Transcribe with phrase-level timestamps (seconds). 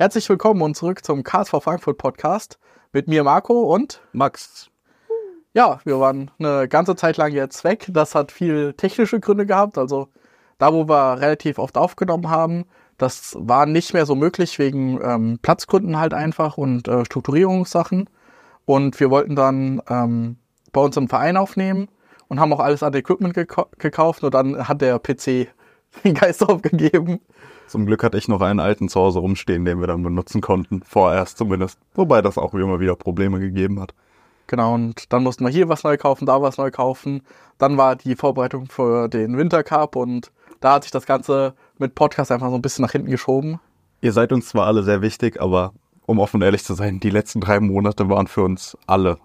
[0.00, 2.58] Herzlich willkommen und zurück zum KSV Frankfurt Podcast
[2.90, 4.70] mit mir Marco und Max.
[5.52, 7.86] Ja, wir waren eine ganze Zeit lang jetzt weg.
[7.90, 9.76] Das hat viel technische Gründe gehabt.
[9.76, 10.08] Also
[10.56, 12.64] da, wo wir relativ oft aufgenommen haben,
[12.96, 18.08] das war nicht mehr so möglich wegen ähm, Platzgründen halt einfach und äh, Strukturierungssachen.
[18.64, 20.38] Und wir wollten dann ähm,
[20.72, 21.88] bei uns im Verein aufnehmen
[22.28, 24.24] und haben auch alles an Equipment geka gekauft.
[24.24, 25.48] Und dann hat der PC
[26.04, 27.20] den Geist aufgegeben.
[27.70, 30.82] Zum Glück hatte ich noch einen alten zu Hause rumstehen, den wir dann benutzen konnten.
[30.82, 31.78] Vorerst zumindest.
[31.94, 33.94] Wobei das auch immer wieder Probleme gegeben hat.
[34.48, 37.22] Genau, und dann mussten wir hier was neu kaufen, da was neu kaufen.
[37.58, 42.32] Dann war die Vorbereitung für den Wintercup und da hat sich das Ganze mit Podcast
[42.32, 43.60] einfach so ein bisschen nach hinten geschoben.
[44.00, 45.72] Ihr seid uns zwar alle sehr wichtig, aber
[46.06, 49.18] um offen und ehrlich zu sein, die letzten drei Monate waren für uns alle,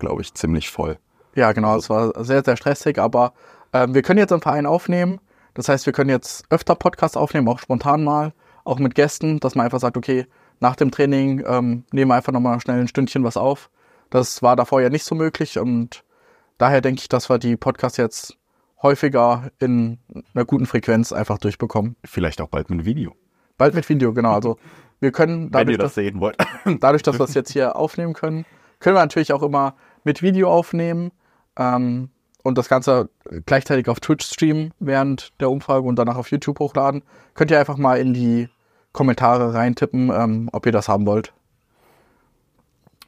[0.00, 0.98] glaube ich, ziemlich voll.
[1.36, 3.32] Ja, genau, es war sehr, sehr stressig, aber
[3.70, 5.20] äh, wir können jetzt im Verein aufnehmen.
[5.54, 8.32] Das heißt, wir können jetzt öfter Podcasts aufnehmen, auch spontan mal,
[8.64, 10.26] auch mit Gästen, dass man einfach sagt, okay,
[10.60, 13.70] nach dem Training ähm, nehmen wir einfach nochmal schnell ein Stündchen was auf.
[14.10, 16.04] Das war davor ja nicht so möglich und
[16.58, 18.36] daher denke ich, dass wir die Podcasts jetzt
[18.82, 19.98] häufiger in
[20.34, 21.96] einer guten Frequenz einfach durchbekommen.
[22.04, 23.14] Vielleicht auch bald mit Video.
[23.58, 24.32] Bald mit Video, genau.
[24.32, 24.58] Also
[25.00, 26.36] wir können dadurch, Wenn ihr das dass, sehen wollt.
[26.80, 28.44] dadurch, dass wir es jetzt hier aufnehmen können,
[28.80, 31.12] können wir natürlich auch immer mit Video aufnehmen.
[31.56, 32.10] Ähm,
[32.42, 33.08] und das Ganze
[33.46, 37.02] gleichzeitig auf Twitch streamen während der Umfrage und danach auf YouTube hochladen,
[37.34, 38.48] könnt ihr einfach mal in die
[38.92, 41.32] Kommentare reintippen, ähm, ob ihr das haben wollt.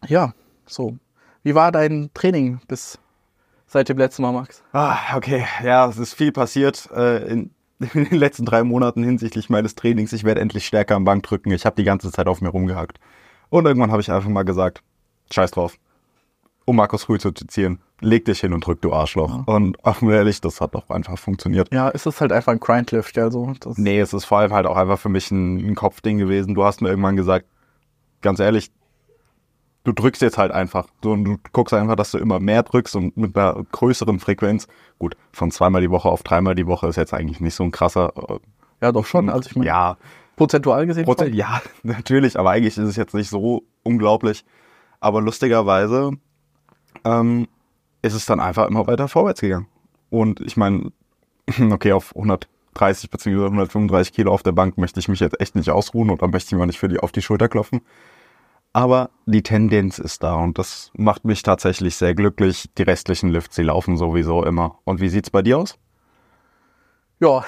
[0.07, 0.33] Ja,
[0.67, 0.97] so.
[1.43, 2.99] Wie war dein Training bis
[3.67, 4.63] seit dem letzten Mal, Max?
[4.73, 5.45] Ah, okay.
[5.63, 7.51] Ja, es ist viel passiert äh, in,
[7.95, 10.13] in, den letzten drei Monaten hinsichtlich meines Trainings.
[10.13, 11.51] Ich werde endlich stärker am Bank drücken.
[11.51, 12.99] Ich habe die ganze Zeit auf mir rumgehackt.
[13.51, 14.83] Und irgendwann habe ich einfach mal gesagt,
[15.33, 15.77] scheiß drauf.
[16.67, 19.31] Um Markus Rühl zu zitieren, leg dich hin und drück, du Arschloch.
[19.31, 19.55] Ja.
[19.55, 21.73] Und offen ehrlich, das hat doch einfach funktioniert.
[21.73, 23.53] Ja, ist es halt einfach ein Grindlift, also.
[23.61, 26.55] Das nee, es ist vor allem halt auch einfach für mich ein, ein Kopfding gewesen.
[26.55, 27.47] Du hast mir irgendwann gesagt,
[28.23, 28.73] ganz ehrlich,
[29.85, 30.89] du drückst jetzt halt einfach.
[31.03, 34.67] So, und du guckst einfach, dass du immer mehr drückst und mit einer größeren Frequenz.
[34.99, 37.71] Gut, von zweimal die Woche auf dreimal die Woche ist jetzt eigentlich nicht so ein
[37.71, 38.13] krasser.
[38.17, 38.39] Äh,
[38.83, 39.29] ja, doch schon.
[39.29, 39.97] Also ich meine, ja,
[40.37, 41.05] prozentual gesehen.
[41.05, 44.45] Prozent, ja, natürlich, aber eigentlich ist es jetzt nicht so unglaublich.
[45.01, 46.13] Aber lustigerweise
[47.05, 47.49] ähm,
[48.03, 49.67] ist es dann einfach immer weiter vorwärts gegangen.
[50.11, 50.93] Und ich meine,
[51.71, 53.45] okay, auf 130 bzw.
[53.45, 56.59] 135 Kilo auf der Bank möchte ich mich jetzt echt nicht ausruhen oder möchte ich
[56.59, 57.81] mir nicht für die auf die Schulter klopfen.
[58.73, 62.69] Aber die Tendenz ist da und das macht mich tatsächlich sehr glücklich.
[62.77, 64.79] Die restlichen Lifts, die laufen sowieso immer.
[64.83, 65.79] Und wie sieht's bei dir aus?
[67.21, 67.45] Ja,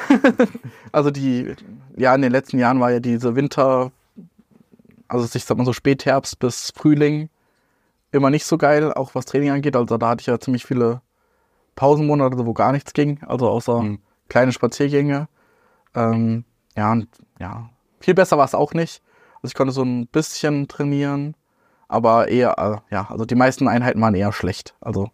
[0.93, 1.55] also die,
[1.97, 3.91] ja, in den letzten Jahren war ja diese Winter,
[5.09, 7.29] also ich sag mal so Spätherbst bis Frühling,
[8.17, 9.77] immer nicht so geil, auch was Training angeht.
[9.77, 11.01] Also da hatte ich ja ziemlich viele
[11.77, 13.99] Pausenmonate, wo gar nichts ging, also außer mhm.
[14.29, 15.29] kleine Spaziergänge.
[15.95, 16.45] Ähm,
[16.77, 19.03] ja, und ja, viel besser war es auch nicht.
[19.37, 21.37] Also ich konnte so ein bisschen trainieren,
[21.89, 24.75] aber eher, äh, ja, also die meisten Einheiten waren eher schlecht.
[24.81, 25.11] Also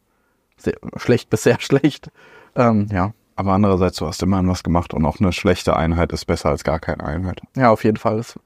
[0.57, 2.11] sehr, schlecht bis sehr schlecht.
[2.55, 3.13] Ähm, ja.
[3.35, 6.65] Aber andererseits, du hast immerhin was gemacht und auch eine schlechte Einheit ist besser als
[6.65, 7.41] gar keine Einheit.
[7.57, 8.17] Ja, auf jeden Fall.
[8.19, 8.39] Das,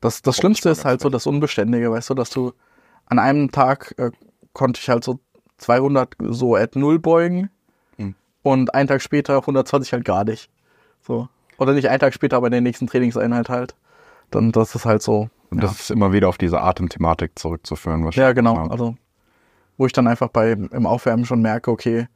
[0.00, 2.52] das, das Schlimmste ist halt so das Unbeständige, weißt du, dass du
[3.12, 4.10] an einem Tag äh,
[4.54, 5.20] konnte ich halt so
[5.58, 7.50] 200 so at null beugen
[7.98, 8.14] mhm.
[8.42, 10.50] und einen Tag später 120 halt gar nicht.
[11.02, 11.28] So.
[11.58, 13.74] Oder nicht einen Tag später, aber in der nächsten Trainingseinheit halt.
[14.30, 15.28] Dann das ist halt so.
[15.50, 15.80] Und das ja.
[15.80, 18.28] ist immer wieder auf diese Atemthematik zurückzuführen wahrscheinlich.
[18.28, 18.56] Ja, genau.
[18.68, 18.96] Also
[19.76, 22.06] wo ich dann einfach bei im Aufwärmen schon merke, okay,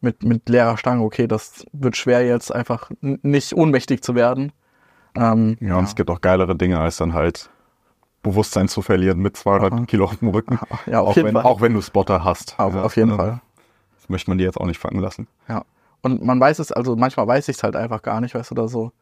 [0.00, 4.52] mit, mit leerer Stange, okay, das wird schwer jetzt einfach nicht ohnmächtig zu werden.
[5.14, 5.88] Ähm, ja, und ja.
[5.88, 7.50] es gibt auch geilere Dinge als dann halt
[8.22, 9.84] Bewusstsein zu verlieren mit 200 Aha.
[9.86, 10.58] Kilo auf dem Rücken.
[10.86, 12.54] Ja, auf auch, wenn, auch wenn du Spotter hast.
[12.58, 13.40] Aber ja, auf jeden Fall.
[13.96, 15.26] Das möchte man dir jetzt auch nicht fangen lassen.
[15.48, 15.64] Ja.
[16.02, 18.54] Und man weiß es, also manchmal weiß ich es halt einfach gar nicht, weißt du,
[18.54, 18.92] oder so.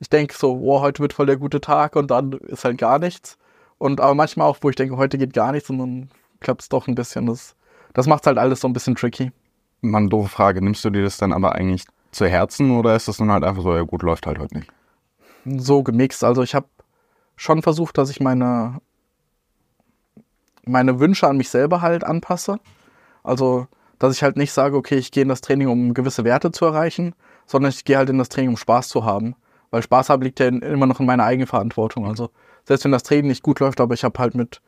[0.00, 2.98] Ich denke so, wow, heute wird voll der gute Tag und dann ist halt gar
[2.98, 3.38] nichts.
[3.78, 6.10] Und aber manchmal auch, wo ich denke, heute geht gar nichts und dann
[6.40, 7.26] klappt es doch ein bisschen.
[7.26, 7.54] Das,
[7.92, 9.32] das macht halt alles so ein bisschen tricky.
[9.80, 10.62] Mann, doofe Frage.
[10.62, 13.62] Nimmst du dir das dann aber eigentlich zu Herzen oder ist das dann halt einfach
[13.62, 14.72] so, ja gut, läuft halt heute nicht?
[15.44, 16.24] So gemixt.
[16.24, 16.66] Also ich habe
[17.36, 18.80] schon versucht, dass ich meine,
[20.64, 22.58] meine Wünsche an mich selber halt anpasse.
[23.22, 23.66] Also,
[23.98, 26.64] dass ich halt nicht sage, okay, ich gehe in das Training, um gewisse Werte zu
[26.64, 27.14] erreichen,
[27.46, 29.34] sondern ich gehe halt in das Training, um Spaß zu haben.
[29.70, 32.06] Weil Spaß haben liegt ja immer noch in meiner eigenen Verantwortung.
[32.06, 32.30] Also,
[32.64, 34.60] selbst wenn das Training nicht gut läuft, aber ich habe halt mit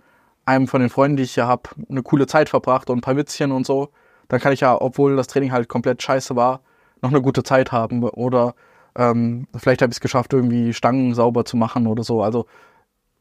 [0.45, 3.17] einem von den Freunden, die ich hier habe, eine coole Zeit verbracht und ein paar
[3.17, 3.91] Witzchen und so,
[4.29, 6.61] dann kann ich ja, obwohl das Training halt komplett scheiße war,
[7.03, 8.03] noch eine gute Zeit haben.
[8.03, 8.55] Oder
[8.97, 12.23] ähm, vielleicht habe ich es geschafft, irgendwie Stangen sauber zu machen oder so.
[12.23, 12.47] Also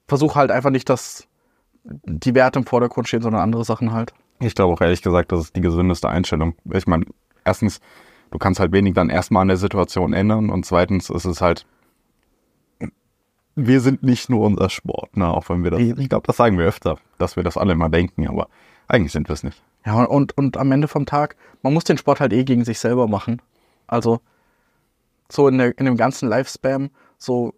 [0.07, 1.27] versuche halt einfach nicht, dass
[1.83, 4.13] die Werte im Vordergrund stehen, sondern andere Sachen halt.
[4.39, 6.56] Ich glaube auch ehrlich gesagt, das ist die gesündeste Einstellung.
[6.74, 7.06] Ich meine,
[7.44, 7.80] erstens,
[8.31, 11.66] du kannst halt wenig dann erstmal an der Situation ändern und zweitens ist es halt,
[13.56, 15.27] wir sind nicht nur unser Sport, ne?
[15.27, 17.88] auch wenn wir das, ich glaube, das sagen wir öfter, dass wir das alle immer
[17.88, 18.50] denken, aber
[18.88, 19.62] eigentlich sind wir es nicht.
[19.86, 22.80] Ja, und, und am Ende vom Tag, man muss den Sport halt eh gegen sich
[22.80, 23.42] selber machen.
[23.88, 24.19] Also
[25.30, 27.54] so in, der, in dem ganzen Lifespam, so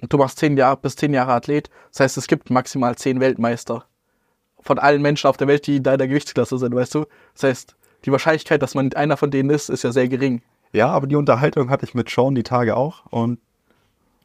[0.00, 3.84] du machst zehn Jahre bis zehn Jahre Athlet, das heißt, es gibt maximal zehn Weltmeister
[4.60, 7.06] von allen Menschen auf der Welt, die in deiner Gewichtsklasse sind, weißt du?
[7.34, 10.42] Das heißt, die Wahrscheinlichkeit, dass man einer von denen ist, ist ja sehr gering.
[10.72, 13.40] Ja, aber die Unterhaltung hatte ich mit Sean die Tage auch und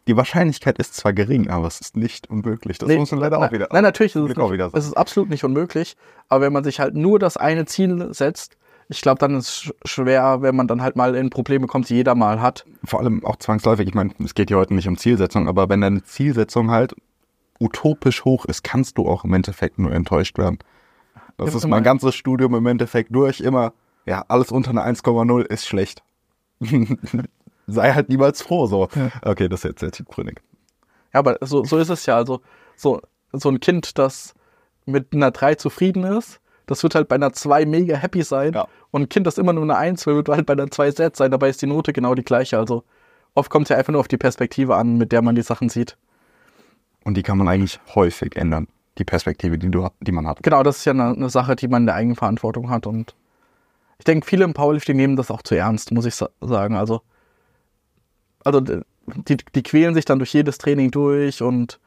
[0.07, 2.77] die Wahrscheinlichkeit ist zwar gering, aber es ist nicht unmöglich.
[2.77, 3.67] Das Nee, muss man leider nein, auch wieder.
[3.71, 5.97] Nein, natürlich ist es, Glück auch nicht, wieder es ist absolut nicht unmöglich.
[6.29, 8.55] Aber wenn man sich halt nur das eine Ziel setzt,
[8.89, 11.89] ich glaube, dann ist es sch- schwer, wenn man dann halt mal in Probleme kommt,
[11.89, 12.65] die jeder mal hat.
[12.83, 15.81] vor allem auch zwangsläufig, ich meine, es geht hier heute nicht um Zielsetzung, aber wenn
[15.81, 16.95] deine Zielsetzung halt
[17.59, 20.59] utopisch hoch ist, kannst du auch im Endeffekt nur enttäuscht werden.
[21.37, 23.73] Das Ja, ist mein ganzes Studium im Endeffekt durch, immer,
[24.05, 26.03] ja, alles unter einer 1,0 ist schlecht.
[27.67, 28.87] Sei halt niemals froh, so.
[29.23, 30.41] Okay, das ist jetzt sehr tiefgründig.
[31.13, 32.15] Ja, aber so, so ist es ja.
[32.15, 32.41] Also
[32.75, 33.01] so,
[33.33, 34.33] so ein Kind, das
[34.85, 38.53] mit einer 3 zufrieden ist, das wird halt bei einer 2 mega happy sein.
[38.53, 38.67] Ja.
[38.91, 41.15] Und ein Kind, das immer nur eine 1 will, wird halt bei einer 2 set
[41.15, 41.31] sein.
[41.31, 42.57] Dabei ist die Note genau die gleiche.
[42.57, 42.83] Also
[43.33, 45.69] oft kommt es ja einfach nur auf die Perspektive an, mit der man die Sachen
[45.69, 45.97] sieht.
[47.03, 48.67] Und die kann man eigentlich häufig ändern.
[48.97, 50.41] Die Perspektive, die, du, die man hat.
[50.41, 52.87] Genau, das ist ja eine, eine Sache, die man in der Eigenverantwortung hat.
[52.87, 53.13] Und
[53.99, 56.75] ich denke, viele im Powerlifting nehmen das auch zu ernst, muss ich sa- sagen.
[56.77, 57.01] Also,
[58.43, 61.79] also die, die quälen sich dann durch jedes Training durch und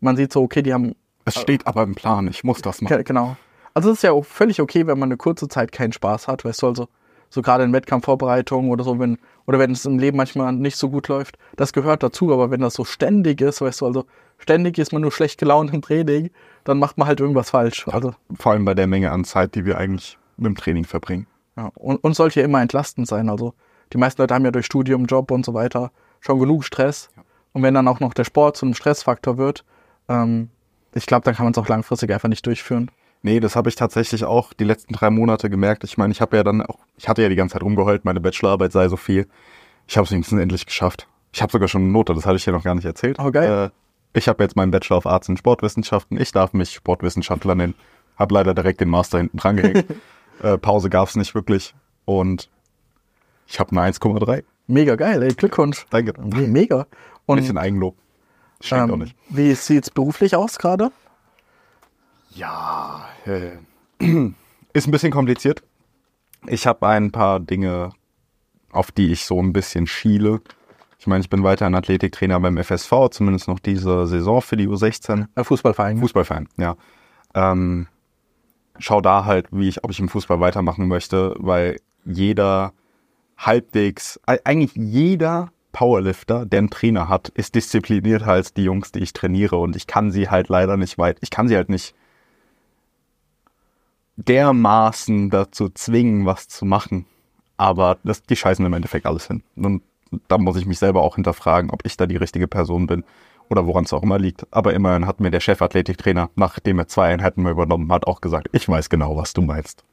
[0.00, 0.94] man sieht so, okay, die haben
[1.24, 2.94] Es steht aber im Plan, ich muss das machen.
[2.96, 3.36] Ge- Genau.
[3.74, 6.44] Also es ist ja auch völlig okay, wenn man eine kurze Zeit keinen Spaß hat,
[6.44, 6.88] weißt du, also
[7.30, 10.90] so gerade in Wettkampfvorbereitungen oder so, wenn, oder wenn es im Leben manchmal nicht so
[10.90, 14.04] gut läuft, das gehört dazu, aber wenn das so ständig ist, weißt du, also
[14.36, 16.30] ständig ist man nur schlecht gelaunt im Training,
[16.64, 17.88] dann macht man halt irgendwas falsch.
[17.88, 21.26] Also, Vor allem bei der Menge an Zeit, die wir eigentlich mit dem Training verbringen.
[21.56, 21.70] ja.
[21.74, 23.30] Und, und sollte ja immer entlastend sein.
[23.30, 23.54] Also
[23.94, 25.90] die meisten Leute haben ja durch Studium, Job und so weiter
[26.20, 27.10] schon genug Stress.
[27.52, 29.64] Und wenn dann auch noch der Sport zu einem Stressfaktor wird,
[30.08, 30.50] ähm,
[30.94, 32.90] ich glaube, dann kann man es auch langfristig einfach nicht durchführen.
[33.22, 35.84] Nee, das habe ich tatsächlich auch die letzten drei Monate gemerkt.
[35.84, 38.20] Ich meine, ich habe ja dann auch, ich hatte ja die ganze Zeit rumgeheult, meine
[38.20, 39.28] Bachelorarbeit sei so viel.
[39.86, 41.06] Ich habe es wenigstens endlich geschafft.
[41.32, 43.18] Ich habe sogar schon eine Note, das hatte ich dir noch gar nicht erzählt.
[43.20, 43.70] Oh, geil.
[43.72, 46.20] Äh, ich habe jetzt meinen Bachelor of Arts in Sportwissenschaften.
[46.20, 47.74] Ich darf mich Sportwissenschaftler nennen.
[48.16, 49.86] Hab leider direkt den Master hinten dran gehängt.
[50.42, 51.74] äh, Pause gab's nicht wirklich.
[52.04, 52.50] Und
[53.46, 54.42] ich habe eine 1,3.
[54.66, 55.86] Mega geil, ey, Glückwunsch.
[55.90, 56.12] Danke.
[56.20, 56.80] Me- Mega.
[56.80, 56.86] Ein
[57.26, 57.96] Und bisschen Eigenlob.
[58.60, 59.16] Stimmt auch ähm, nicht.
[59.30, 60.90] wie sieht's beruflich aus gerade?
[62.34, 63.58] Ja, äh,
[64.72, 65.62] ist ein bisschen kompliziert.
[66.46, 67.90] Ich habe ein paar Dinge,
[68.70, 70.40] auf die ich so ein bisschen schiele.
[70.98, 75.26] Ich meine, ich bin weiterhin Athletiktrainer beim FSV, zumindest noch diese Saison für die U16.
[75.34, 75.98] Äh, Fußballverein.
[75.98, 76.76] Fußballverein, ja.
[77.34, 77.88] Ähm,
[78.78, 82.72] schau da halt, wie ich, ob ich im Fußball weitermachen möchte, weil jeder
[83.36, 89.12] halbwegs, eigentlich jeder Powerlifter, der einen Trainer hat, ist disziplinierter als die Jungs, die ich
[89.12, 91.94] trainiere und ich kann sie halt leider nicht weit, ich kann sie halt nicht
[94.16, 97.06] dermaßen dazu zwingen, was zu machen.
[97.56, 99.42] Aber das, die scheißen im Endeffekt alles hin.
[99.56, 99.82] Und
[100.28, 103.04] da muss ich mich selber auch hinterfragen, ob ich da die richtige Person bin
[103.48, 104.46] oder woran es auch immer liegt.
[104.50, 108.48] Aber immerhin hat mir der Chefathletiktrainer, nachdem er zwei Einheiten mehr übernommen hat, auch gesagt,
[108.52, 109.84] ich weiß genau, was du meinst.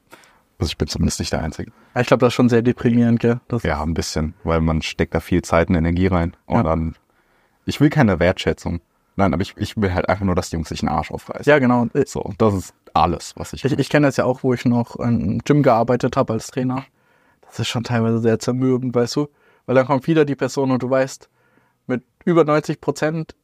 [0.57, 1.71] Also ich bin zumindest nicht der Einzige.
[1.97, 3.39] Ich glaube, das ist schon sehr deprimierend, gell?
[3.47, 6.35] Das, Ja, ein bisschen, weil man steckt da viel Zeit und Energie rein.
[6.47, 6.63] Und Ja.
[6.63, 6.95] dann,
[7.65, 8.81] ich will keine Wertschätzung.
[9.19, 11.49] Nein, aber ich, ich will halt einfach nur, dass die Jungs sich einen Arsch aufreißen.
[11.49, 11.87] ja genau.
[12.05, 13.63] So, das ist alles, was ich.
[13.65, 16.85] ich, ich kenne das ja auch, wo ich noch im Gym gearbeitet habe als Trainer.
[17.41, 19.27] Das ist schon teilweise sehr zermürbend, weißt du?
[19.65, 21.29] Weil dann kommt wieder die Person und du weißt,
[21.87, 23.35] mit über 90 Prozent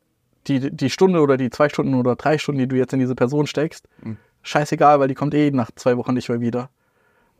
[0.47, 3.15] die, die Stunde oder die zwei Stunden oder drei Stunden, die du jetzt in diese
[3.15, 4.17] Person steckst, Mhm.
[4.43, 6.69] scheißegal, weil die kommt eh nach zwei Wochen nicht mehr wieder.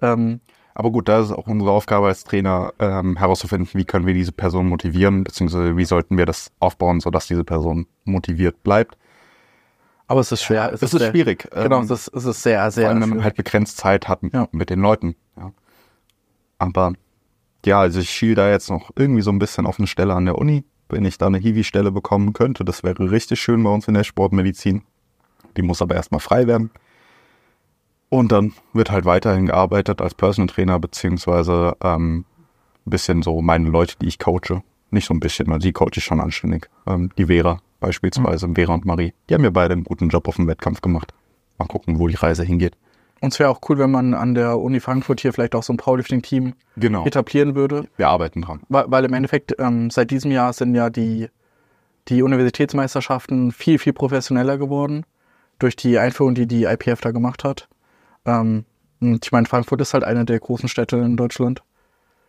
[0.02, 0.42] Ähm,
[0.78, 4.34] Aber gut, da ist auch unsere Aufgabe als Trainer ähm, herauszufinden, wie können wir diese
[4.34, 8.98] Person motivieren, beziehungsweise wie sollten wir das aufbauen, sodass diese Person motiviert bleibt.
[10.08, 10.72] aber es ist schwer.
[10.74, 11.48] Es ist sehr, schwierig.
[11.52, 14.08] Genau, ähm, es ist, es ist sehr, sehr Vor allem, wenn man halt begrenzt Zeit
[14.10, 14.48] hat Ja.
[14.52, 15.16] mit den Leuten.
[15.38, 15.52] Ja.
[16.60, 16.94] Aber
[17.66, 20.26] ja, also ich schiel da jetzt noch irgendwie so ein bisschen auf eine Stelle an
[20.26, 20.66] der Uni.
[20.90, 24.04] Wenn ich da eine Hiwi-Stelle bekommen könnte, das wäre richtig schön bei uns in der
[24.04, 24.84] Sportmedizin.
[25.58, 26.70] Die muss aber erstmal frei werden.
[28.16, 32.24] Und dann wird halt weiterhin gearbeitet als Personal Trainer, beziehungsweise ähm,
[32.86, 34.64] ein bisschen so meine Leute, die ich coache.
[34.90, 36.70] Nicht so ein bisschen, weil die coache ich schon anständig.
[36.88, 39.14] Ähm, die Vera beispielsweise, Vera und Marie.
[39.30, 41.14] Die haben mir beide einen guten Job auf dem Wettkampf gemacht.
[41.58, 42.78] Mal gucken, wo die Reise hingeht.
[43.20, 45.74] Und es wäre auch cool, wenn man an der Uni Frankfurt hier vielleicht auch so
[45.74, 47.06] ein Powerlifting-Team Genau.
[47.06, 47.88] etablieren würde.
[47.98, 48.62] Wir arbeiten dran.
[48.70, 51.28] Weil, weil im Endeffekt ähm, seit diesem Jahr sind ja die,
[52.08, 55.06] die Universitätsmeisterschaften viel, viel professioneller geworden.
[55.60, 57.68] Durch die Einführung, die die IPF da gemacht hat.
[58.26, 58.66] Ähm,
[59.02, 61.62] und ich meine, Frankfurt ist halt eine der großen Städte in Deutschland.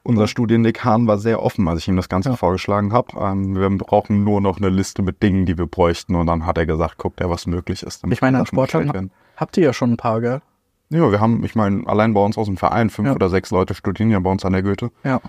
[0.03, 2.37] unser Studiendekan war sehr offen, als ich ihm das Ganze Ja.
[2.37, 3.09] vorgeschlagen habe.
[3.19, 6.15] Ähm, wir brauchen nur noch eine Liste mit Dingen, die wir bräuchten.
[6.15, 8.05] Und dann hat er gesagt, guckt er, was möglich ist.
[8.09, 10.43] Ich meine, an Sportlern habt ihr ja schon ein paar, gell?
[10.91, 13.15] Ja, wir haben, ich meine, allein bei uns aus dem Verein, fünf Ja.
[13.17, 14.93] oder sechs Leute studieren ja bei uns an der Goethe.
[15.03, 15.21] Ja.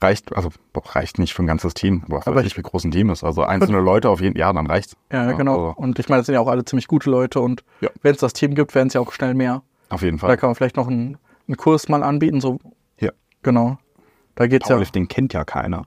[0.00, 2.02] Reicht, also reicht nicht für ein ganzes Team.
[2.08, 3.22] Aber aber nicht, wie groß ein Team ist.
[3.22, 4.96] Also einzelne Leute auf jeden ja, dann reicht's.
[5.12, 5.68] Ja, genau.
[5.68, 7.90] Also, Und ich meine, das sind ja auch alle ziemlich gute Leute und Ja.
[8.02, 9.62] wenn es das Team gibt, werden es ja auch schnell mehr.
[9.88, 10.36] Auf jeden Da Fall.
[10.36, 12.58] kann man vielleicht noch einen, einen Kurs mal anbieten, so
[12.98, 13.12] Ja.
[13.42, 13.78] genau.
[14.34, 14.74] Da geht's ja.
[14.74, 15.86] Powerlifting kennt ja keiner.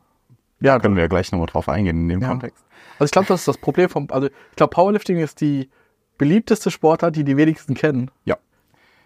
[0.61, 2.29] Ja, Können wir ja gleich nochmal drauf eingehen in dem Ja.
[2.29, 2.65] Kontext.
[2.97, 5.69] also ich glaube, das ist das Problem vom, also ich glaube, Powerlifting ist die
[6.17, 8.11] beliebteste Sportart, die die wenigsten kennen.
[8.25, 8.37] Ja.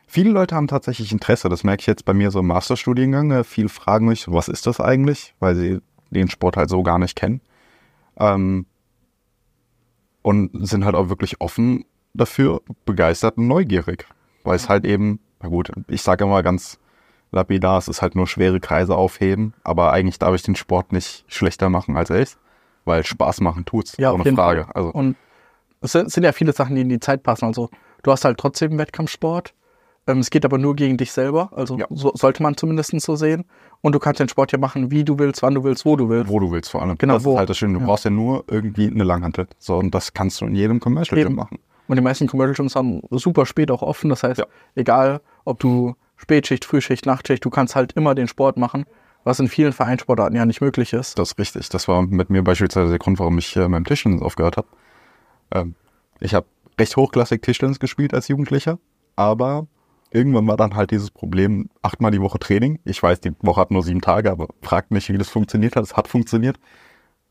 [0.07, 1.47] Viele Leute haben tatsächlich Interesse.
[1.49, 3.31] Das merke ich jetzt bei mir so im Masterstudiengang.
[3.31, 5.33] Äh, Viele fragen mich, was ist das eigentlich?
[5.39, 7.41] Weil sie den Sport halt so gar nicht kennen.
[8.17, 8.65] Ähm,
[10.21, 14.05] und sind halt auch wirklich offen dafür, begeistert und neugierig.
[14.43, 16.79] Weil es halt eben, na gut, ich sage immer ganz
[17.31, 21.25] lapidar, es ist halt nur schwere Kreise aufheben, aber eigentlich darf ich den Sport nicht
[21.27, 22.37] schlechter machen als er ist,
[22.85, 24.65] weil Spaß machen tut's, Ja, ohne Frage.
[24.65, 24.71] Fall.
[24.75, 25.15] Also Und
[25.81, 27.45] es sind, ja viele Sachen, die in die Zeit passen.
[27.45, 27.69] Also
[28.03, 29.53] du hast halt trotzdem Wettkampfsport.
[30.05, 31.49] Ähm, es geht aber nur gegen dich selber.
[31.55, 31.87] Also Ja.
[31.89, 33.45] so, sollte man zumindest so sehen.
[33.81, 36.09] Und du kannst den Sport ja machen, wie du willst, wann du willst, wo du
[36.09, 36.29] willst.
[36.29, 36.97] wo du willst vor allem.
[36.97, 37.33] Genau, das wo.
[37.33, 37.73] ist halt das Schöne.
[37.73, 37.85] Du Ja.
[37.85, 39.47] brauchst ja nur irgendwie eine Langhantel.
[39.59, 41.59] So, und das kannst du in jedem Commercial Gym machen.
[41.93, 44.09] Und die meisten Commercial Gyms haben super spät auch offen.
[44.09, 44.47] Das heißt, Ja.
[44.73, 48.85] egal ob du Spätschicht, Frühschicht, Nachtschicht, du kannst halt immer den Sport machen,
[49.23, 51.19] was in vielen Vereinssportarten ja nicht möglich ist.
[51.19, 51.69] Das ist richtig.
[51.69, 54.67] Das war mit mir beispielsweise der Grund, warum ich äh, beim Tischtennis aufgehört habe.
[55.51, 55.75] Ähm,
[56.19, 56.47] ich habe
[56.79, 58.79] recht hochklassig Tischtennis gespielt als Jugendlicher,
[59.15, 59.67] aber
[60.09, 62.79] irgendwann war dann halt dieses Problem, achtmal die Woche Training.
[62.85, 65.83] Ich weiß, die Woche hat nur sieben Tage, aber fragt mich, wie das funktioniert hat.
[65.83, 66.57] Es hat funktioniert.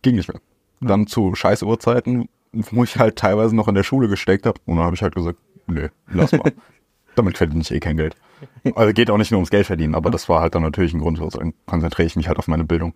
[0.03, 0.41] Ging nicht mehr.
[0.81, 4.61] Dann zu scheiß Uhrzeiten, wo ich halt teilweise noch in der Schule gesteckt habe.
[4.67, 6.53] Und dann habe ich halt gesagt, nö, lass mal.
[7.15, 8.17] Damit verdiene ich eh kein Geld.
[8.75, 11.01] Also geht auch nicht nur ums Geld verdienen, aber das war halt dann natürlich ein
[11.01, 11.21] Grund.
[11.21, 12.95] Also dann konzentriere ich mich halt auf meine Bildung.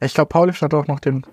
[0.00, 1.24] Ich glaube, Powerlifting hat auch noch den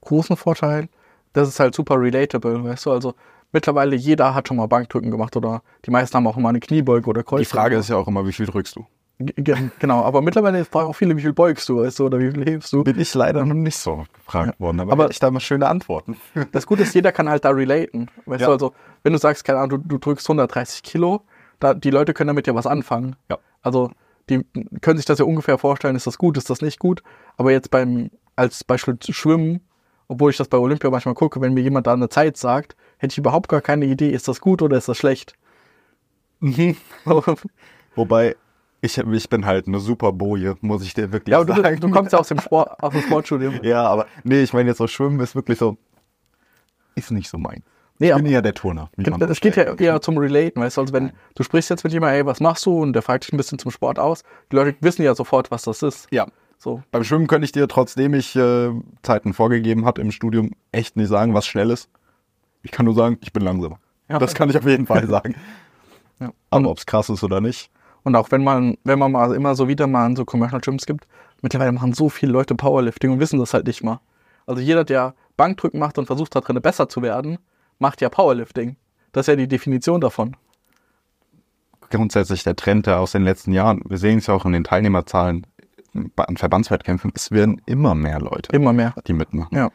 [0.00, 0.88] großen Vorteil,
[1.32, 3.14] das ist halt super relatable, weißt du, also
[3.52, 7.08] mittlerweile jeder hat schon mal Bankdrücken gemacht oder die meisten haben auch immer eine Kniebeuge
[7.08, 7.40] oder Kreuz.
[7.40, 8.86] Die Frage ist ja auch immer, wie viel drückst du?
[9.18, 12.44] Genau, aber mittlerweile fragen auch viele, wie viel beugst du, weißt du, oder wie viel
[12.44, 12.82] hebst du.
[12.82, 16.16] Bin ich leider noch nicht so gefragt worden, aber, Aber- ich da mal schöne Antworten.
[16.52, 18.10] Das Gute ist, jeder kann halt da relaten.
[18.26, 18.48] Weißt Ja.
[18.48, 21.22] du, also, wenn du sagst, keine Ahnung, du, du drückst 130 Kilo,
[21.60, 23.14] da, die Leute können damit ja was anfangen.
[23.30, 23.38] Ja.
[23.62, 23.92] Also,
[24.28, 24.44] die
[24.80, 27.02] können sich das ja ungefähr vorstellen, ist das gut, ist das nicht gut.
[27.36, 29.60] Aber jetzt beim, als Beispiel Schwimmen,
[30.08, 33.12] obwohl ich das bei Olympia manchmal gucke, wenn mir jemand da eine Zeit sagt, hätte
[33.12, 35.34] ich überhaupt gar keine Idee, ist das gut oder ist das schlecht.
[37.94, 38.36] Wobei,
[38.84, 41.80] ich, ich bin halt eine super Boje, muss ich dir wirklich ja, aber du, sagen.
[41.80, 43.54] du kommst ja aus dem Sport, aus dem Sportstudium.
[43.62, 45.78] Ja, aber nee, ich meine jetzt so Schwimmen ist wirklich so,
[46.94, 47.62] ist nicht so mein.
[47.98, 48.90] Nee, ich bin ja der Turner.
[49.28, 52.20] Es geht ja eher zum Relaten, weißt du, also wenn du sprichst jetzt mit jemandem,
[52.20, 52.82] ey, was machst du?
[52.82, 54.22] Und der fragt dich ein bisschen zum Sport aus.
[54.50, 56.08] Die Leute wissen ja sofort, was das ist.
[56.10, 56.26] Ja.
[56.58, 56.82] So.
[56.90, 58.70] Beim Schwimmen könnte ich dir, trotzdem ich äh,
[59.02, 61.88] Zeiten vorgegeben hat im Studium, echt nicht sagen, was schnell ist.
[62.62, 63.78] Ich kann nur sagen, ich bin langsamer.
[64.08, 64.18] Ja.
[64.18, 65.36] Das kann ich auf jeden Fall sagen.
[66.20, 66.32] Ja.
[66.50, 67.70] Aber ob es krass ist oder nicht.
[68.04, 70.86] Und auch wenn man, wenn man mal immer so wieder mal in so Commercial Gyms
[70.86, 71.06] gibt,
[71.42, 74.00] mittlerweile machen so viele Leute Powerlifting und wissen das halt nicht mal.
[74.46, 77.38] Also jeder, der Bankdrücken macht und versucht da drin besser zu werden,
[77.78, 78.76] macht ja Powerlifting.
[79.12, 80.36] Das ist ja die Definition davon.
[81.90, 83.82] grundsätzlich der Trend der aus den letzten Jahren.
[83.88, 85.46] Wir sehen es ja auch in den Teilnehmerzahlen
[86.16, 87.12] an Verbandswettkämpfen.
[87.14, 88.94] Es werden immer mehr Leute, Immer mehr.
[89.06, 89.56] die mitmachen.
[89.56, 89.70] Ja.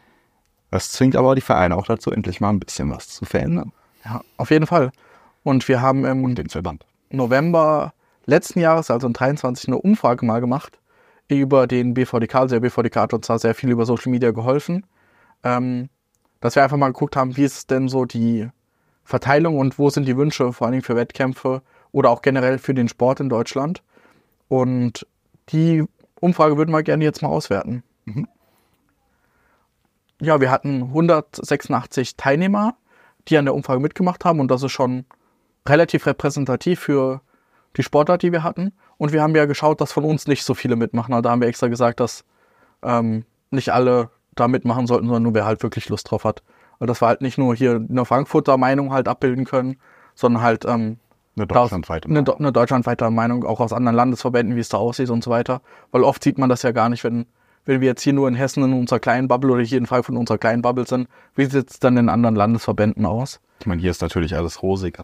[0.69, 3.71] Das zwingt aber die Vereine auch dazu, endlich mal ein bisschen was zu verändern.
[4.05, 4.91] Ja, auf jeden Fall.
[5.43, 6.85] Und wir haben im Den Verband.
[7.09, 7.93] November
[8.29, 10.79] letzten Jahres, also in 23, eine Umfrage mal gemacht
[11.27, 12.35] über den BVDK.
[12.35, 14.85] Also der BVDK hat uns da sehr viel über Social Media geholfen.
[15.43, 15.89] Ähm,
[16.41, 18.49] dass wir einfach mal geguckt haben, wie ist denn so die
[19.03, 22.73] Verteilung und wo sind die Wünsche, vor allen Dingen für Wettkämpfe oder auch generell für
[22.73, 23.83] den Sport in Deutschland.
[24.47, 25.05] Und
[25.49, 25.83] die
[26.19, 27.83] Umfrage würden wir gerne jetzt mal auswerten.
[28.05, 28.27] Mhm.
[30.21, 32.75] Ja, wir hatten 186 Teilnehmer,
[33.27, 35.05] die an der Umfrage mitgemacht haben und das ist schon
[35.67, 37.21] relativ repräsentativ für
[37.77, 38.73] die Sportart, die wir hatten.
[38.97, 41.13] Und wir haben ja geschaut, dass von uns nicht so viele mitmachen.
[41.13, 42.23] Also Da haben wir extra gesagt, dass
[42.83, 46.43] ähm, nicht alle da mitmachen sollten, sondern nur wer halt wirklich Lust drauf hat.
[46.79, 49.77] Weil das wir halt nicht nur hier eine Frankfurter Meinung halt abbilden können,
[50.15, 50.97] sondern halt ähm,
[51.35, 52.09] Eine deutschlandweite.
[52.09, 55.61] eine, eine deutschlandweite Meinung auch aus anderen Landesverbänden, wie es da aussieht und so weiter.
[55.91, 57.25] Weil oft sieht man das ja gar nicht, wenn,
[57.65, 60.13] wenn wir jetzt hier nur in Hessen in unserer kleinen Bubble oder hier in Frankfurt
[60.13, 61.07] in unserer kleinen Bubble sind.
[61.35, 63.41] Wie sieht es dann in anderen Landesverbänden aus?
[63.59, 64.97] Ich meine, hier ist natürlich alles rosig.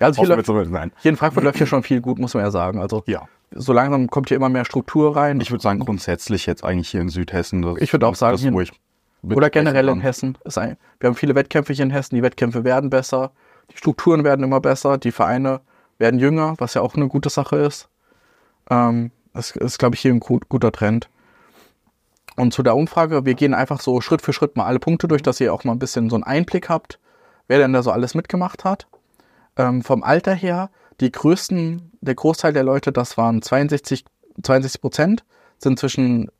[0.00, 0.92] Ja, also hier, zumindest nein.
[0.98, 2.80] hier in Frankfurt läuft hier schon viel gut, muss man ja sagen.
[2.80, 3.22] Also Ja.
[3.52, 5.40] so langsam kommt hier immer mehr Struktur rein.
[5.40, 7.62] Ich würde sagen, grundsätzlich jetzt eigentlich hier in Südhessen.
[7.62, 8.72] Das, Ich würde auch sagen, das, hier- ich
[9.22, 10.00] Oder generell in.
[10.00, 10.36] Hessen.
[10.44, 12.14] Ist ein, wir haben viele Wettkämpfe hier in Hessen.
[12.14, 13.32] Die Wettkämpfe werden besser.
[13.72, 14.98] Die Strukturen werden immer besser.
[14.98, 15.60] Die Vereine
[15.98, 17.88] werden jünger, was ja auch eine gute Sache ist.
[18.70, 21.08] Ähm, Das ist, glaube ich, hier ein gut, guter Trend.
[22.36, 25.22] Und zu der Umfrage, wir gehen einfach so Schritt für Schritt mal alle Punkte durch,
[25.22, 26.98] dass ihr auch mal ein bisschen so einen Einblick habt,
[27.48, 28.86] wer denn da so alles mitgemacht hat.
[29.56, 30.70] Ähm, vom Alter her,
[31.00, 34.04] die größten, der Großteil der Leute, das waren 62,
[34.42, 35.24] 62 Prozent,
[35.58, 36.30] sind zwischen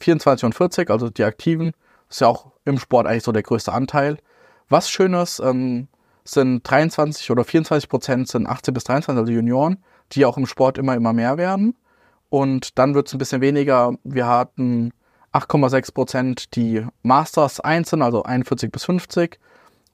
[0.00, 1.72] 24 und 40, also die Aktiven.
[2.08, 4.18] Ist ja auch im Sport eigentlich so der größte Anteil.
[4.68, 5.88] Was Schönes ähm,
[6.24, 9.82] sind 23 oder 24 Prozent sind 18 bis 23, also Junioren,
[10.12, 11.76] die auch im Sport immer, immer mehr werden.
[12.28, 13.94] Und dann wird es ein bisschen weniger.
[14.04, 14.92] Wir hatten
[15.32, 19.38] 8,6 Prozent, die Masters 1 sind, also 41 bis 50.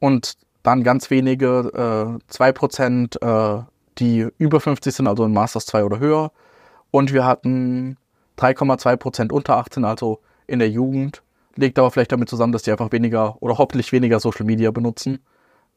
[0.01, 3.59] Und dann ganz wenige, äh, 2 Prozent, äh,
[3.99, 6.33] die über 50 sind, also in Masters 2 oder höher.
[6.91, 7.97] Und wir hatten
[8.37, 11.23] 3,2 Prozent unter 18, also in der Jugend.
[11.57, 15.19] Liegt aber vielleicht damit zusammen, dass die einfach weniger oder hoffentlich weniger Social Media benutzen.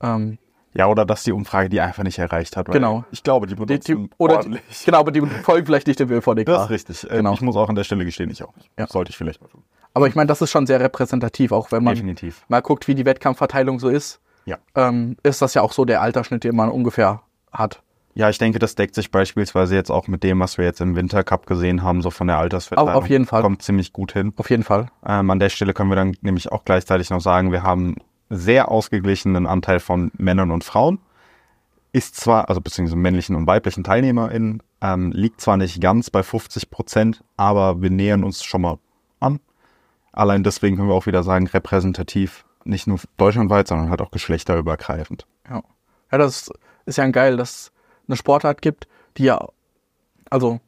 [0.01, 0.38] Ähm,
[0.74, 2.68] ja, oder dass die Umfrage die einfach nicht erreicht hat.
[2.70, 3.06] Genau.
[3.12, 6.10] Ich glaube, die benutzen die, die, oder die, genau, aber die folgen vielleicht nicht dem
[6.10, 6.46] WVDK.
[6.46, 7.04] Das ist richtig.
[7.06, 7.34] Äh, Genau.
[7.34, 8.70] Ich muss auch an der Stelle gestehen, ich auch nicht.
[8.77, 8.88] Ja.
[8.88, 9.63] Sollte ich vielleicht mal tun.
[9.94, 12.44] Aber ich meine, das ist schon sehr repräsentativ, auch wenn man Definitiv.
[12.50, 14.20] mal guckt, wie die Wettkampfverteilung so ist.
[14.46, 14.58] Ja.
[14.75, 17.22] Ähm, ist das ja auch so der Altersschnitt, den man ungefähr
[17.52, 17.82] hat.
[18.14, 20.96] Ja, ich denke, das deckt sich beispielsweise jetzt auch mit dem, was wir jetzt im
[20.96, 22.94] Wintercup gesehen haben, so von der Altersverteilung.
[22.94, 23.42] Auf- jeden Fall.
[23.42, 24.34] Kommt ziemlich gut hin.
[24.38, 24.88] Auf jeden Fall.
[25.06, 27.96] Ähm, an der Stelle können wir dann nämlich auch gleichzeitig noch sagen, wir haben
[28.30, 31.00] sehr ausgeglichenen Anteil von Männern und Frauen.
[31.92, 36.70] Ist zwar, also beziehungsweise männlichen und weiblichen TeilnehmerInnen, ähm, liegt zwar nicht ganz bei 50
[36.70, 38.78] Prozent, aber wir nähern uns schon mal
[39.20, 39.40] an.
[40.14, 45.25] Allein deswegen können wir auch wieder sagen, repräsentativ, nicht nur deutschlandweit, sondern halt auch geschlechterübergreifend.
[45.50, 45.63] Ja.
[46.12, 46.51] Ja, das
[46.86, 47.72] ist ja geil, dass es
[48.07, 49.48] eine Sportart gibt, die ja,
[50.29, 50.60] also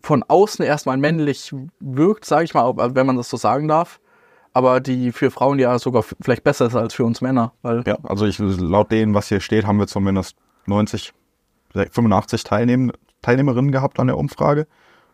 [0.00, 4.00] von außen erstmal männlich wirkt, sage ich mal, wenn man das so sagen darf,
[4.52, 7.96] aber die für Frauen ja sogar vielleicht besser ist als für uns Männer, weil Ja,
[8.02, 10.36] also ich, laut denen, was hier steht, haben wir zumindest
[10.66, 11.12] 90,
[11.72, 14.66] 85 Teilnehm, Teilnehmerinnen gehabt an der Umfrage.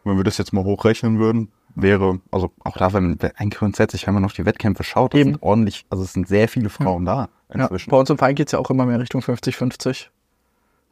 [0.03, 4.07] Und wenn wir das jetzt mal hochrechnen würden, wäre, also auch da, wenn, eigentlich grundsätzlich,
[4.07, 5.33] wenn man auf die Wettkämpfe schaut, das Eben.
[5.35, 7.91] sind ordentlich, also es sind sehr viele Frauen da ja, inzwischen.
[7.91, 10.07] bei uns im Verein geht es ja auch immer mehr Richtung 50-50.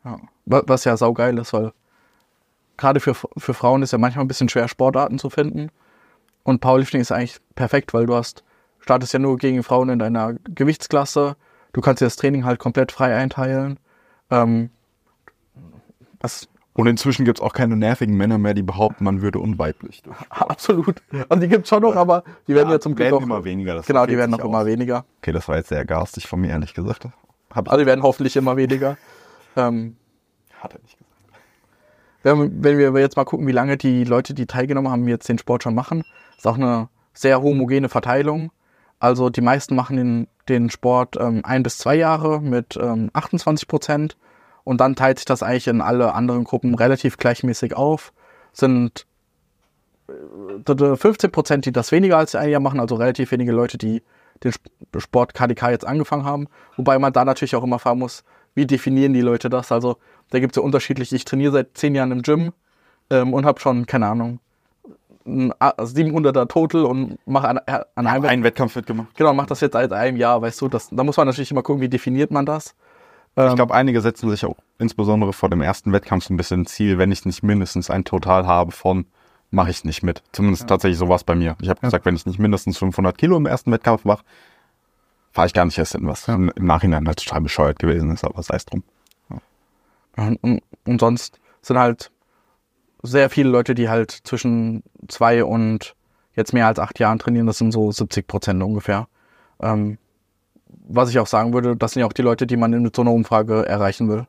[0.05, 0.19] Ja.
[0.47, 1.73] wa- Was ja saugeil ist, weil
[2.77, 5.71] gerade für, für Frauen ist ja manchmal ein bisschen schwer, Sportarten zu finden.
[6.45, 8.45] Und Powerlifting ist eigentlich perfekt, weil du hast,
[8.81, 11.37] startest ja nur gegen Frauen in deiner Gewichtsklasse.
[11.73, 13.79] Du kannst dir das Training halt komplett frei einteilen.
[14.31, 14.71] Ähm,
[16.21, 20.01] das, Und inzwischen gibt es auch keine nervigen Männer mehr, die behaupten, man würde unweiblich.
[20.31, 21.03] absolut.
[21.29, 23.75] Und die gibt's schon noch, aber die werden ja, zum Glück werden immer weniger.
[23.75, 24.67] Das Genau, die werden noch immer aus.
[24.67, 25.05] weniger.
[25.21, 27.09] Okay, das war jetzt sehr garstig von mir, ehrlich gesagt.
[27.53, 28.97] Hab Also die werden hoffentlich immer weniger.
[29.57, 29.97] Ähm,
[30.61, 31.43] hat er nicht gesagt.
[32.23, 35.39] wenn, wenn wir jetzt mal gucken, wie lange die Leute, die teilgenommen haben, jetzt den
[35.39, 36.05] Sport schon machen,
[36.37, 38.53] ist auch eine sehr homogene Verteilung.
[39.01, 43.67] Also die meisten machen den, den Sport ähm, ein bis zwei Jahre mit ähm, 28
[43.67, 44.17] Prozent
[44.69, 48.13] und dann teilt sich das eigentlich in alle anderen Gruppen relativ gleichmäßig auf.
[48.53, 49.07] Sind
[50.09, 54.03] äh, 15 Prozent, die das weniger als ein Jahr machen, also relativ wenige Leute, die
[54.45, 56.49] den Sp- Sport KDK jetzt angefangen haben.
[56.77, 59.73] Wobei man da natürlich auch immer fragen muss, wie definieren die Leute das?
[59.73, 59.97] Also
[60.31, 61.13] da gibt es ja unterschiedlich.
[61.13, 62.53] Ich trainiere seit zehn Jahren im Gym
[63.11, 64.41] ähm, und habe schon, keine Ahnung,
[65.27, 67.59] ein A- 700er Total und mache an,
[67.95, 69.15] an einem Einen Wettkampf mitgemacht.
[69.17, 71.63] Genau, mach das jetzt seit einem Jahr, weißt du, das, da muss man natürlich immer
[71.63, 72.75] gucken, wie definiert man das.
[73.39, 76.63] Ähm, Ich glaube, einige setzen sich auch insbesondere vor dem ersten Wettkampf so ein bisschen
[76.63, 79.07] ein Ziel, wenn ich nicht mindestens ein Total habe von,
[79.51, 80.23] mache ich nicht mit.
[80.33, 81.57] Zumindest tatsächlich sowas bei mir.
[81.63, 84.25] Ich habe gesagt, wenn ich nicht mindestens 500 Kilo im ersten Wettkampf mache,
[85.33, 88.25] fahre ich gar nicht erst hin, was im im Nachhinein halt total bescheuert gewesen ist,
[88.25, 88.83] aber sei es drum.
[90.17, 92.11] Und, und, und sonst sind halt
[93.03, 95.95] sehr viele Leute, die halt zwischen zwei und
[96.35, 97.47] jetzt mehr als acht Jahren trainieren.
[97.47, 99.07] Das sind so 70 Prozent ungefähr.
[99.61, 99.99] Ähm,
[100.89, 103.03] was ich auch sagen würde, das sind ja auch die Leute, die man mit so
[103.03, 104.27] einer Umfrage erreichen will.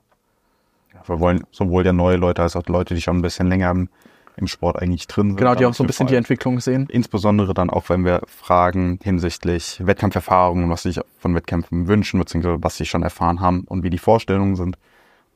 [1.05, 3.89] Wir wollen sowohl ja neue Leute als auch Leute, die schon ein bisschen länger im,
[4.35, 5.37] im Sport eigentlich drin sind.
[5.37, 6.87] Genau, die auch so ein bisschen die Entwicklung sehen.
[6.89, 12.57] Insbesondere dann auch, wenn wir fragen hinsichtlich Wettkampferfahrungen, was sie sich von Wettkämpfen wünschen, beziehungsweise
[12.61, 14.77] was sie schon erfahren haben und wie die Vorstellungen sind.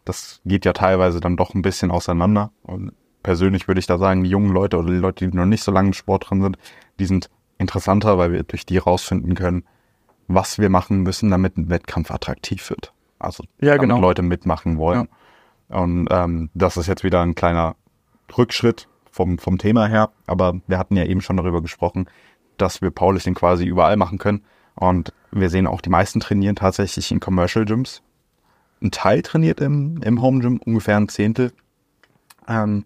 [0.05, 2.51] Das geht ja teilweise dann doch ein bisschen auseinander.
[2.63, 2.91] Und
[3.23, 5.71] persönlich würde ich da sagen, die jungen Leute oder die Leute, die noch nicht so
[5.71, 6.57] lange im Sport drin sind,
[6.99, 9.63] die sind interessanter, weil wir durch die rausfinden können,
[10.27, 12.93] was wir machen müssen, damit ein Wettkampf attraktiv wird.
[13.19, 13.99] Also Ja, genau.
[13.99, 15.07] Leute mitmachen wollen.
[15.69, 17.75] Und ähm, das ist jetzt wieder ein kleiner
[18.37, 20.11] Rückschritt vom, vom Thema her.
[20.27, 22.07] Aber wir hatten ja eben schon darüber gesprochen,
[22.57, 24.43] dass wir Powerlifting quasi überall machen können.
[24.75, 28.01] Und wir sehen auch, die meisten trainieren tatsächlich in Commercial Gyms.
[28.81, 31.53] Ein Teil trainiert im, im Home Gym, ungefähr ein Zehntel.
[32.47, 32.85] Ähm,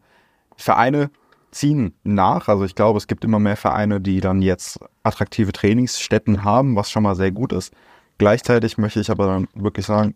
[0.55, 1.09] Vereine
[1.51, 2.47] ziehen nach.
[2.47, 6.91] Also ich glaube, es gibt immer mehr Vereine, die dann jetzt attraktive Trainingsstätten haben, was
[6.91, 7.73] schon mal sehr gut ist.
[8.17, 10.15] Gleichzeitig möchte ich aber dann wirklich sagen,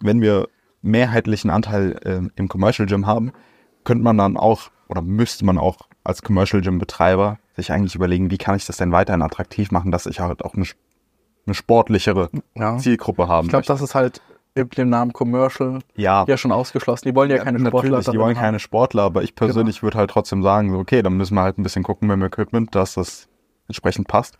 [0.00, 0.48] wenn wir
[0.82, 3.32] mehrheitlichen Anteil äh, im Commercial Gym haben,
[3.84, 8.30] könnte man dann auch oder müsste man auch als Commercial Gym Betreiber sich eigentlich überlegen,
[8.30, 10.66] wie kann ich das denn weiterhin attraktiv machen, dass ich halt auch eine,
[11.46, 12.76] eine sportlichere Ja.
[12.78, 14.20] Zielgruppe haben Ich glaube, das ist halt
[14.54, 17.08] im dem Namen Commercial Ja, ja schon ausgeschlossen.
[17.08, 17.90] Die wollen ja, keine Sportler.
[17.90, 18.42] natürlich, die wollen haben.
[18.42, 21.62] keine Sportler, aber ich persönlich würde halt trotzdem sagen, okay, dann müssen wir halt ein
[21.62, 23.28] bisschen gucken beim Equipment, dass das
[23.68, 24.36] entsprechend passt.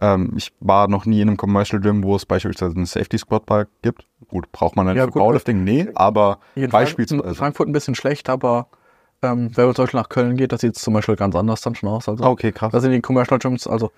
[0.00, 3.46] Ähm, ich war noch nie in einem Commercial Gym, wo es beispielsweise einen Safety Squat
[3.46, 4.06] Park gibt.
[4.28, 5.64] Gut, braucht man dann Ja, für gut, Powerlifting?
[5.64, 7.24] Nee, aber in Frank- beispielsweise.
[7.28, 8.68] in Frankfurt ein bisschen schlecht, aber
[9.22, 11.74] ähm, wenn man zum Beispiel nach Köln geht, das sieht zum Beispiel ganz anders dann
[11.74, 12.08] schon aus.
[12.08, 12.70] Also, Ah, okay, krass.
[12.70, 13.90] Da sind die Commercial Gyms, also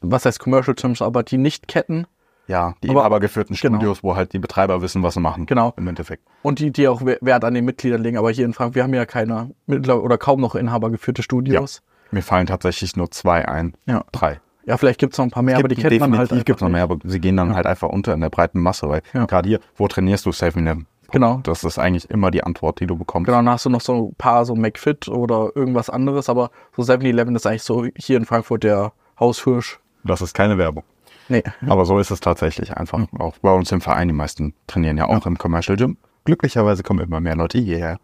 [0.00, 2.06] was heißt Commercial Gyms, aber die nicht Ketten
[2.52, 3.76] Ja, die Aber- inhabergeführten genau.
[3.78, 5.46] Studios, wo halt die Betreiber wissen, was sie machen.
[5.46, 5.72] Genau.
[5.78, 6.22] Im Endeffekt.
[6.42, 8.18] und die, die auch We- Wert an den Mitgliedern legen.
[8.18, 11.82] Aber hier in Frankfurt, wir haben ja keine oder kaum noch inhabergeführte Studios.
[12.10, 13.72] Mir fallen tatsächlich nur zwei ein.
[13.86, 14.04] Ja.
[14.12, 14.40] Drei.
[14.66, 16.60] Ja, vielleicht gibt es noch ein paar mehr, aber die kennt man halt Definitiv gibt
[16.60, 19.24] noch mehr, aber sie gehen dann halt einfach unter in der breiten Masse, weil Ja.
[19.24, 20.86] gerade hier, wo trainierst du 7-Eleven?
[21.10, 21.40] Genau.
[21.42, 23.26] Das ist eigentlich immer die Antwort, die du bekommst.
[23.26, 26.82] Genau, dann hast du noch so ein paar so McFit oder irgendwas anderes, aber so
[26.82, 29.80] 7-Eleven ist eigentlich so hier in Frankfurt der Haushirsch.
[30.04, 30.84] Das ist keine Werbung.
[31.28, 31.42] Nee.
[31.66, 33.00] Aber so ist es tatsächlich einfach.
[33.18, 35.96] Auch bei uns im Verein, die meisten trainieren ja auch im Commercial Gym.
[36.24, 37.98] Glücklicherweise kommen immer mehr Leute hierher.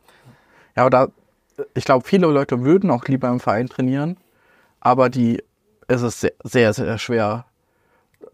[0.76, 1.08] Ja, aber da,
[1.74, 4.16] ich glaube, viele Leute würden auch lieber im Verein trainieren,
[4.80, 5.42] aber die,
[5.86, 7.46] es ist sehr, sehr, sehr schwer,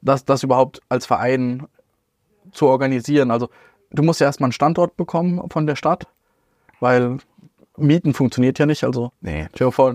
[0.00, 1.66] das, das überhaupt als Verein
[2.52, 3.30] zu organisieren.
[3.30, 3.48] Also,
[3.90, 6.06] du musst ja erstmal einen Standort bekommen von der Stadt,
[6.80, 7.18] weil
[7.76, 8.84] Mieten funktioniert ja nicht.
[8.84, 9.48] Also, Nee,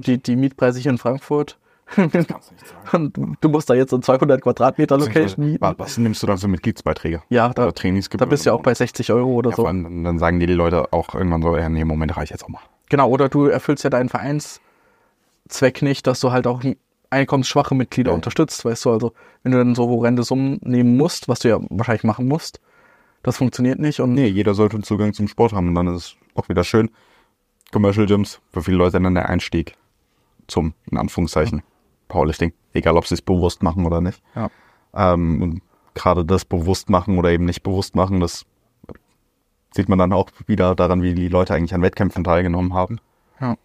[0.06, 1.58] die, die Mietpreise hier in Frankfurt.
[2.94, 5.74] Und du musst da jetzt so ein 200 Quadratmeter Location mieten.
[5.78, 7.22] Was, nimmst du dann für Mitgliedsbeiträge?
[7.30, 8.28] Ja, da, Oder Trainingsgebühren?
[8.28, 9.64] da bist du ja auch bei 60 Euro oder Ja, so.
[9.64, 12.50] dann, dann sagen dir die Leute auch irgendwann so, ja, nee, Moment, reicht jetzt auch
[12.50, 12.62] mal.
[12.90, 16.62] Genau, oder du erfüllst ja deinen Vereinszweck nicht, dass du halt auch
[17.10, 18.16] einkommensschwache Mitglieder Ja.
[18.16, 21.60] unterstützt, weißt du, also wenn du dann so horrende Summen nehmen musst, was du ja
[21.70, 22.60] wahrscheinlich machen musst,
[23.24, 26.16] das funktioniert nicht und Nee, jeder sollte Zugang zum Sport haben und dann ist es
[26.36, 26.90] auch wieder schön.
[27.72, 29.76] Commercial Gyms, für viele Leute dann der Einstieg
[30.48, 31.62] zum, in Anführungszeichen,
[32.10, 32.52] Powerlifting.
[32.74, 34.22] Egal, ob sie es bewusst machen oder nicht.
[34.36, 34.50] ja.
[34.94, 35.62] Ähm, und
[35.94, 38.46] gerade das bewusst machen oder eben nicht bewusst machen, das
[39.74, 43.00] sieht man dann auch wieder daran, wie die Leute eigentlich an Wettkämpfen teilgenommen haben.
[43.40, 43.56] ja.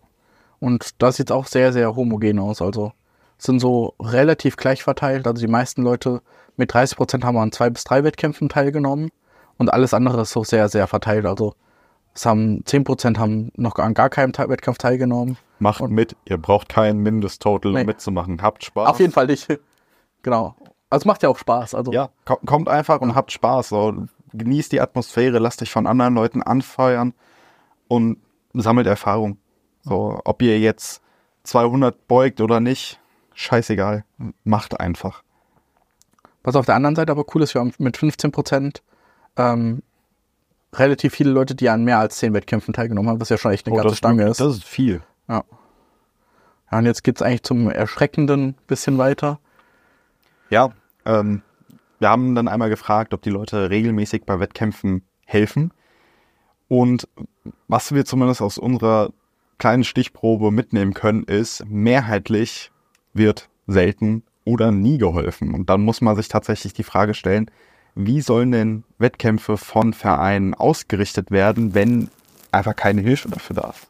[0.61, 2.93] Und das sieht auch sehr, sehr homogen aus, also
[3.39, 6.23] sind so relativ gleich verteilt, also die meisten Leute
[6.57, 9.11] mit 30 Prozent haben an zwei bis drei Wettkämpfen teilgenommen
[9.59, 11.55] und alles andere ist so sehr, sehr verteilt, also
[12.15, 15.37] es haben 10 Prozent haben noch an gar keinem Wettkampf teilgenommen.
[15.59, 17.85] Macht mit, ihr braucht keinen Mindesttotal, um Nee.
[17.85, 18.43] mitzumachen.
[18.43, 18.89] Habt Spaß.
[18.89, 19.49] Auf jeden Fall nicht.
[20.23, 20.55] Genau.
[20.89, 21.75] Also es macht ja auch Spaß.
[21.75, 23.69] Also Ja, ko- kommt einfach und habt Spaß.
[23.69, 24.07] So.
[24.33, 27.13] Genießt die Atmosphäre, lasst euch von anderen Leuten anfeuern
[27.89, 28.17] und
[28.55, 29.37] sammelt Erfahrung.
[29.83, 31.03] So, ob ihr jetzt
[31.43, 32.99] 200 beugt oder nicht,
[33.35, 34.05] scheißegal.
[34.45, 35.23] Macht einfach.
[36.43, 38.83] was auf der anderen Seite aber cool ist, wir haben mit 15 Prozent
[39.37, 39.83] ähm,
[40.75, 43.67] relativ viele Leute, die an mehr als 10 Wettkämpfen teilgenommen haben, was ja schon echt
[43.67, 44.41] eine Oh, ganze Stange ist.
[44.41, 45.03] das ist viel.
[45.29, 45.45] Ja.
[46.71, 49.41] ja, und jetzt geht's eigentlich zum erschreckenden bisschen weiter.
[50.51, 50.71] Ja,
[51.05, 51.43] ähm,
[51.99, 55.73] wir haben dann einmal gefragt, ob die Leute regelmäßig bei Wettkämpfen helfen.
[56.69, 57.09] Und
[57.69, 59.11] was wir zumindest aus unserer
[59.59, 62.71] kleinen Stichprobe mitnehmen können, ist, mehrheitlich
[63.13, 65.55] wird selten oder nie geholfen.
[65.55, 67.51] Und dann muss man sich tatsächlich die Frage stellen,
[67.95, 72.11] wie sollen denn Wettkämpfe von Vereinen ausgerichtet werden, wenn
[72.51, 73.89] einfach keine Hilfe dafür da ist?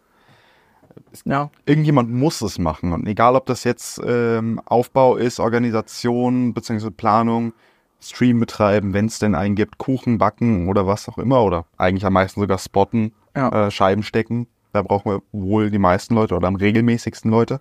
[1.24, 2.92] Ja, irgendjemand muss es machen.
[2.92, 6.90] Und egal, ob das jetzt ähm, Aufbau ist, Organisation bzw.
[6.90, 7.52] Planung,
[8.00, 12.04] Stream betreiben, wenn es denn einen gibt, Kuchen backen oder was auch immer, oder eigentlich
[12.04, 13.66] am meisten sogar spotten, Ja.
[13.66, 14.46] äh, Scheiben stecken.
[14.72, 17.60] Da brauchen wir wohl die meisten Leute oder am regelmäßigsten Leute.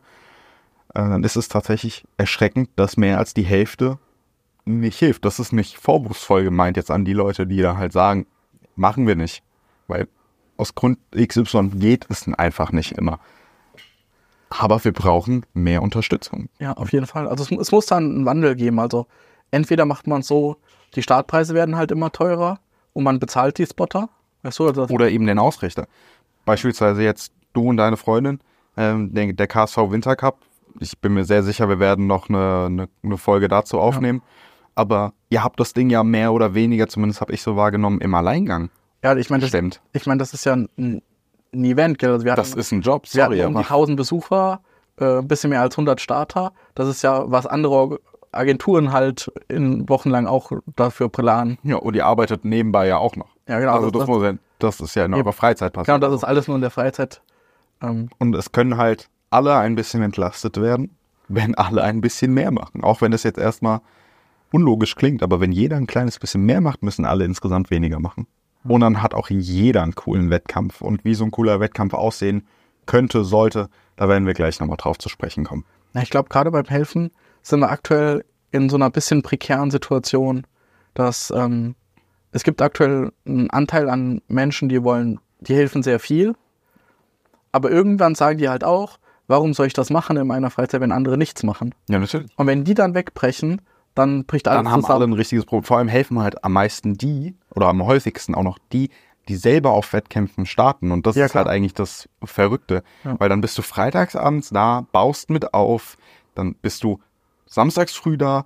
[0.94, 4.00] Äh, dann ist es tatsächlich erschreckend, dass mehr als die Hälfte
[4.66, 5.24] nicht hilft.
[5.26, 8.26] Das ist nicht vorwurfsvoll gemeint jetzt an die Leute, die da halt sagen,
[8.76, 9.44] machen wir nicht.
[9.88, 10.08] Weil
[10.58, 13.20] aus Grund XY geht es einfach nicht immer.
[14.50, 16.48] Aber wir brauchen mehr Unterstützung.
[16.60, 17.28] ja, auf jeden Fall.
[17.28, 18.80] Also es, es muss da einen Wandel geben.
[18.80, 19.08] Also
[19.52, 20.58] entweder macht man es so,
[20.96, 22.60] die Startpreise werden halt immer teurer
[22.94, 24.10] und man bezahlt die Spotter.
[24.44, 25.88] Weißt du, also Oder eben den Ausrichter.
[26.46, 28.42] Beispielsweise jetzt du und deine Freundin,
[28.78, 30.38] ähm, der, der KSV Winter Cup.
[30.80, 34.22] Ich bin mir sehr sicher, wir werden noch eine, eine, eine Folge dazu aufnehmen.
[34.76, 38.14] Aber ihr habt das Ding ja mehr oder weniger, zumindest habe ich so wahrgenommen, im
[38.14, 38.70] Alleingang
[39.04, 42.12] ja, ich meine, das, ich mein, das ist ja ein, ein Event, gell?
[42.12, 44.62] Also wir Das hatten, ist ein Job, wir hatten sorry, um die aber 1000 Besucher,
[45.00, 46.54] äh, ein bisschen mehr als 100 Starter.
[46.76, 48.00] Das ist ja, was andere
[48.32, 51.58] Agenturen halt in wochenlang auch dafür planen.
[51.64, 53.30] ja, und ihr arbeitet nebenbei ja auch noch.
[53.48, 53.74] Ja, genau.
[53.74, 56.04] also das, das, muss ja, das ist ja in eurer Freizeit genau, passiert.
[56.04, 57.22] das ist alles nur in der Freizeit.
[57.82, 60.96] Ähm, Und es können halt alle ein bisschen entlastet werden,
[61.28, 62.84] wenn alle ein bisschen mehr machen.
[62.84, 63.82] Auch wenn es jetzt erstmal
[64.52, 68.28] unlogisch klingt, aber wenn jeder ein kleines bisschen mehr macht, müssen alle insgesamt weniger machen.
[68.66, 70.82] Und dann hat auch jeder einen coolen Wettkampf.
[70.82, 72.48] Und wie so ein cooler Wettkampf aussehen
[72.86, 73.70] könnte, sollte.
[73.96, 75.66] Da werden wir gleich nochmal drauf zu sprechen kommen.
[75.94, 80.46] Na, ich glaube, gerade beim Helfen sind wir aktuell in so einer bisschen prekären Situation,
[80.94, 81.76] dass ähm,
[82.32, 86.36] es gibt aktuell einen Anteil an Menschen, die wollen, die helfen sehr viel,
[87.52, 88.98] aber irgendwann sagen die halt auch,
[89.28, 91.76] warum soll ich das machen in meiner Freizeit, wenn andere nichts machen?
[91.88, 92.32] Ja, natürlich.
[92.36, 93.62] Und wenn die dann wegbrechen,
[93.96, 95.02] dann bricht alles Dann haben zusammen.
[95.04, 95.64] alle ein richtiges Problem.
[95.64, 98.90] Vor allem helfen halt am meisten die, oder am häufigsten auch noch die,
[99.30, 100.92] die selber auf Wettkämpfen starten.
[100.92, 101.46] Und das Ja, ist klar.
[101.46, 102.84] halt eigentlich das Verrückte.
[103.04, 103.20] Ja.
[103.20, 105.96] Weil dann bist du freitagsabends da, baust mit auf,
[106.36, 107.00] dann bist du
[107.46, 108.46] samstags früh da,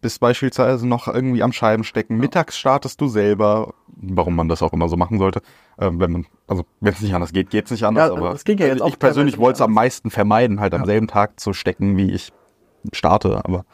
[0.00, 4.88] bist beispielsweise noch irgendwie am Scheibenstecken, mittags startest du selber, warum man das auch immer
[4.88, 5.40] so machen sollte,
[5.76, 8.30] äh, wenn man, also wenn es nicht anders geht, geht es nicht anders, Ja, aber
[8.30, 10.80] das ging ja jetzt ich auch persönlich teilweise wollte es am meisten vermeiden, halt am
[10.82, 10.86] Ja.
[10.86, 12.32] selben Tag zu stecken, wie ich
[12.92, 13.64] starte, aber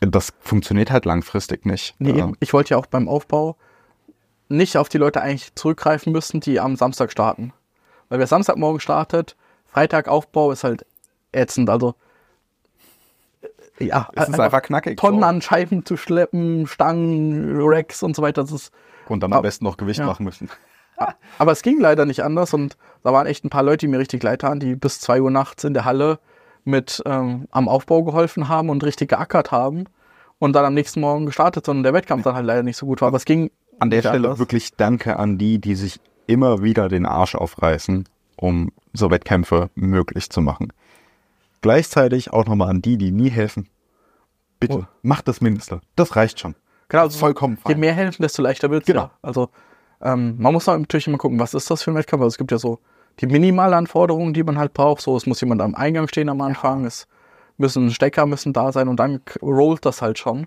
[0.00, 1.94] das funktioniert halt langfristig nicht.
[1.98, 3.56] Nee, Ähm, ich wollte ja auch beim Aufbau
[4.48, 7.52] nicht auf die Leute eigentlich zurückgreifen müssen, die am Samstag starten.
[8.08, 9.36] Weil wer Samstagmorgen startet,
[9.66, 10.84] Freitag Aufbau ist halt
[11.32, 11.70] ätzend.
[11.70, 11.94] Also,
[13.78, 15.26] äh, ja, Es ist einfach knackig, Tonnen so.
[15.26, 18.42] an Scheiben zu schleppen, Stangen, Racks und so weiter.
[18.42, 18.72] Das ist,
[19.08, 20.06] Und dann am besten noch Gewicht ja.
[20.06, 20.48] machen müssen.
[21.38, 23.98] aber es ging leider nicht anders und da waren echt ein paar Leute, die mir
[23.98, 26.18] richtig leid taten, die bis 2 Uhr nachts in der Halle
[26.70, 29.84] mit ähm, am Aufbau geholfen haben und richtig geackert haben
[30.38, 32.86] und dann am nächsten Morgen gestartet sind und der Wettkampf dann halt leider nicht so
[32.86, 33.08] gut war.
[33.08, 34.38] Aber es ging An der Stelle anders.
[34.38, 40.30] wirklich Danke an die, die sich immer wieder den Arsch aufreißen, um so Wettkämpfe möglich
[40.30, 40.72] zu machen.
[41.62, 43.68] Gleichzeitig auch nochmal an die, die nie helfen.
[44.58, 44.84] Bitte, Oh.
[45.02, 45.80] macht das Mindeste.
[45.96, 46.54] Das reicht schon.
[46.88, 47.80] Genau, ist vollkommen Je fein.
[47.80, 48.86] mehr helfen, desto leichter wird es.
[48.86, 49.02] Genau.
[49.02, 49.10] Ja.
[49.22, 49.48] Also
[50.02, 52.22] ähm, man muss natürlich immer gucken, was ist das für ein Wettkampf.
[52.22, 52.78] Also, es gibt ja so
[53.18, 55.02] die Minimalanforderungen, die man halt braucht.
[55.02, 57.06] So, es muss jemand am Eingang stehen am Anfang, es
[57.58, 60.46] müssen Stecker müssen da sein und dann rollt das halt schon.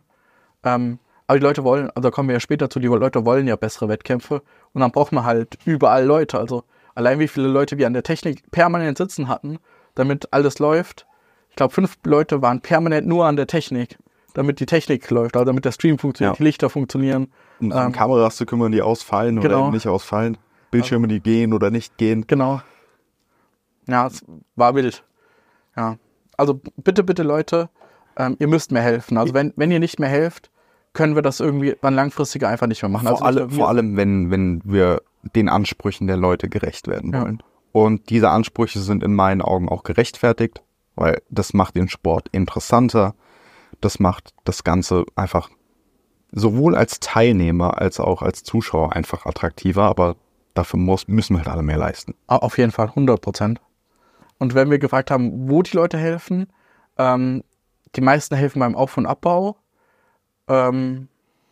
[0.64, 3.48] Ähm, aber die Leute wollen, also da kommen wir ja später zu, die Leute wollen
[3.48, 4.42] ja bessere Wettkämpfe
[4.74, 6.40] und dann braucht man halt überall Leute.
[6.40, 6.64] Also
[6.96, 9.60] allein wie viele Leute wir an der Technik permanent sitzen hatten,
[9.96, 11.06] damit alles läuft.
[11.50, 13.98] Ich glaube, fünf Leute waren permanent nur an der Technik,
[14.34, 16.38] damit die Technik läuft, also damit der Stream funktioniert, Ja.
[16.38, 17.32] die Lichter funktionieren.
[17.62, 19.64] Um um Kameras zu kümmern, die ausfallen oder Genau.
[19.66, 20.38] eben nicht ausfallen.
[20.74, 22.26] Bildschirme, die gehen oder nicht gehen.
[22.28, 22.62] Genau.
[23.88, 24.24] Ja, es
[24.56, 25.04] war wild.
[25.76, 25.98] Ja.
[26.38, 27.70] Also bitte, bitte Leute,
[28.18, 29.18] ähm, ihr müsst mir helfen.
[29.18, 30.50] Also wenn, wenn ihr nicht mehr helft,
[30.94, 33.08] können wir das irgendwie dann langfristiger einfach nicht mehr machen.
[33.08, 35.02] Vor, also alle, vor allem, wenn, wenn wir
[35.36, 37.22] den Ansprüchen der Leute gerecht werden Ja.
[37.22, 37.42] wollen.
[37.72, 40.62] Und diese Ansprüche sind in meinen Augen auch gerechtfertigt,
[40.96, 43.16] weil das macht den Sport interessanter.
[43.82, 45.50] Das macht das Ganze einfach
[46.32, 50.16] sowohl als Teilnehmer als auch als Zuschauer einfach attraktiver, aber
[50.54, 52.16] dafür muss, müssen wir halt alle mehr leisten.
[52.28, 53.62] Au- Auf jeden Fall, 100 Prozent.
[54.40, 56.48] Und wenn wir gefragt haben, wo die Leute helfen,
[56.98, 57.44] ähm,
[57.96, 59.58] die meisten helfen beim Auf- und Abbau.
[60.48, 61.08] Ähm,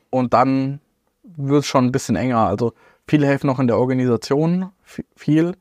[0.09, 0.81] und dann
[1.23, 2.39] wird es schon ein bisschen enger.
[2.47, 2.73] Also
[3.07, 5.55] viele helfen noch in der Organisation vi- viel.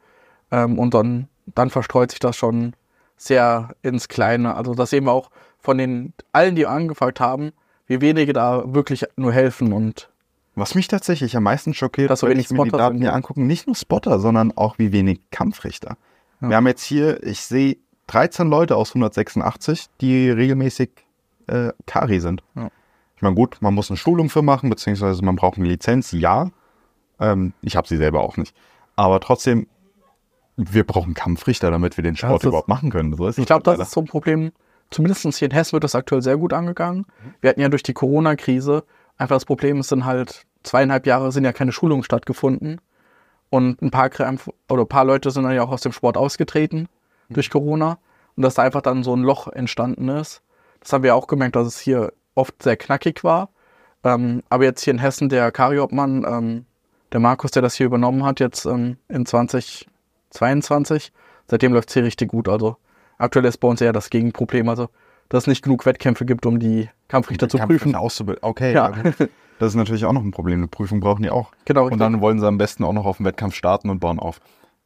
[0.51, 2.75] Ähm, und dann, dann verstreut sich das schon
[3.17, 4.55] sehr ins Kleine.
[4.57, 7.53] Also das sehen wir auch von den allen, die angefragt haben,
[7.87, 9.73] wie wenige da wirklich nur helfen.
[9.73, 10.11] Und
[10.55, 13.09] Was mich tatsächlich am meisten schockiert, Dass so wenn ich mir die Spotter Daten hier
[13.09, 13.13] ja.
[13.13, 15.97] angucken, nicht nur Spotter, sondern auch wie wenig Kampfrichter.
[16.41, 20.91] Wir haben jetzt hier, ich sehe 13 Leute aus 186, die regelmäßig
[21.47, 22.43] äh, Kari sind.
[22.57, 22.71] Ja.
[23.17, 26.51] Ich meine, gut, man muss eine Schulung für machen, beziehungsweise man braucht eine Lizenz, ja.
[27.21, 28.57] Ähm, ich habe sie selber auch nicht.
[28.97, 29.67] Aber trotzdem,
[30.57, 33.15] wir brauchen Kampfrichter, damit wir den Sport ist- überhaupt machen können.
[33.15, 33.83] So ist Ich glaube, das leider.
[33.83, 34.53] ist so ein Problem.
[34.91, 37.07] Zumindest hier in Hessen wird das aktuell sehr gut angegangen.
[37.41, 38.83] Wir hatten ja durch die Corona-Krise
[39.21, 42.81] einfach das Problem, es sind halt zweieinhalb Jahre sind ja keine Schulungen stattgefunden.
[43.51, 46.17] Und ein paar, Krämpf- oder ein paar Leute sind dann ja auch aus dem Sport
[46.17, 46.89] ausgetreten
[47.29, 47.99] durch Corona.
[48.37, 50.43] Und dass da einfach dann so ein Loch entstanden ist.
[50.81, 53.51] Das haben wir auch gemerkt, dass es hier oft sehr knackig war.
[54.05, 56.67] Ähm, aber jetzt hier in Hessen, der Kariobmann, ähm,
[57.13, 61.13] der Markus, der das hier übernommen hat, jetzt ähm, in 2022,
[61.49, 62.49] seitdem läuft es hier richtig gut.
[62.49, 62.77] Also
[63.19, 64.89] aktuell ist bei uns eher das Gegenproblem, also
[65.31, 67.69] dass es nicht genug Wettkämpfe gibt, um die Kampfrichter zu prüfen.
[67.71, 68.45] Kampfrichter auszubilden.
[68.45, 68.93] Okay, Ja.
[69.59, 70.61] Das ist natürlich auch noch ein Problem.
[70.61, 71.53] Eine Prüfung brauchen die auch.
[71.67, 72.01] Genau, Und richtig.
[72.01, 74.41] dann wollen sie am besten auch noch auf dem Wettkampf starten und bauen auf.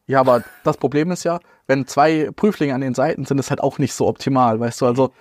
[0.06, 3.60] Ja, aber das Problem ist ja, wenn zwei Prüflinge an den Seiten sind, ist halt
[3.60, 5.12] auch nicht so optimal, weißt du, also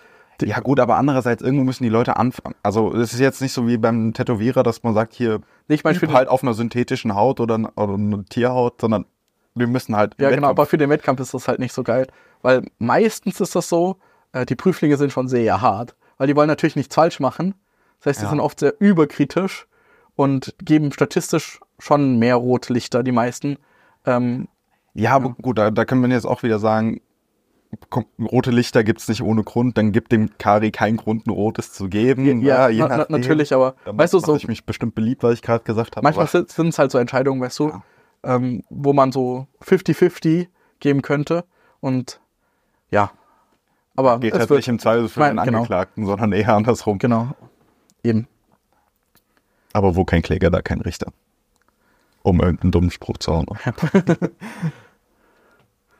[0.42, 2.56] Ja gut, aber andererseits, irgendwo müssen die Leute anfangen.
[2.64, 6.14] Also es ist jetzt nicht so wie beim Tätowierer, dass man sagt, hier, nicht den,
[6.14, 9.06] halt auf einer synthetischen Haut oder, oder einer Tierhaut, sondern
[9.54, 10.16] wir müssen halt...
[10.18, 12.08] ja, genau, Wettkampf- aber für den Wettkampf ist das halt nicht so geil,
[12.42, 13.98] weil meistens ist das so,
[14.34, 17.56] äh, die Prüflinge sind schon sehr hart, weil die wollen natürlich nichts falsch machen.
[18.00, 18.30] Das heißt, die Ja.
[18.32, 19.68] sind oft sehr überkritisch
[20.16, 23.58] und geben statistisch schon mehr Rotlichter, die meisten.
[24.06, 24.48] Ähm,
[24.94, 27.02] Ja, aber gut, da, da können wir jetzt auch wieder sagen,
[28.20, 31.90] rote Lichter gibt's nicht ohne Grund, dann gibt dem Kari keinen Grund, ein rotes zu
[31.90, 32.42] geben.
[32.42, 33.20] ja, je na, na, nachdem.
[33.20, 36.04] natürlich, aber Da weißt du, so ich mich bestimmt beliebt, was ich gerade gesagt habe.
[36.04, 37.72] manchmal sind es halt so Entscheidungen, weißt du,
[38.24, 40.48] ähm, wo man so 50-50
[40.80, 41.46] geben könnte.
[41.80, 42.22] Und
[42.92, 43.12] ja,
[43.96, 45.58] aber Geht es halt wird, nicht im Zweifel für Nein, den genau.
[45.60, 46.98] Angeklagten, sondern eher andersrum.
[46.98, 47.30] genau,
[48.04, 48.28] eben.
[49.74, 51.12] Aber wo kein Kläger, da kein Richter.
[52.22, 53.48] Um irgendeinen dummen Spruch zu hauen.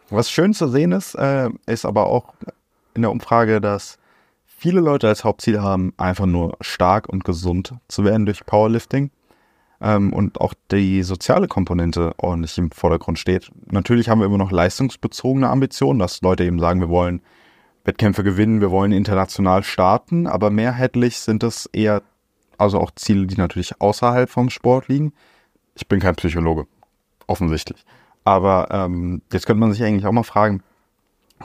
[0.10, 2.34] Was schön zu sehen ist, äh, ist aber auch
[2.94, 3.98] in der Umfrage, dass
[4.46, 9.12] viele Leute als Hauptziel haben, einfach nur stark und gesund zu werden durch Powerlifting.
[9.82, 13.52] Ähm, und auch die soziale Komponente ordentlich im Vordergrund steht.
[13.66, 17.22] Natürlich haben wir immer noch leistungsbezogene Ambitionen, dass Leute eben sagen, wir wollen
[17.84, 22.02] Wettkämpfe gewinnen, wir wollen international starten, aber mehrheitlich sind es eher,
[22.58, 25.14] also auch Ziele, die natürlich außerhalb vom Sport liegen.
[25.76, 26.66] Ich bin kein Psychologe,
[27.28, 27.84] offensichtlich.
[28.24, 30.64] Aber ähm, jetzt könnte man sich eigentlich auch mal fragen,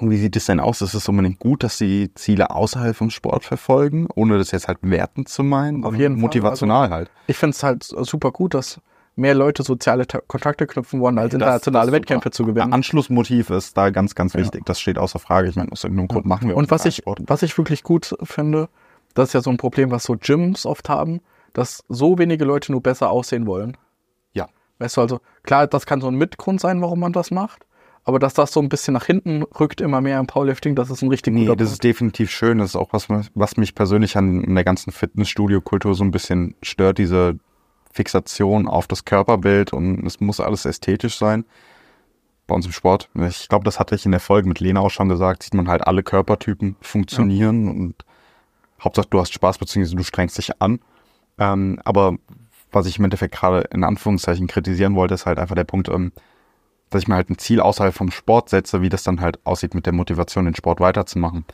[0.00, 0.80] wie sieht es denn aus?
[0.80, 4.78] Ist es unbedingt gut, dass sie Ziele außerhalb vom Sport verfolgen, ohne das jetzt halt
[4.82, 5.84] wertend zu meinen?
[5.84, 7.10] Auf jeden Fall, Motivational halt.
[7.26, 8.80] Ich finde es halt super gut, dass
[9.18, 12.72] mehr Leute soziale Ta Kontakte knüpfen wollen, als internationale Wettkämpfe zu gewinnen.
[12.72, 14.64] Anschlussmotiv ist da ganz, ganz wichtig.
[14.64, 15.48] Das steht außer Frage.
[15.48, 18.68] Ich meine, aus irgendeinem Grund machen wir Und was ich, was ich wirklich gut finde,
[19.14, 21.20] das ist ja so ein Problem, was so Gyms oft haben,
[21.52, 23.76] dass so wenige Leute nur besser aussehen wollen.
[24.32, 24.48] Ja.
[24.78, 27.66] Weißt du, also klar, das kann so ein Mitgrund sein, warum man das macht,
[28.04, 31.02] aber dass das so ein bisschen nach hinten rückt, immer mehr im Powerlifting, das ist
[31.02, 32.58] ein richtig Nee, guter das ist definitiv schön.
[32.58, 36.98] Das ist auch was, was mich persönlich an der ganzen Fitnessstudio-Kultur so ein bisschen stört,
[36.98, 37.38] diese
[37.98, 41.44] Fixation auf das Körperbild und es muss alles ästhetisch sein.
[42.46, 43.10] Bei uns im Sport.
[43.28, 45.68] Ich glaube, das hatte ich in der Folge mit Lena auch schon gesagt, sieht man
[45.68, 47.94] halt alle Körpertypen funktionieren und
[48.80, 50.78] Hauptsache du hast Spaß beziehungsweise du strengst dich an.
[51.38, 52.16] Ähm, aber
[52.70, 56.12] was ich im Endeffekt gerade in Anführungszeichen kritisieren wollte, ist halt einfach der Punkt, ähm,
[56.90, 59.74] dass ich mir halt ein Ziel außerhalb vom Sport setze, wie das dann halt aussieht
[59.74, 61.44] mit der Motivation, den Sport weiterzumachen.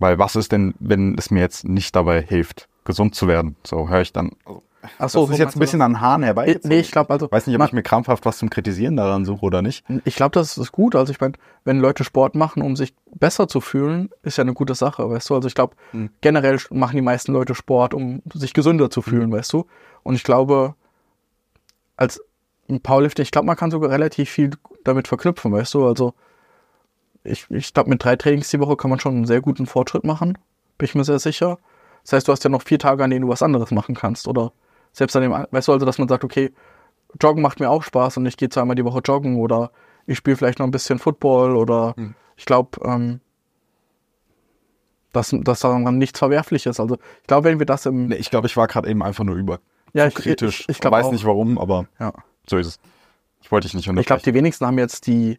[0.00, 3.54] Weil was ist denn, wenn es mir jetzt nicht dabei hilft, gesund zu werden?
[3.62, 4.32] So höre ich dann.
[4.44, 4.65] Also,
[4.98, 6.60] Ach so, das ist jetzt ein bisschen an Haaren herbei.
[6.62, 7.30] Nee, ich glaube also.
[7.30, 9.84] Weiß nicht, ob man- ich mir krampfhaft was zum Kritisieren daran suche oder nicht.
[10.04, 10.94] Ich glaube, das ist gut.
[10.94, 11.32] Also ich meine,
[11.64, 15.28] wenn Leute Sport machen, um sich besser zu fühlen, ist ja eine gute Sache, weißt
[15.30, 15.34] du?
[15.34, 16.10] Also ich glaube, Mhm.
[16.20, 19.66] generell machen die meisten Leute Sport, um sich gesünder zu fühlen, weißt du?
[20.04, 20.74] Und ich glaube,
[21.96, 22.20] als
[22.68, 24.50] ein Powerlifter, ich glaube, man kann sogar relativ viel
[24.84, 25.86] damit verknüpfen, weißt du?
[25.86, 26.14] Also
[27.24, 30.04] ich, ich glaube, mit drei Trainings die Woche kann man schon einen sehr guten Fortschritt
[30.04, 30.38] machen,
[30.78, 31.58] bin ich mir sehr sicher.
[32.04, 34.28] Das heißt, du hast ja noch vier Tage, an denen du was anderes machen kannst.
[34.28, 34.52] Oder
[34.96, 36.52] selbst an dem, weißt du, also, dass man sagt, okay,
[37.20, 39.70] Joggen macht mir auch Spaß und ich gehe zweimal die Woche joggen oder
[40.06, 42.14] ich spiele vielleicht noch ein bisschen Football oder Hm.
[42.36, 43.20] ich glaube, ähm,
[45.12, 46.78] dass, dass daran nichts verwerflich ist.
[46.80, 49.24] Also ich glaube, wenn wir das im Nee, ich glaube, ich war gerade eben einfach
[49.24, 49.60] nur über
[49.94, 50.60] ja, ich, kritisch.
[50.60, 51.12] ich, ich glaube weiß auch.
[51.12, 52.12] nicht warum, aber Ja.
[52.48, 52.78] so ist es.
[53.40, 54.24] Ich wollte dich nicht Ich glaube, unterbrechen.
[54.24, 55.38] die wenigsten haben jetzt die,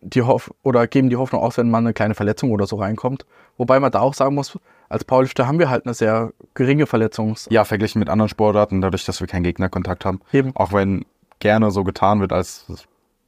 [0.00, 3.24] die Hoff oder geben die Hoffnung aus, wenn mal eine kleine Verletzung oder so reinkommt.
[3.56, 7.48] Wobei man da auch sagen muss, als Powerlifter haben wir halt eine sehr geringe Verletzungs.
[7.50, 10.20] ja, verglichen mit anderen Sportarten, dadurch, dass wir keinen Gegnerkontakt haben.
[10.32, 10.54] Eben.
[10.54, 11.04] Auch wenn
[11.38, 12.66] gerne so getan wird, als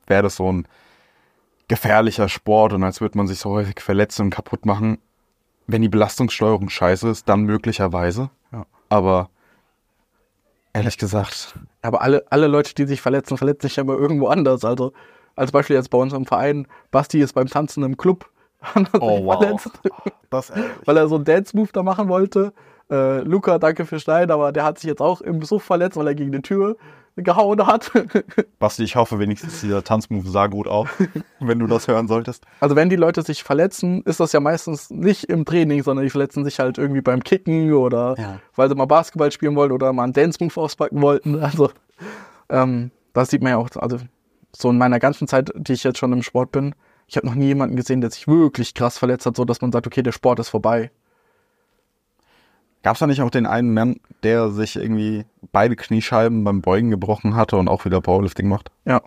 [0.06, 0.66] wäre das so ein
[1.68, 4.98] gefährlicher Sport und als würde man sich so häufig verletzen und kaputt machen.
[5.66, 8.30] Wenn die Belastungssteuerung scheiße ist, dann möglicherweise.
[8.52, 8.64] Ja.
[8.88, 9.28] Aber
[10.72, 14.64] ehrlich gesagt, Aber alle, alle Leute, die sich verletzen, verletzen sich ja immer irgendwo anders.
[14.64, 14.92] Also
[15.36, 18.30] als Beispiel jetzt bei uns im Verein, Basti ist beim Tanzen im Club.
[18.74, 19.38] hat er Oh, wow.
[19.40, 19.70] verletzt,
[20.30, 20.52] das
[20.84, 22.52] weil er so einen Dance-Move da machen wollte.
[22.90, 26.06] Äh, Luca, danke für Stein, aber der hat sich jetzt auch im Besuch verletzt, weil
[26.06, 26.76] er gegen die Tür
[27.16, 27.90] gehauen hat.
[28.60, 30.86] Basti, ich hoffe wenigstens, dieser Tanzmove sah gut aus,
[31.40, 32.44] wenn du das hören solltest.
[32.60, 36.10] Also wenn die Leute sich verletzen, ist das ja meistens nicht im Training, sondern die
[36.10, 38.40] verletzen sich halt irgendwie beim Kicken oder Ja.
[38.54, 41.40] weil sie mal Basketball spielen wollten oder mal einen Dance-Move auspacken wollten.
[41.42, 41.70] Also
[42.48, 43.98] ähm, das sieht man ja auch, also
[44.56, 46.74] so in meiner ganzen Zeit, die ich jetzt schon im Sport bin,
[47.08, 49.72] ich habe noch nie jemanden gesehen, der sich wirklich krass verletzt hat, so dass man
[49.72, 50.90] sagt, okay, der Sport ist vorbei.
[52.82, 56.90] Gab es da nicht auch den einen Mann, der sich irgendwie beide Kniescheiben beim Beugen
[56.90, 58.70] gebrochen hatte und auch wieder Powerlifting macht?
[58.84, 59.00] Ja,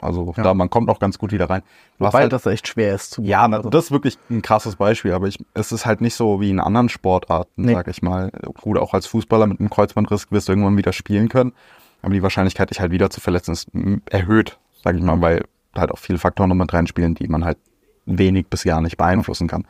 [0.00, 0.42] Also Ja.
[0.42, 1.62] da, man kommt auch ganz gut wieder rein.
[1.98, 4.42] Hast weil halt, das echt schwer ist zu ja, na, also, das ist wirklich ein
[4.42, 7.72] krasses Beispiel, aber ich, es ist halt nicht so wie in anderen Sportarten, Nee.
[7.72, 8.30] sag ich mal.
[8.60, 11.52] Gut, auch als Fußballer mit einem Kreuzbandriss wirst du irgendwann wieder spielen können,
[12.02, 13.68] aber die Wahrscheinlichkeit, dich halt wieder zu verletzen, ist
[14.10, 17.58] erhöht, sag ich mal, weil halt auch viele Faktoren noch mit reinspielen, die man halt
[18.06, 19.66] wenig bis gar nicht beeinflussen kann.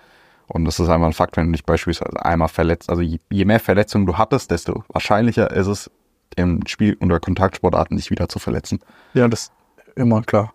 [0.47, 2.91] Und das ist einfach ein Fakt, wenn du dich beispielsweise einmal verletzt.
[2.91, 5.91] Also je, je mehr Verletzungen du hattest, desto wahrscheinlicher ist es,
[6.37, 8.81] im Spiel- oder Kontaktsportarten dich wieder zu verletzen.
[9.15, 9.53] ja, das ist
[9.97, 10.53] immer klar.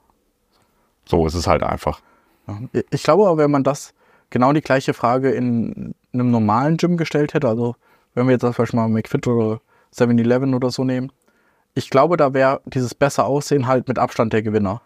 [1.05, 2.01] So ist es halt einfach.
[2.89, 3.93] Ich glaube aber, wenn man das
[4.29, 7.75] genau die gleiche Frage in einem normalen Gym gestellt hätte, also
[8.13, 9.59] wenn wir jetzt zum Beispiel mal McFit oder
[9.93, 11.11] 7-Eleven oder so nehmen,
[11.73, 14.81] ich glaube, da wäre dieses besser Aussehen halt mit Abstand der Gewinner.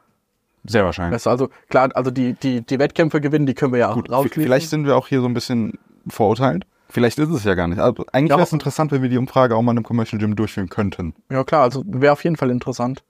[0.66, 1.16] Sehr wahrscheinlich.
[1.16, 4.10] Weißt du, also klar, also die, die, die Wettkämpfe gewinnen, die können wir ja Gut,
[4.12, 4.44] rausschließen.
[4.44, 6.66] vielleicht sind wir auch hier so ein bisschen verurteilt.
[6.90, 7.80] Vielleicht ist es ja gar nicht.
[7.80, 10.20] Also eigentlich Ja, wäre es interessant, wenn wir die Umfrage auch mal in einem Commercial
[10.20, 11.14] Gym durchführen könnten.
[11.32, 13.04] Ja klar, also wäre auf jeden Fall interessant.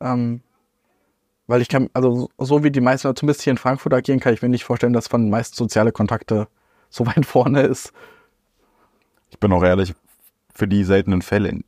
[0.00, 0.40] Ähm,
[1.48, 4.42] Weil ich kann, also so wie die meisten, zumindest hier in Frankfurt agieren, kann ich
[4.42, 6.46] mir nicht vorstellen, dass von den meisten soziale Kontakte
[6.88, 7.92] so weit vorne ist.
[9.30, 9.94] Ich bin auch ehrlich,
[10.54, 11.60] für die seltenen Fälle,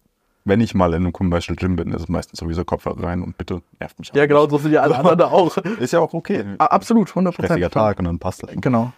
[0.48, 3.36] wenn ich mal in einem Commercial Gym bin, ist es meistens sowieso Kopfhörer rein und
[3.36, 4.10] bitte nervt mich.
[4.14, 5.56] Ja, genau, so sind ja alle anderen da auch.
[5.56, 6.44] Ist ja auch okay.
[6.58, 8.50] Absolut, 100 Stressiger Tag und dann passt das.
[8.54, 8.92] Genau.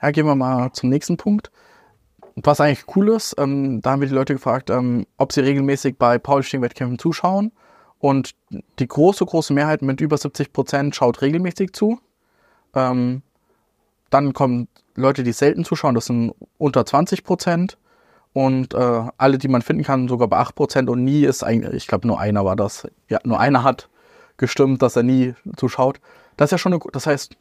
[0.00, 1.50] Ja, gehen wir mal zum nächsten Punkt.
[2.36, 5.96] Was eigentlich cool ist, ähm, da haben wir die Leute gefragt, ähm, ob sie regelmäßig
[5.98, 7.52] bei Powerlifting-Wettkämpfen zuschauen.
[7.98, 8.34] Und
[8.78, 12.00] die große, große Mehrheit mit über 70 Prozent schaut regelmäßig zu.
[12.74, 13.22] Ähm,
[14.10, 17.78] dann kommen Leute, die selten zuschauen, das sind unter 20 Prozent.
[18.32, 20.90] Und äh, alle, die man finden kann, sogar bei 8 Prozent.
[20.90, 22.88] Und nie ist eigentlich, ich glaube, nur einer war das.
[23.08, 23.88] Ja, nur einer hat
[24.38, 26.00] gestimmt, dass er nie zuschaut.
[26.36, 27.36] Das ist ja schon eine, das heißt,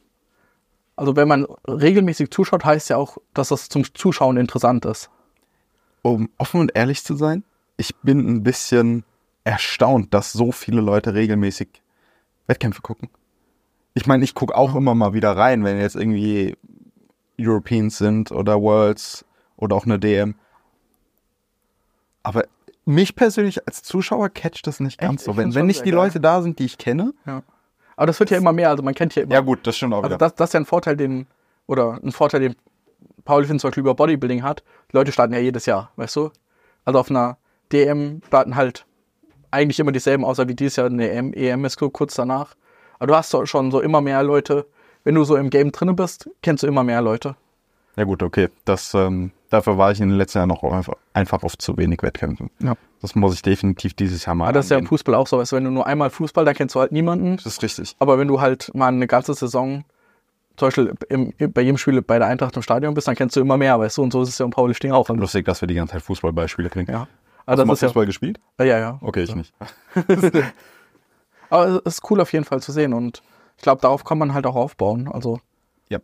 [0.95, 5.09] also wenn man regelmäßig zuschaut, heißt ja auch, dass das zum Zuschauen interessant ist.
[6.01, 7.43] Um offen und ehrlich zu sein,
[7.77, 9.03] ich bin ein bisschen
[9.43, 11.81] erstaunt, dass so viele Leute regelmäßig
[12.47, 13.09] Wettkämpfe gucken.
[13.93, 16.55] Ich meine, ich gucke auch immer mal wieder rein, wenn jetzt irgendwie
[17.39, 19.25] Europeans sind oder Worlds
[19.57, 20.35] oder auch eine DM.
[22.23, 22.45] Aber
[22.85, 25.25] mich persönlich als Zuschauer catcht das nicht ganz Echt?
[25.25, 25.31] so.
[25.31, 25.99] Ich Wenn, find's wenn schon nicht sehr die geil.
[25.99, 27.13] Leute da sind, die ich kenne.
[27.25, 27.43] Ja.
[27.95, 29.33] Aber das wird ja immer mehr, also man kennt ja immer.
[29.33, 30.17] Ja gut, das stimmt auch also wieder.
[30.17, 31.27] das, das ist ja ein Vorteil, den,
[31.67, 32.55] oder ein Vorteil, den
[33.25, 34.63] Paul Finn zum Beispiel über Bodybuilding hat.
[34.91, 36.31] Die Leute starten ja jedes Jahr, weißt du?
[36.85, 37.37] Also auf einer
[37.71, 38.85] DM starten halt
[39.51, 42.55] eigentlich immer dieselben, außer wie dieses Jahr eine EM, EM ist kurz danach.
[42.97, 44.65] Aber du hast doch schon so immer mehr Leute.
[45.03, 47.35] Wenn du so im Game drinne bist, kennst du immer mehr Leute.
[47.97, 48.49] Ja gut, okay.
[48.65, 52.01] Das, ähm, dafür war ich in den letzten Jahren noch einfach, einfach auf zu wenig
[52.03, 52.49] Wettkämpfen.
[52.59, 52.75] Ja.
[53.01, 54.85] Das muss ich definitiv dieses Jahr mal Aber das ist ja im.
[54.87, 55.37] Fußball auch so.
[55.39, 57.35] Weißt wenn du nur einmal Fußball, dann kennst du halt niemanden.
[57.37, 57.95] Das ist richtig.
[57.99, 59.83] Aber wenn du halt mal eine ganze Saison,
[60.55, 63.41] zum Beispiel im, bei jedem Spiel bei der Eintracht im Stadion bist, dann kennst du
[63.41, 64.03] immer mehr, weißt du?
[64.03, 65.09] Und so ist es ja im Powerlifting auch.
[65.09, 66.91] Also, Lustig, dass wir die ganze Zeit Fußballbeispiele kriegen.
[66.91, 67.01] ja.
[67.01, 68.39] Hast Also du mal ist ja, Fußball gespielt?
[68.59, 68.99] ja, ja, ja.
[69.01, 69.51] Okay, ich nicht.
[71.49, 73.21] Aber es ist cool auf jeden Fall zu sehen und
[73.57, 75.09] ich glaube, darauf kann man halt auch aufbauen.
[75.11, 75.39] Also
[75.89, 75.99] Ja.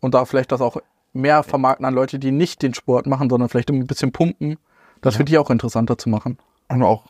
[0.00, 0.78] und da vielleicht das auch
[1.18, 4.56] mehr vermarkten an Leute, die nicht den Sport machen, sondern vielleicht ein bisschen pumpen.
[5.00, 6.38] Das für die auch interessanter zu machen.
[6.68, 7.04] Und auch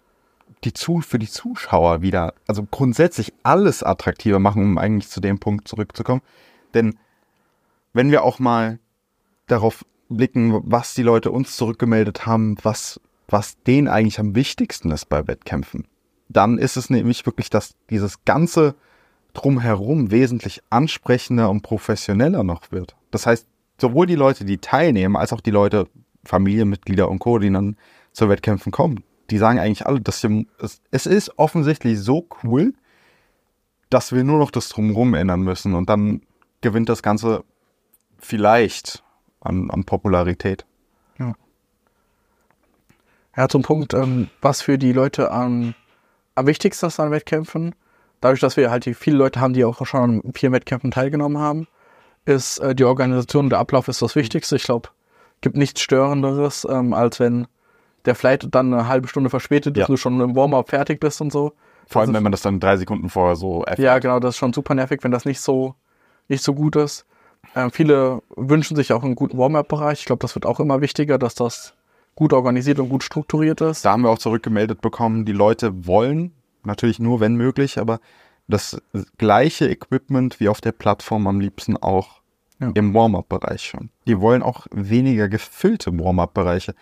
[0.64, 5.38] die zu, für die Zuschauer wieder, also grundsätzlich alles attraktiver machen, um eigentlich zu dem
[5.38, 6.22] Punkt zurückzukommen.
[6.74, 6.98] Denn
[7.92, 8.78] wenn wir auch mal
[9.46, 15.08] darauf blicken, was die Leute uns zurückgemeldet haben, was, was denen eigentlich am wichtigsten ist
[15.08, 15.86] bei Wettkämpfen,
[16.28, 18.74] dann ist es nämlich wirklich, dass dieses ganze
[19.32, 22.96] drumherum wesentlich ansprechender und professioneller noch wird.
[23.10, 23.46] Das heißt,
[23.80, 25.86] sowohl die Leute, die teilnehmen, als auch die Leute,
[26.24, 27.76] Familienmitglieder und Co., die dann
[28.12, 32.74] zu Wettkämpfen kommen, die sagen eigentlich alle, dass wir, es, es ist offensichtlich so cool,
[33.90, 36.22] dass wir nur noch das drumherum ändern müssen und dann
[36.60, 37.44] gewinnt das Ganze
[38.18, 39.02] vielleicht
[39.40, 40.66] an, an Popularität.
[43.38, 45.74] Ja, zum Punkt, ähm, was für die Leute am,
[46.34, 47.72] am wichtigsten ist an Wettkämpfen,
[48.20, 51.68] dadurch, dass wir halt viele Leute haben, die auch schon an vielen Wettkämpfen teilgenommen haben,
[52.28, 54.56] ist äh, die Organisation und der Ablauf ist das Wichtigste.
[54.56, 54.90] Ich glaube,
[55.40, 57.46] gibt nichts Störenderes, ähm, als wenn
[58.04, 59.86] der Flight dann eine halbe Stunde verspätet ist Ja.
[59.86, 61.52] du schon im Warm-up fertig bist und so.
[61.86, 63.78] Vor allem, Also- wenn man das dann drei Sekunden vorher so erfährt.
[63.84, 65.74] Ja, genau, das ist schon super nervig, wenn das nicht so,
[66.28, 67.06] nicht so gut ist.
[67.56, 70.00] Ähm, viele wünschen sich auch einen guten Warm-up-Bereich.
[70.00, 71.74] Ich glaube, das wird auch immer wichtiger, dass das
[72.14, 73.84] gut organisiert und gut strukturiert ist.
[73.84, 76.32] Da haben wir auch zurückgemeldet bekommen, die Leute wollen,
[76.64, 78.00] natürlich nur wenn möglich, aber
[78.48, 78.80] das
[79.18, 82.17] gleiche Equipment wie auf der Plattform am liebsten auch
[82.60, 82.70] Ja.
[82.74, 83.90] im Warm-up-Bereich schon.
[84.06, 86.74] Die wollen auch weniger gefüllte Warm-up-Bereiche.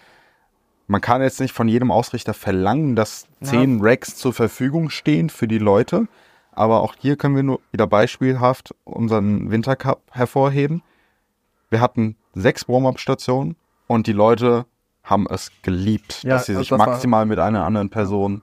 [0.86, 5.48] Man kann jetzt nicht von jedem Ausrichter verlangen, dass zehn Racks zur Verfügung stehen für
[5.48, 6.06] die Leute,
[6.52, 10.82] aber auch hier können wir nur wieder beispielhaft unseren Wintercup hervorheben.
[11.70, 13.56] Wir hatten sechs Warm-up-Stationen
[13.88, 14.64] und die Leute
[15.02, 18.42] haben es geliebt, Ja, dass sie sich das maximal mit einer anderen Person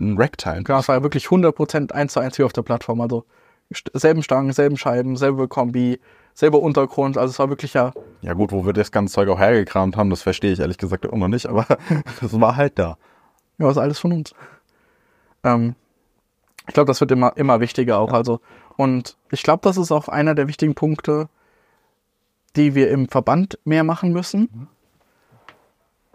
[0.00, 0.64] einen Rack teilen.
[0.64, 3.00] Genau, es war ja wirklich 100% eins zu eins wie auf der Plattform.
[3.00, 3.24] Also
[3.92, 6.00] selben Stangen, selben Scheiben, selbe Kombi,
[6.38, 7.18] selber Untergrund.
[7.18, 10.08] Also es war wirklich ja, Ja gut, wo wir das ganze Zeug auch hergekramt haben,
[10.08, 11.66] das verstehe ich ehrlich gesagt auch noch nicht, aber
[12.20, 12.96] das war halt da.
[13.58, 14.32] ja, ist alles von uns.
[15.42, 15.74] Ähm,
[16.68, 18.12] ich glaube, das wird immer, immer wichtiger auch.
[18.12, 18.40] Also,
[18.76, 21.28] und ich glaube, das ist auch einer der wichtigen Punkte,
[22.54, 24.68] die wir im Verband mehr machen müssen,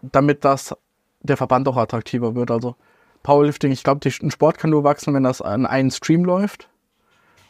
[0.02, 0.74] damit das
[1.22, 2.50] der Verband auch attraktiver wird.
[2.50, 2.76] Also
[3.24, 6.70] Powerlifting, ich glaube, ein Sport kann nur wachsen, wenn das an einen Stream läuft.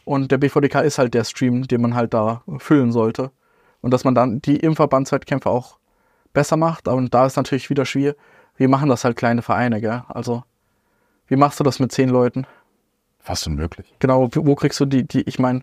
[0.04, 3.30] Und der BVDK ist halt der Stream, den man halt da füllen sollte.
[3.80, 5.78] Und dass man dann die im Verbandswettkämpfe auch
[6.32, 6.88] besser macht.
[6.88, 8.16] Und da ist natürlich wieder schwierig.
[8.56, 10.02] Wir machen das halt kleine Vereine, gell?
[10.08, 10.44] Also,
[11.26, 12.46] wie machst du das mit zehn Leuten?
[13.20, 13.92] Fast unmöglich.
[13.98, 15.62] Genau, wo kriegst du die, die, ich meine,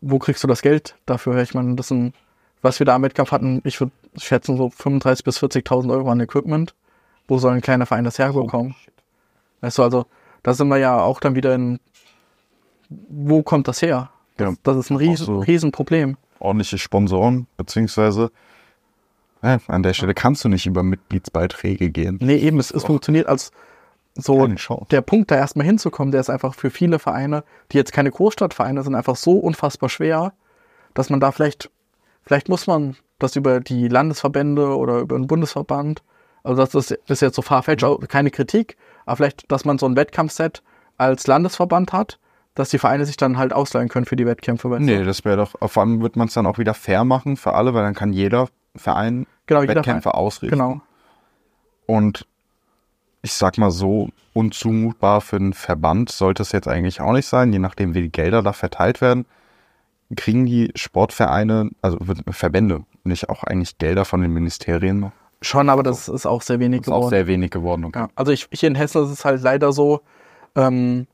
[0.00, 1.40] wo kriegst du das Geld dafür?
[1.42, 2.14] Ich meine, das sind,
[2.62, 6.20] was wir da am Wettkampf hatten, ich würde schätzen so 35.000 bis 40.000 Euro an
[6.20, 6.74] Equipment.
[7.26, 8.74] Wo soll ein kleiner Verein das herbekommen?
[9.60, 10.06] Weißt du, also,
[10.42, 11.80] da sind wir ja auch dann wieder in
[13.08, 14.10] wo kommt das her?
[14.36, 15.38] Das, Ja, das ist ein riesen, so.
[15.38, 16.16] Riesenproblem.
[16.38, 18.30] Ordentliche Sponsoren, beziehungsweise
[19.42, 22.18] ja, an der Stelle kannst du nicht über Mitgliedsbeiträge gehen.
[22.20, 23.52] Nee, eben, es, es funktioniert als
[24.14, 24.46] so
[24.90, 28.82] der Punkt, da erstmal hinzukommen, der ist einfach für viele Vereine, die jetzt keine Großstadtvereine
[28.82, 30.32] sind, einfach so unfassbar schwer,
[30.94, 31.70] dass man da vielleicht,
[32.24, 36.02] vielleicht muss man das über die Landesverbände oder über den Bundesverband,
[36.42, 38.76] also das ist, jetzt so farfetch, auch keine Kritik,
[39.06, 40.62] aber vielleicht, dass man so ein Wettkampfset
[40.96, 42.18] als Landesverband hat,
[42.54, 44.70] dass die Vereine sich dann halt ausleihen können für die Wettkämpfe.
[44.70, 44.82] weißt?
[44.82, 47.54] Nee, das wäre doch, vor allem wird man es dann auch wieder fair machen für
[47.54, 50.56] alle, weil dann kann jeder Verein Genau, Wettkämpfe ausrichten.
[50.58, 50.80] Genau.
[51.86, 52.26] Und
[53.22, 57.52] ich sag mal so, unzumutbar für einen Verband sollte es jetzt eigentlich auch nicht sein,
[57.52, 59.26] je nachdem, wie die Gelder da verteilt werden.
[60.16, 61.98] Kriegen die Sportvereine, also
[62.30, 65.12] Verbände, nicht auch eigentlich Gelder von den Ministerien noch?
[65.42, 67.10] Schon, aber das ist auch sehr wenig Das ist auch geworden.
[67.10, 67.84] sehr wenig geworden.
[67.86, 67.98] Okay.
[68.00, 70.00] Ja, also ich, hier in Hessen ist es halt leider so,
[70.56, 71.06] ähm,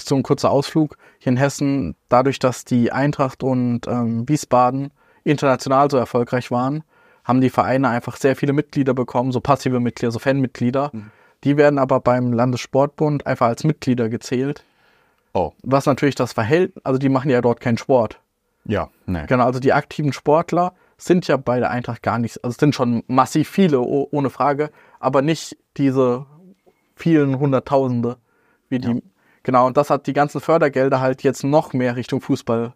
[0.00, 0.96] so ein kurzer Ausflug.
[1.18, 4.90] Hier in Hessen, dadurch, dass die Eintracht und ähm, Wiesbaden
[5.24, 6.84] international so erfolgreich waren,
[7.24, 10.90] haben die Vereine einfach sehr viele Mitglieder bekommen, so passive Mitglieder, so Fanmitglieder.
[11.44, 14.64] Die werden aber beim Landessportbund einfach als Mitglieder gezählt.
[15.34, 18.18] Oh, Was natürlich das Verhältnis, also die machen ja dort keinen Sport.
[18.64, 19.26] ja, nee.
[19.26, 22.74] Genau, also die aktiven Sportler sind ja bei der Eintracht gar nicht, also es sind
[22.74, 26.26] schon massiv viele, oh, ohne Frage, aber nicht diese
[26.96, 28.16] vielen Hunderttausende,
[28.68, 29.02] wie die.
[29.48, 32.74] Genau, und das hat die ganzen Fördergelder halt jetzt noch mehr Richtung Fußball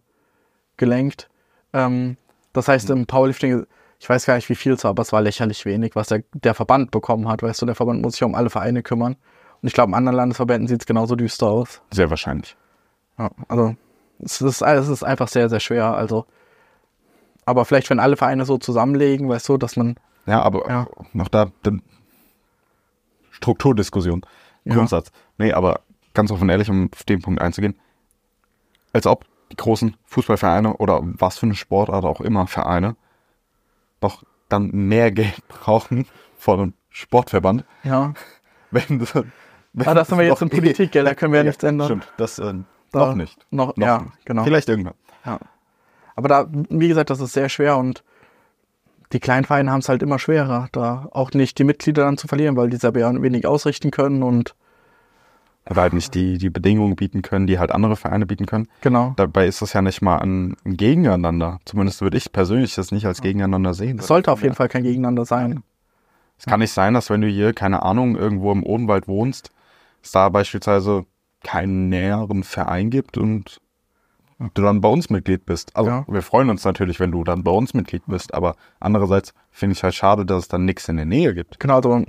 [0.79, 1.29] gelenkt.
[1.75, 2.17] Ähm,
[2.55, 3.67] das heißt, im Powerlifting,
[4.01, 6.23] ich weiß gar nicht, wie viel es war, aber es war lächerlich wenig, was der,
[6.33, 7.43] der Verband bekommen hat.
[7.43, 9.17] Weißt du, der Verband muss sich um alle Vereine kümmern.
[9.61, 11.83] Und ich glaube, in anderen Landesverbänden sieht es genauso düster aus.
[11.91, 12.57] Sehr wahrscheinlich.
[13.19, 13.77] Ja, also
[14.21, 15.95] es ist, es ist einfach sehr, sehr schwer.
[15.95, 16.25] Also,
[17.45, 20.87] aber vielleicht, wenn alle Vereine so zusammenlegen, weißt du, dass man, Ja, aber Ja.
[21.13, 21.53] noch da,
[23.31, 24.25] Strukturdiskussion,
[24.65, 24.73] Ja.
[24.77, 25.13] Grundsatz.
[25.37, 25.81] Nee, aber
[26.15, 27.79] ganz offen ehrlich, um auf den Punkt einzugehen,
[28.93, 32.97] als ob die großen Fußballvereine oder was für eine Sportart auch immer Vereine
[34.01, 36.07] doch dann mehr Geld brauchen
[36.37, 38.13] von einem Sportverband, ja,
[38.71, 39.15] wenn, das-
[39.75, 41.63] wenn ah, das haben wir jetzt in eh- Politik, gell, da können wir ja nichts
[41.65, 41.87] ändern.
[41.87, 42.53] Stimmt, das äh,
[42.91, 43.39] Da- noch nicht.
[43.51, 44.27] Noch, Noch ja, nicht.
[44.27, 44.45] genau.
[44.45, 44.95] Vielleicht irgendwann.
[45.25, 45.39] Ja.
[46.15, 48.05] Aber da, wie gesagt, das ist sehr schwer und
[49.13, 52.29] die kleinen Vereine haben es halt immer schwerer, da auch nicht die Mitglieder dann zu
[52.29, 54.55] verlieren, weil die selber ja wenig ausrichten können und
[55.71, 58.69] Oder halt nicht die, die Bedingungen bieten können, die halt andere Vereine bieten können.
[58.81, 59.15] genau.
[59.17, 61.61] Dabei ist das ja nicht mal ein ein Gegeneinander.
[61.65, 63.99] Zumindest würde ich persönlich das nicht als Gegeneinander sehen.
[63.99, 65.63] Es sollte auf jeden Fall kein Gegeneinander sein.
[66.39, 69.53] Es kann nicht sein, dass wenn du hier, keine Ahnung, irgendwo im Odenwald wohnst,
[70.03, 71.05] es da beispielsweise
[71.45, 73.61] keinen näheren Verein gibt und
[74.55, 75.77] du dann bei uns Mitglied bist.
[75.77, 76.05] Also Ja.
[76.09, 79.85] wir freuen uns natürlich, wenn du dann bei uns Mitglied bist, aber andererseits finde ich
[79.85, 81.61] halt schade, dass es dann nichts in der Nähe gibt.
[81.61, 82.05] Genau, also,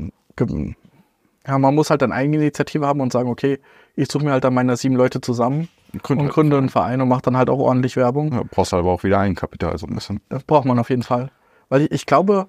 [1.45, 3.59] ja, man muss halt dann Eigeninitiative haben und sagen, okay,
[3.95, 5.67] ich suche mir halt dann meine sieben Leute zusammen
[6.01, 8.33] Gründe und gründe einen Verein und mache dann halt auch ordentlich Werbung.
[8.33, 10.21] Ja, brauchst du aber auch wieder Eigenkapital, so ein bisschen.
[10.29, 11.29] Das braucht man auf jeden Fall.
[11.69, 12.47] Weil ich, ich glaube,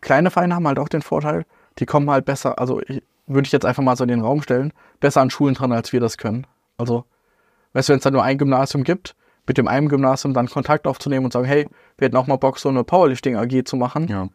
[0.00, 1.44] kleine Vereine haben halt auch den Vorteil,
[1.78, 2.80] die kommen halt besser, also
[3.26, 5.92] würde ich jetzt einfach mal so in den Raum stellen, besser an Schulen dran, als
[5.92, 6.46] wir das können.
[6.76, 7.04] Also,
[7.72, 9.16] weißt du, wenn es da nur ein Gymnasium gibt,
[9.46, 11.66] mit dem einen Gymnasium dann Kontakt aufzunehmen und sagen, hey,
[11.98, 14.06] wir hätten auch mal Bock, so eine Powerlifting AG zu machen.
[14.08, 14.28] Ja.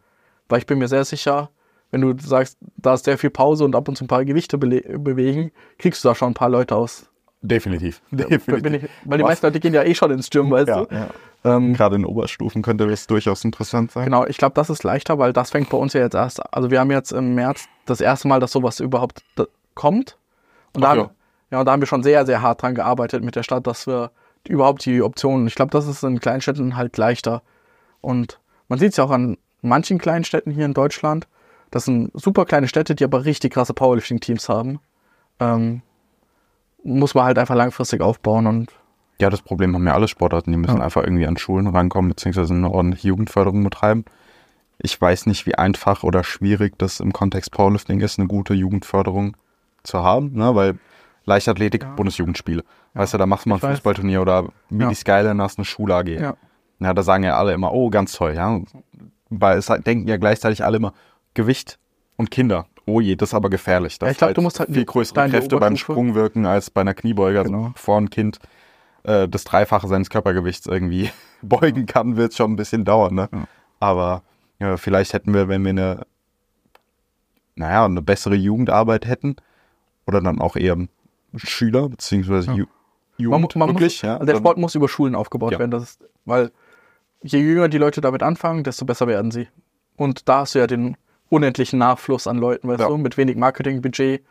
[0.50, 1.50] Weil ich bin mir sehr sicher,
[1.92, 4.58] wenn du sagst, da ist sehr viel Pause und ab und zu ein paar Gewichte
[4.58, 7.10] bewegen, kriegst du da schon ein paar Leute aus.
[7.42, 8.02] Definitiv.
[8.12, 9.30] Bin ich, weil die Was?
[9.30, 10.94] meisten Leute gehen ja eh schon ins Gym, weißt Ja, du?
[10.96, 11.08] ja.
[11.46, 14.06] Ähm, Gerade in Oberstufen könnte das durchaus interessant sein.
[14.06, 16.42] Genau, ich glaube, das ist leichter, weil das fängt bei uns ja jetzt erst.
[16.54, 19.24] Also wir haben jetzt im März das erste Mal, dass sowas überhaupt
[19.76, 20.18] kommt.
[20.74, 21.10] Und da, Ach ja.
[21.52, 23.86] ja, und da haben wir schon sehr, sehr hart dran gearbeitet mit der Stadt, dass
[23.88, 24.12] wir
[24.48, 25.48] überhaupt die Optionen.
[25.48, 27.44] Ich glaube, das ist in Kleinstädten halt leichter.
[28.02, 31.28] Und man sieht es ja auch an manchen kleinen Städten hier in Deutschland.
[31.78, 34.80] Das sind super kleine Städte, die aber richtig krasse Powerlifting-Teams haben.
[35.40, 35.84] Ähm,
[36.84, 38.72] muss man halt einfach langfristig aufbauen und
[39.22, 40.52] Ja, das Problem haben ja alle Sportarten.
[40.52, 40.84] Die müssen Ja.
[40.84, 44.06] einfach irgendwie an Schulen rankommen, beziehungsweise eine ordentliche Jugendförderung betreiben.
[44.80, 49.38] Ich weiß nicht, wie einfach oder schwierig das im Kontext Powerlifting ist, eine gute Jugendförderung
[49.84, 50.56] zu haben, ne?
[50.56, 50.80] weil
[51.26, 51.94] Leichtathletik, Ja.
[51.96, 52.64] Bundesjugendspiele.
[52.96, 53.62] Weißt du, da machst du mal ein.
[53.62, 54.90] Fußballturnier oder wie Ja.
[54.90, 56.08] die Skyline hast eine Schule AG.
[56.20, 56.36] ja.
[56.80, 58.62] Ja, da sagen ja alle immer, oh, ganz toll, ja.
[59.30, 60.94] Weil es halt- denken ja gleichzeitig alle immer,
[61.38, 61.78] Gewicht
[62.18, 62.66] und Kinder.
[62.88, 64.00] Oh je, das ist aber gefährlich.
[64.00, 66.72] Das Ja, ich glaub, halt du musst halt viel größere Kräfte beim Sprung wirken als
[66.72, 67.40] bei einer Kniebeuge.
[67.40, 67.70] Also Genau.
[67.74, 68.40] bevor ein Kind
[69.04, 71.12] äh, das Dreifache seines Körpergewichts irgendwie
[71.44, 73.14] beugen kann, wird es schon ein bisschen dauern.
[73.14, 73.30] Ne?
[73.32, 73.48] Ja.
[73.80, 74.24] Aber
[74.60, 76.08] ja, vielleicht hätten wir, wenn wir eine,
[77.56, 79.36] naja, eine bessere Jugendarbeit hätten,
[80.08, 80.78] oder dann auch eher
[81.36, 82.66] Schüler, beziehungsweise Ju
[83.30, 85.72] Man, Jugend, man wirklich, muss, also der Sport muss über Schulen aufgebaut werden.
[85.72, 86.52] Das ist, weil
[87.22, 89.48] je jünger die Leute damit anfangen, desto besser werden sie.
[89.98, 90.96] Und da hast du ja den
[91.30, 92.88] unendlichen Nachfluss an Leuten, weißt Ja.
[92.88, 94.24] du, mit wenig Marketingbudget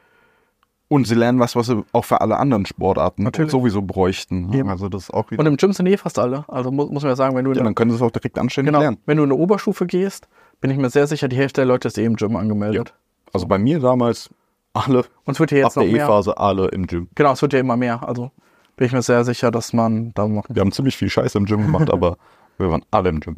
[0.88, 3.50] Und sie lernen was, was sie auch für alle anderen Sportarten Natürlich.
[3.50, 4.52] sowieso bräuchten.
[4.52, 4.68] Eben.
[4.68, 5.40] Also das auch wieder.
[5.40, 6.44] Und im Gym sind eh fast alle.
[6.48, 8.38] Also muss, muss man ja sagen, wenn du, ja, dann können sie es auch direkt
[8.38, 8.98] anständig genau, lernen.
[9.04, 10.28] wenn du in eine Oberstufe gehst,
[10.60, 12.94] bin ich mir sehr sicher, die Hälfte der Leute ist eh im Gym angemeldet.
[13.32, 14.30] Also bei mir damals
[14.74, 15.92] alle Und es wird ja ab jetzt noch der.
[16.04, 17.08] E-Phase alle im Gym.
[17.16, 18.06] Genau, es wird ja immer mehr.
[18.06, 18.30] Also
[18.76, 20.54] bin ich mir sehr sicher, dass man da macht.
[20.54, 22.16] Wir haben ziemlich viel Scheiße im Gym gemacht, aber
[22.58, 23.34] wir waren alle im Gym.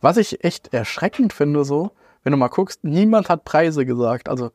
[0.00, 1.92] Was ich echt erschreckend finde, so,
[2.28, 4.28] wenn du mal guckst, niemand hat Preise gesagt.
[4.28, 4.50] Also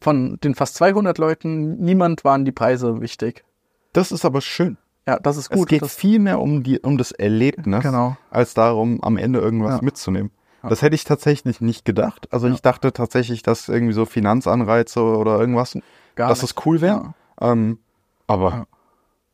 [0.00, 3.44] von den fast 200 Leuten, niemand waren die Preise wichtig.
[3.92, 4.76] Das ist aber schön.
[5.04, 5.68] Ja, das ist es gut.
[5.68, 8.16] geht das, viel mehr um, die, um das Erlebnis, Genau.
[8.30, 9.82] als darum, am Ende irgendwas Ja.
[9.82, 10.30] mitzunehmen.
[10.62, 12.28] Das hätte ich tatsächlich nicht gedacht.
[12.32, 15.76] Also ich dachte tatsächlich, dass irgendwie so Finanzanreize oder irgendwas,
[16.14, 16.56] Gar dass nicht.
[16.56, 17.14] das cool wäre.
[17.40, 17.78] Ähm,
[18.28, 18.66] aber Ja.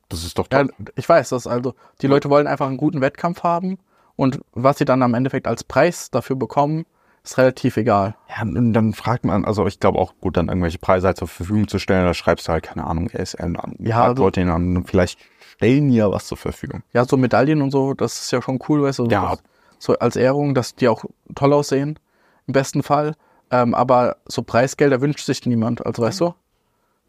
[0.09, 0.73] das ist doch ja, toll.
[0.97, 1.47] ich weiß das.
[1.47, 3.77] Also die Leute wollen einfach einen guten Wettkampf haben
[4.17, 6.87] und was sie dann am Endeffekt als Preis dafür bekommen,
[7.25, 8.15] ist relativ egal.
[8.29, 11.27] Ja, und dann fragt man, also ich glaube auch gut, dann irgendwelche Preise halt zur
[11.29, 14.51] Verfügung zu stellen, da schreibst du halt, keine Ahnung, ESN an, Ja, also- Leute ihn
[14.51, 15.19] an, vielleicht
[15.57, 16.83] stellen die ja was zur Verfügung.
[16.93, 19.07] Ja, so Medaillen und so, das ist ja schon cool, weißt du.
[19.09, 19.37] Ja.
[19.79, 21.05] So als Ehrung, dass die auch
[21.35, 21.99] toll aussehen,
[22.47, 23.15] im besten Fall.
[23.51, 26.35] Ähm, aber so Preisgelder wünscht sich niemand, also weißt du?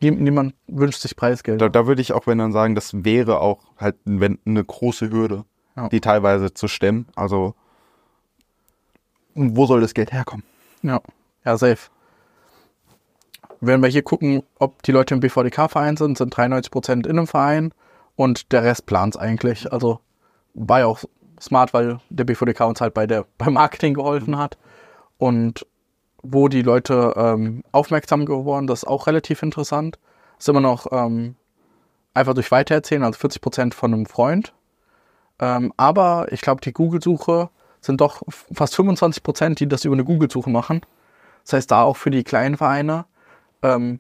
[0.02, 1.70] Nie, niemand wünscht sich Preisgelder.
[1.70, 5.10] Da, da würde ich auch, wenn dann sagen, das wäre auch halt wenn, eine große
[5.10, 5.46] Hürde,
[5.78, 5.88] Ja.
[5.90, 7.08] die teilweise zu stemmen.
[7.16, 7.56] Also,
[9.36, 10.44] und wo soll das Geld herkommen?
[10.82, 11.02] Ja,
[11.46, 11.90] ja, safe.
[13.62, 17.74] Wenn wir hier gucken, ob die Leute im BVDK-Verein sind, sind 93% in einem Verein
[18.16, 19.72] und der Rest plant's eigentlich.
[19.72, 20.00] Also
[20.54, 21.04] war ja auch
[21.40, 24.58] smart, weil der BVDK uns halt bei der, beim Marketing geholfen hat.
[25.18, 25.66] Und
[26.22, 30.00] wo die Leute ähm, aufmerksam geworden, das ist auch relativ interessant.
[30.38, 31.36] Ist immer noch ähm,
[32.14, 34.54] einfach durch Weitererzählen, also 40% von einem Freund.
[35.40, 37.50] Ähm, aber ich glaube, die Google-Suche
[37.86, 40.82] sind doch fast 25 Prozent, die das über eine Google-Suche machen.
[41.44, 43.06] Das heißt, da auch für die kleinen Vereine
[43.62, 44.00] ähm,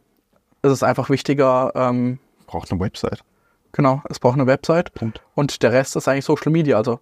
[0.62, 3.24] ist es einfach wichtiger, ähm, Braucht eine Website.
[3.72, 5.22] genau, es braucht eine Website Punkt.
[5.36, 6.78] und der Rest ist eigentlich Social Media.
[6.78, 7.00] Also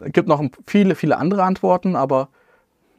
[0.00, 2.28] es gibt noch viele, viele andere Antworten, aber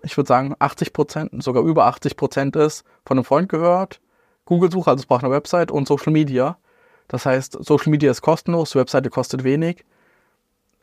[0.03, 3.99] ich würde sagen, 80 Prozent, sogar über 80 Prozent ist von einem Freund gehört,
[4.45, 6.57] Google-Suche, also es braucht eine Website und Social Media.
[7.07, 9.86] Das heißt, Social Media ist kostenlos, Webseite kostet wenig.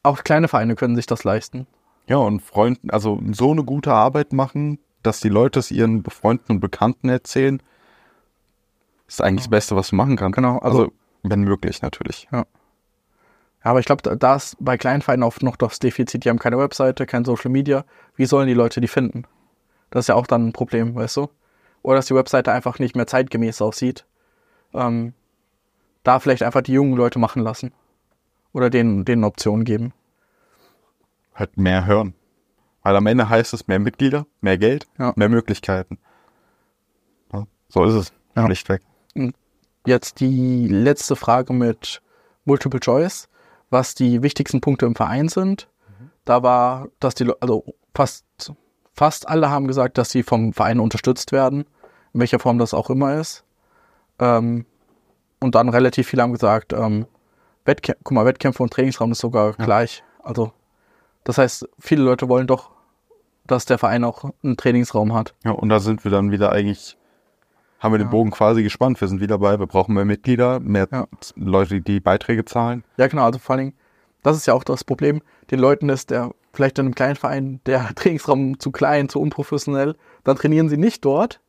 [0.03, 1.66] Auch kleine Vereine können sich das leisten.
[2.09, 6.53] Ja, und Freunden, also so eine gute Arbeit machen, dass die Leute es ihren Freunden
[6.53, 7.63] und Bekannten erzählen,
[9.07, 10.37] ist eigentlich das Beste, was du machen kannst.
[10.37, 10.93] Genau, also- also
[11.23, 12.29] wenn möglich natürlich.
[12.33, 12.47] Ja,
[13.63, 16.25] aber ich glaube, da, ist bei kleinen Vereinen oft noch das Defizit.
[16.25, 17.85] Die haben keine Webseite, kein Social Media.
[18.15, 19.25] Wie sollen die Leute die finden?
[19.91, 21.29] Das ist ja auch dann ein Problem, weißt du?
[21.83, 24.07] Oder dass die Webseite einfach nicht mehr zeitgemäß aussieht.
[24.75, 25.13] Ähm,
[26.05, 27.73] da vielleicht einfach die jungen Leute machen lassen.
[28.53, 29.93] Oder denen, denen Optionen geben.
[31.39, 32.14] Halt mehr hören.
[32.82, 35.12] Weil am Ende heißt es mehr Mitglieder, mehr Geld, Ja.
[35.16, 35.99] mehr Möglichkeiten.
[37.32, 38.12] Ja, so ist es.
[38.36, 38.47] Ja.
[38.47, 38.82] Schlichtweg.
[39.86, 42.03] Jetzt die letzte Frage mit
[42.45, 43.28] Multiple Choice,
[43.70, 45.68] was die wichtigsten Punkte im Verein sind.
[46.24, 47.64] Da war, dass die, also
[47.95, 48.24] fast,
[48.93, 51.64] fast alle haben gesagt, dass sie vom Verein unterstützt werden,
[52.12, 53.45] in welcher Form das auch immer ist.
[54.18, 54.66] Ähm,
[55.41, 57.07] und dann relativ viele haben gesagt, ähm,
[57.64, 60.03] Wettkä guck mal, Wettkämpfe und Trainingsraum ist sogar gleich.
[60.22, 60.53] Also,
[61.29, 62.70] das heißt, viele Leute wollen doch,
[63.47, 65.35] dass der Verein auch einen Trainingsraum hat.
[65.45, 66.97] Ja, und da sind wir dann wieder eigentlich,
[67.81, 68.11] haben wir den Ja.
[68.11, 68.99] Bogen quasi gespannt.
[69.01, 71.07] Wir sind wieder bei, wir brauchen mehr Mitglieder, mehr Ja.
[71.37, 72.83] Leute, die Beiträge zahlen.
[72.97, 73.76] Ja, genau, also vor allen Dingen,
[74.22, 75.20] das ist ja auch das Problem.
[75.51, 79.97] Den Leuten ist der, vielleicht in einem kleinen Verein, der Trainingsraum zu klein, zu unprofessionell,
[80.24, 81.41] dann trainieren sie nicht dort.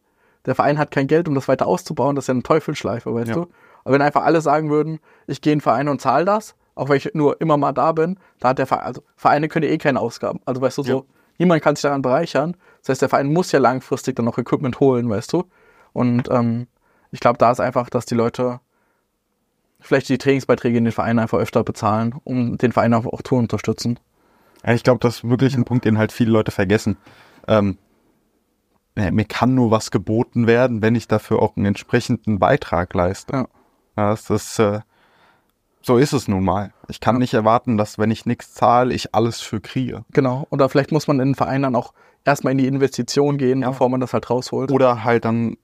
[0.45, 2.15] Der Verein hat kein Geld, um das weiter auszubauen.
[2.17, 3.35] Das ist ja eine Teufelsschleife, weißt Ja.
[3.35, 3.47] du?
[3.85, 6.89] Aber wenn einfach alle sagen würden, ich gehe in den Verein und zahle das, auch
[6.89, 9.71] wenn ich nur immer mal da bin, da hat der Verein, also Vereine können ja
[9.71, 10.39] eh keine Ausgaben.
[10.45, 11.03] Also weißt du, so, Ja.
[11.37, 12.55] niemand kann sich daran bereichern.
[12.81, 15.43] Das heißt, der Verein muss ja langfristig dann noch Equipment holen, weißt du?
[15.93, 16.67] Und ähm,
[17.11, 18.59] ich glaube, da ist einfach, dass die Leute
[19.81, 23.35] vielleicht die Trainingsbeiträge in den Verein einfach öfter bezahlen, um den Verein auch, auch zu
[23.35, 23.99] unterstützen.
[24.65, 26.97] Ja, ich glaube, das ist wirklich ein Punkt, den halt viele Leute vergessen.
[27.47, 27.77] Ähm,
[28.95, 33.33] mir kann nur was geboten werden, wenn ich dafür auch einen entsprechenden Beitrag leiste.
[33.33, 33.47] Ja.
[33.97, 34.79] Ja, das ist, äh,
[35.81, 36.71] so ist es nun mal.
[36.87, 37.19] Ich kann Ja.
[37.19, 40.03] nicht erwarten, dass wenn ich nichts zahle, ich alles für kriege.
[40.11, 40.45] Genau.
[40.49, 41.93] Oder vielleicht muss man in den Verein dann auch
[42.25, 43.69] erstmal in die Investition gehen, Ja.
[43.69, 44.71] bevor man das halt rausholt.
[44.71, 45.57] Oder halt dann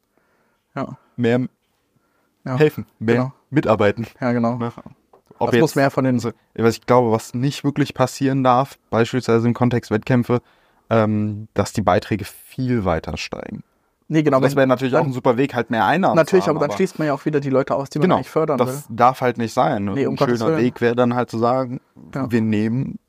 [0.75, 1.47] Ja, mehr
[2.45, 3.33] helfen, mehr genau.
[3.49, 4.07] mitarbeiten.
[4.21, 4.55] Ja, genau.
[4.57, 4.71] Ne?
[5.39, 6.21] Ob das muss mehr von den.
[6.23, 10.41] Was ich glaube, was nicht wirklich passieren darf, beispielsweise im Kontext Wettkämpfe,
[10.89, 13.63] ähm, dass die Beiträge viel weiter steigen.
[14.07, 14.39] Nee, genau.
[14.39, 16.67] das wäre natürlich auch dann- ein super Weg, halt mehr Einnahmen Natürlich, zu haben, aber
[16.67, 18.65] dann schließt man ja auch wieder die Leute aus, die man genau, eigentlich fördern will.
[18.67, 19.85] das darf halt nicht sein.
[19.85, 20.63] Nee, um ein Gottes schöner Willen.
[20.65, 21.79] Weg wäre dann halt zu sagen,
[22.13, 22.29] Ja.
[22.29, 22.99] wir nehmen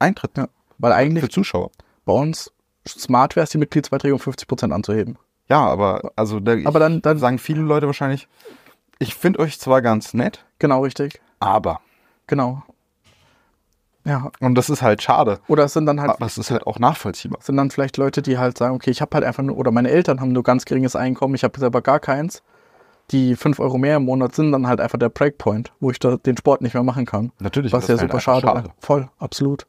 [0.00, 0.48] Eintritt Ja.
[0.78, 1.70] Weil eigentlich für Zuschauer.
[2.04, 2.52] bei uns
[2.86, 5.18] smart wäre es, die Mitgliedsbeiträge um 50% anzuheben.
[5.48, 8.28] Ja, aber also da, Aber dann, dann sagen viele Leute wahrscheinlich,
[8.98, 11.20] ich finde euch zwar ganz nett, genau richtig.
[11.40, 11.80] aber.
[12.26, 12.62] Genau.
[14.08, 14.30] Ja.
[14.40, 15.38] Und das ist halt schade.
[15.48, 17.38] Oder es sind dann halt Aber es ist halt auch nachvollziehbar.
[17.42, 19.90] sind dann vielleicht Leute, die halt sagen, okay, ich habe halt einfach nur, oder meine
[19.90, 22.42] Eltern haben nur ganz geringes Einkommen, ich habe selber gar keins.
[23.10, 26.16] Die 5 Euro mehr im Monat sind dann halt einfach der Breakpoint, wo ich da
[26.16, 27.32] den Sport nicht mehr machen kann.
[27.38, 27.72] Natürlich.
[27.72, 28.64] Was das ja ist halt super schade wäre.
[28.80, 29.66] Voll, absolut.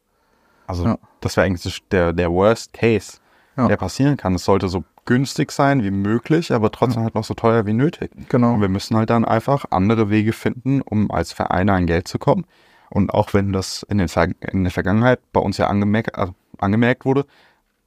[0.68, 0.98] Also Ja.
[1.22, 3.18] das wäre eigentlich der, der Worst Case,
[3.58, 3.68] Ja.
[3.68, 4.36] der passieren kann.
[4.36, 8.12] Es sollte so günstig sein wie möglich, aber trotzdem halt noch so teuer wie nötig.
[8.30, 8.54] Genau.
[8.54, 12.20] Und wir müssen halt dann einfach andere Wege finden, um als Vereine an Geld zu
[12.20, 12.46] kommen.
[12.90, 16.34] Und auch wenn das in, den Ver in der Vergangenheit bei uns ja angemerkt, also
[16.58, 17.26] angemerkt wurde,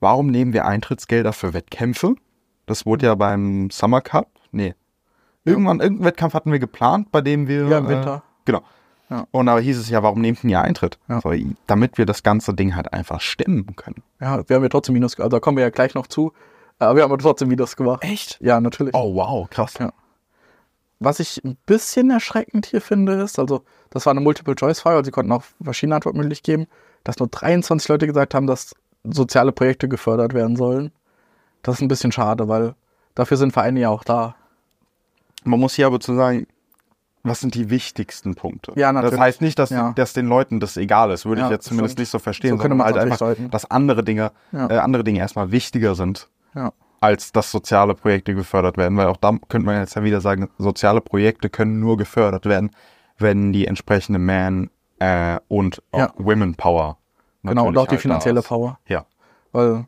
[0.00, 2.14] warum nehmen wir Eintrittsgelder für Wettkämpfe?
[2.66, 4.74] Das wurde ja beim Summer Cup, nee,
[5.44, 7.66] irgendwann, irgendeinen Wettkampf hatten wir geplant, bei dem wir...
[7.66, 8.16] Ja, im Winter.
[8.16, 8.62] Äh, genau.
[9.10, 9.26] Ja.
[9.30, 10.98] Und da hieß es ja, warum nehmt ihr Eintritt?
[11.08, 11.20] Ja.
[11.20, 11.32] So,
[11.66, 14.02] damit wir das ganze Ding halt einfach stemmen können.
[14.20, 16.32] Ja, wir haben ja trotzdem Minus, also da kommen wir ja gleich noch zu.
[16.78, 18.02] Aber wir haben trotzdem Minus gemacht.
[18.02, 18.38] Echt?
[18.40, 18.94] Ja, natürlich.
[18.94, 19.74] Oh, wow, krass.
[19.78, 19.92] Ja.
[21.04, 25.10] Was ich ein bisschen erschreckend hier finde, ist, also das war eine Multiple-Choice-Frage, also sie
[25.10, 26.70] konnten auch verschiedene Antwortmöglichkeiten geben,
[27.04, 28.74] dass nur 23 Leute gesagt haben, dass
[29.04, 30.92] soziale Projekte gefördert werden sollen.
[31.62, 32.74] Das ist ein bisschen schade, weil
[33.14, 34.34] dafür sind Vereine ja auch da.
[35.44, 36.46] Man muss hier aber zu sagen,
[37.24, 38.72] was sind die wichtigsten Punkte?
[38.76, 39.12] Ja, natürlich.
[39.12, 39.92] Das heißt nicht, dass, Ja.
[39.94, 42.00] dass den Leuten das egal ist, würde Ja, ich jetzt zumindest stimmt.
[42.00, 43.50] nicht so verstehen, So könnte sondern halt einfach, deuten.
[43.50, 44.68] dass andere Dinge, Ja.
[44.70, 46.72] äh, andere Dinge erstmal wichtiger sind, Ja.
[47.02, 50.48] Als dass soziale Projekte gefördert werden, weil auch da könnte man jetzt ja wieder sagen,
[50.58, 52.70] soziale Projekte können nur gefördert werden,
[53.18, 56.12] wenn die entsprechende Man- äh, und auch Ja.
[56.16, 56.96] Women Power
[57.42, 58.40] Genau, und auch die halt finanzielle.
[58.40, 58.78] Power.
[58.86, 59.04] Ja.
[59.50, 59.86] Weil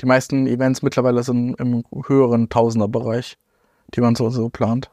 [0.00, 3.38] die meisten Events mittlerweile sind im höheren Tausenderbereich,
[3.94, 4.90] die man so, so plant.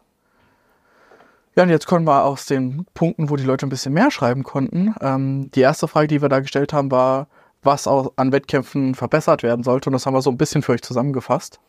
[1.56, 4.44] Ja, und jetzt kommen wir aus den Punkten, wo die Leute ein bisschen mehr schreiben
[4.44, 4.94] konnten.
[5.02, 7.28] Ähm, die erste Frage, die wir da gestellt haben, war,
[7.66, 9.90] was an Wettkämpfen verbessert werden sollte.
[9.90, 11.60] Und das haben wir so ein bisschen für euch zusammengefasst.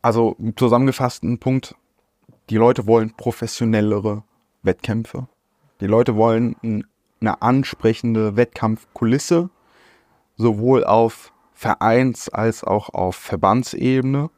[0.00, 1.74] Also zusammengefasst ein Punkt,
[2.50, 4.24] die Leute wollen professionellere
[4.62, 5.28] Wettkämpfe.
[5.80, 6.84] Die Leute wollen ein-
[7.20, 9.48] eine ansprechende Wettkampfkulisse,
[10.36, 14.30] sowohl auf Vereins- als auch auf Verbandsebene.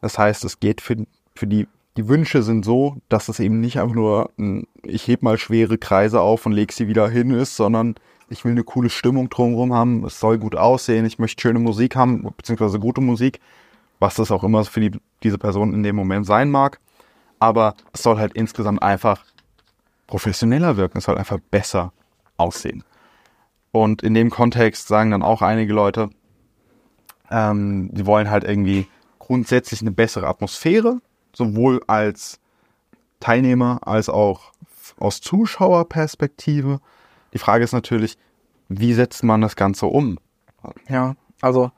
[0.00, 0.96] Das heißt, es geht für,
[1.34, 5.22] für die, die Wünsche sind so, dass es eben nicht einfach nur ein, ich heb
[5.22, 7.96] mal schwere Kreise auf und leg sie wieder hin ist, sondern
[8.32, 11.94] ich will eine coole Stimmung drumherum haben, es soll gut aussehen, ich möchte schöne Musik
[11.94, 13.40] haben, beziehungsweise gute Musik
[14.02, 16.80] was das auch immer für die, diese Person in dem Moment sein mag.
[17.38, 19.24] Aber es soll halt insgesamt einfach
[20.08, 21.92] professioneller wirken, es soll einfach besser
[22.36, 22.82] aussehen.
[23.70, 26.10] Und in dem Kontext sagen dann auch einige Leute,
[27.30, 28.88] ähm, die wollen halt irgendwie
[29.20, 31.00] grundsätzlich eine bessere Atmosphäre,
[31.32, 32.40] sowohl als
[33.20, 34.52] Teilnehmer als auch
[34.98, 36.80] aus Zuschauerperspektive.
[37.32, 38.18] Die Frage ist natürlich,
[38.68, 40.18] wie setzt man das Ganze um?
[40.88, 41.70] Ja, also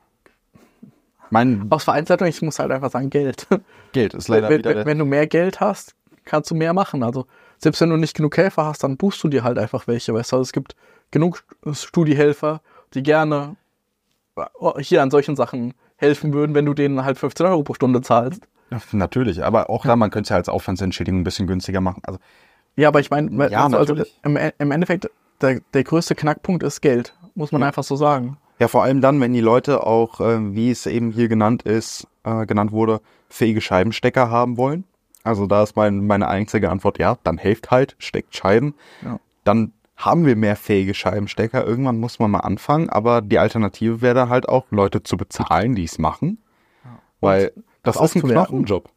[1.29, 3.47] Mein aus Vereinsleitung, ich muss halt einfach sagen, Geld.
[3.91, 7.03] Geld ist leider wenn, wieder wenn, du mehr Geld hast, kannst du mehr machen.
[7.03, 7.25] Also
[7.57, 10.13] selbst wenn du nicht genug Helfer hast, dann buchst du dir halt einfach welche.
[10.13, 10.75] Weißt du, also es gibt
[11.11, 12.61] genug Studiehelfer,
[12.93, 13.55] die gerne
[14.35, 14.43] äh,
[14.81, 18.47] hier an solchen Sachen helfen würden, wenn du denen halt 15 Euro pro Stunde zahlst.
[18.91, 22.01] Natürlich, aber auch da, man könnte es ja als Aufwandsentschädigung ein bisschen günstiger machen.
[22.05, 22.19] Also,
[22.75, 25.09] Ja, aber ich meine, Ja, also, also im, im Endeffekt,
[25.41, 28.37] der, der größte Knackpunkt ist Geld, muss man einfach so sagen.
[28.59, 32.07] ja, vor allem dann, wenn die Leute auch, äh, wie es eben hier genannt ist,
[32.23, 34.83] äh, genannt wurde, fähige Scheibenstecker haben wollen.
[35.23, 38.75] Also da ist mein, meine einzige Antwort, ja, dann helft halt, steckt Scheiben.
[39.03, 39.19] Ja.
[39.43, 41.65] Dann haben wir mehr fähige Scheibenstecker.
[41.65, 45.73] Irgendwann muss man mal anfangen, aber die Alternative wäre dann halt auch, Leute zu bezahlen,
[45.75, 46.37] die es machen.
[47.21, 48.29] Weil das, das ist ein.
[48.29, 48.89] Knochenjob.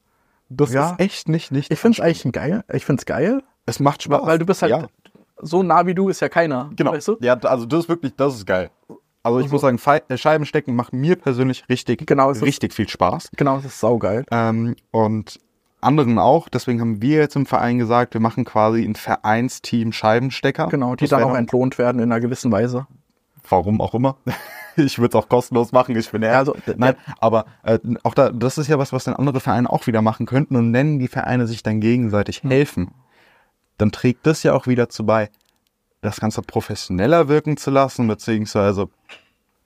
[0.50, 0.90] Das Ja.
[0.92, 1.70] ist echt nicht, nicht.
[1.72, 2.64] Ich finde es eigentlich ein geil.
[2.72, 4.26] Ich finde es geil, es macht Spaß.
[4.26, 4.86] weil du bist halt Ja.
[5.40, 6.70] So nah wie du ist ja keiner.
[6.76, 6.92] Genau.
[6.92, 7.16] Weißt du?
[7.20, 8.70] Ja, also das ist wirklich, das ist geil.
[9.22, 12.72] Also ich muss sagen, Fei- äh, Scheibenstecken macht mir persönlich richtig, Genau, es ist- richtig
[12.72, 13.30] viel Spaß.
[13.36, 14.24] Genau, das ist saugeil.
[14.30, 15.38] Ähm, und
[15.80, 16.48] anderen auch.
[16.48, 20.68] Deswegen haben wir jetzt im Verein gesagt, wir machen quasi ein Vereinsteam Scheibenstecker.
[20.68, 22.86] Genau, die Das dann auch entlohnt werden in einer gewissen Weise.
[23.48, 24.16] Warum auch immer.
[24.76, 25.96] ich würde es auch kostenlos machen.
[25.96, 26.22] Ich bin.
[26.22, 29.70] Ja, also, Nein, aber äh, auch da, das ist ja was, was dann andere Vereine
[29.70, 32.50] auch wieder machen könnten und nennen die Vereine sich dann gegenseitig Hm.
[32.50, 32.90] helfen.
[33.78, 35.30] Dann trägt das ja auch wieder zu bei,
[36.00, 38.88] das Ganze professioneller wirken zu lassen, beziehungsweise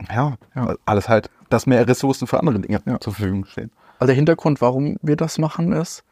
[0.09, 0.75] ja, Ja.
[0.85, 3.01] alles halt, dass mehr Ressourcen für andere Dinge Ja.
[3.01, 3.71] zur Verfügung stehen.
[3.99, 6.05] Also der Hintergrund, warum wir das machen, ist,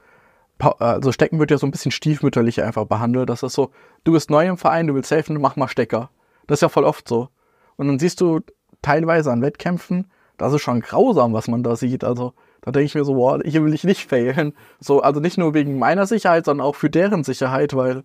[0.79, 3.31] also Stecken wird ja so ein bisschen stiefmütterlich einfach behandelt.
[3.31, 3.71] Das ist so,
[4.05, 6.11] du bist neu im Verein, du willst helfen, mach mal Stecker.
[6.47, 7.29] Das ist ja voll oft so.
[7.77, 8.41] Und dann siehst du
[8.83, 12.05] teilweise an Wettkämpfen, das ist schon grausam, was man da sieht.
[12.05, 14.55] Also da denke ich mir so, boah, hier will ich nicht failen.
[14.81, 18.05] So, also nicht nur wegen meiner Sicherheit, sondern auch für deren Sicherheit, weil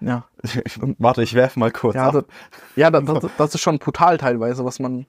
[0.00, 0.24] ja,
[0.98, 2.24] Warte, ich werfe mal kurz ja, das,
[2.74, 5.06] ja das, das, das ist schon brutal teilweise, was man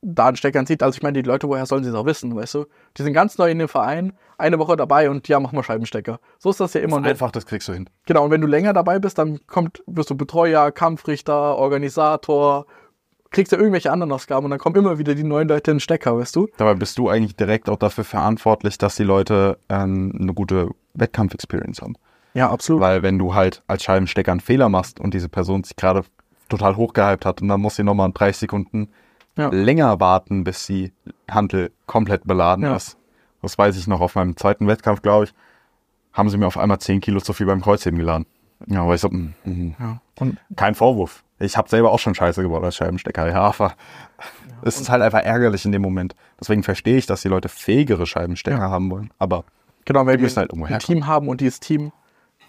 [0.00, 0.82] da einen Stecker zieht.
[0.82, 2.64] Also ich meine, die Leute, woher sollen sie es auch wissen, weißt du?
[2.96, 6.18] Die sind ganz neu in dem Verein, eine Woche dabei und ja, mach mal Scheibenstecker.
[6.38, 6.96] So ist das ja immer.
[6.96, 7.88] Wenn- Einfach, das kriegst du hin.
[8.06, 12.66] Genau, und wenn du länger dabei bist, dann kommt, wirst du Betreuer, Kampfrichter, Organisator,
[13.32, 15.80] kriegst ja irgendwelche anderen Ausgaben und dann kommen immer wieder die neuen Leute in den
[15.80, 16.48] Stecker, weißt du?
[16.56, 21.82] Dabei bist du eigentlich direkt auch dafür verantwortlich, dass die Leute ähm, eine gute Wettkampf-Experience
[21.82, 21.94] haben.
[22.34, 22.80] Ja, absolut.
[22.82, 26.02] Weil wenn du halt als Scheibenstecker einen Fehler machst und diese Person sich gerade
[26.48, 28.88] total hochgehypt hat und dann muss sie nochmal 30 Sekunden
[29.36, 29.48] Ja.
[29.48, 30.92] länger warten, bis die
[31.30, 32.76] Hantel komplett beladen Ja.
[32.76, 32.96] ist.
[33.42, 35.34] Das weiß ich noch auf meinem zweiten Wettkampf, glaube ich,
[36.12, 38.26] haben sie mir auf einmal 10 Kilo zu viel beim Kreuzheben geladen.
[38.66, 40.00] Ja, aber ich so, mm, mm, Ja.
[40.20, 41.24] Und kein Vorwurf.
[41.38, 43.28] Ich habe selber auch schon Scheiße gebaut als Scheibenstecker.
[43.28, 43.74] Ja, aber
[44.62, 46.14] es ist halt einfach ärgerlich in dem Moment.
[46.40, 48.70] Deswegen verstehe ich, dass die Leute fähigere Scheibenstecker Ja.
[48.70, 49.10] haben wollen.
[49.18, 49.44] Aber
[49.84, 50.80] genau, wenn wir müssen halt ein herkommen.
[50.80, 51.92] Team haben und dieses Team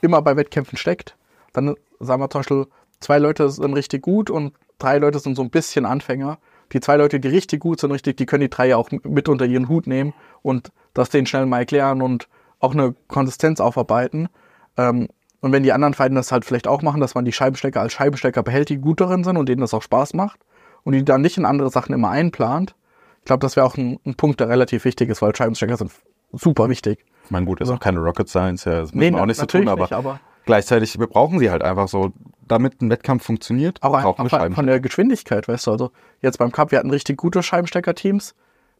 [0.01, 1.15] immer bei Wettkämpfen steckt,
[1.53, 2.67] dann sagen wir zum Beispiel,
[2.99, 6.37] zwei Leute sind richtig gut und drei Leute sind so ein bisschen Anfänger.
[6.71, 9.29] Die zwei Leute, die richtig gut sind, richtig, die können die drei ja auch mit
[9.29, 12.27] unter ihren Hut nehmen und das denen schnell mal erklären und
[12.59, 14.29] auch eine Konsistenz aufarbeiten.
[14.77, 15.07] Ähm,
[15.43, 17.91] und wenn die anderen Vereine das halt vielleicht auch machen, dass man die Scheibenstecker als
[17.93, 20.39] Scheibenstecker behält, die gut darin sind und denen das auch Spaß macht
[20.83, 22.75] und die dann nicht in andere Sachen immer einplant.
[23.19, 25.91] Ich glaube, das wäre auch ein, ein Punkt, der relativ wichtig ist, weil Scheibenstecker sind
[26.31, 27.05] super wichtig.
[27.25, 29.39] ich meine, gut, ist auch keine Rocket Science, ja, das müssen Nee, wir auch nicht
[29.39, 32.11] so tun, aber, nicht, aber- gleichzeitig, wir brauchen sie halt einfach so,
[32.47, 35.91] damit ein Wettkampf funktioniert, Auch brauchen wir einfach von der Geschwindigkeit, weißt du, also
[36.21, 38.33] jetzt beim Cup, wir hatten richtig gute Scheibenstecker-Teams.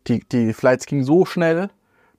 [0.07, 1.69] Die, die Flights gingen so schnell,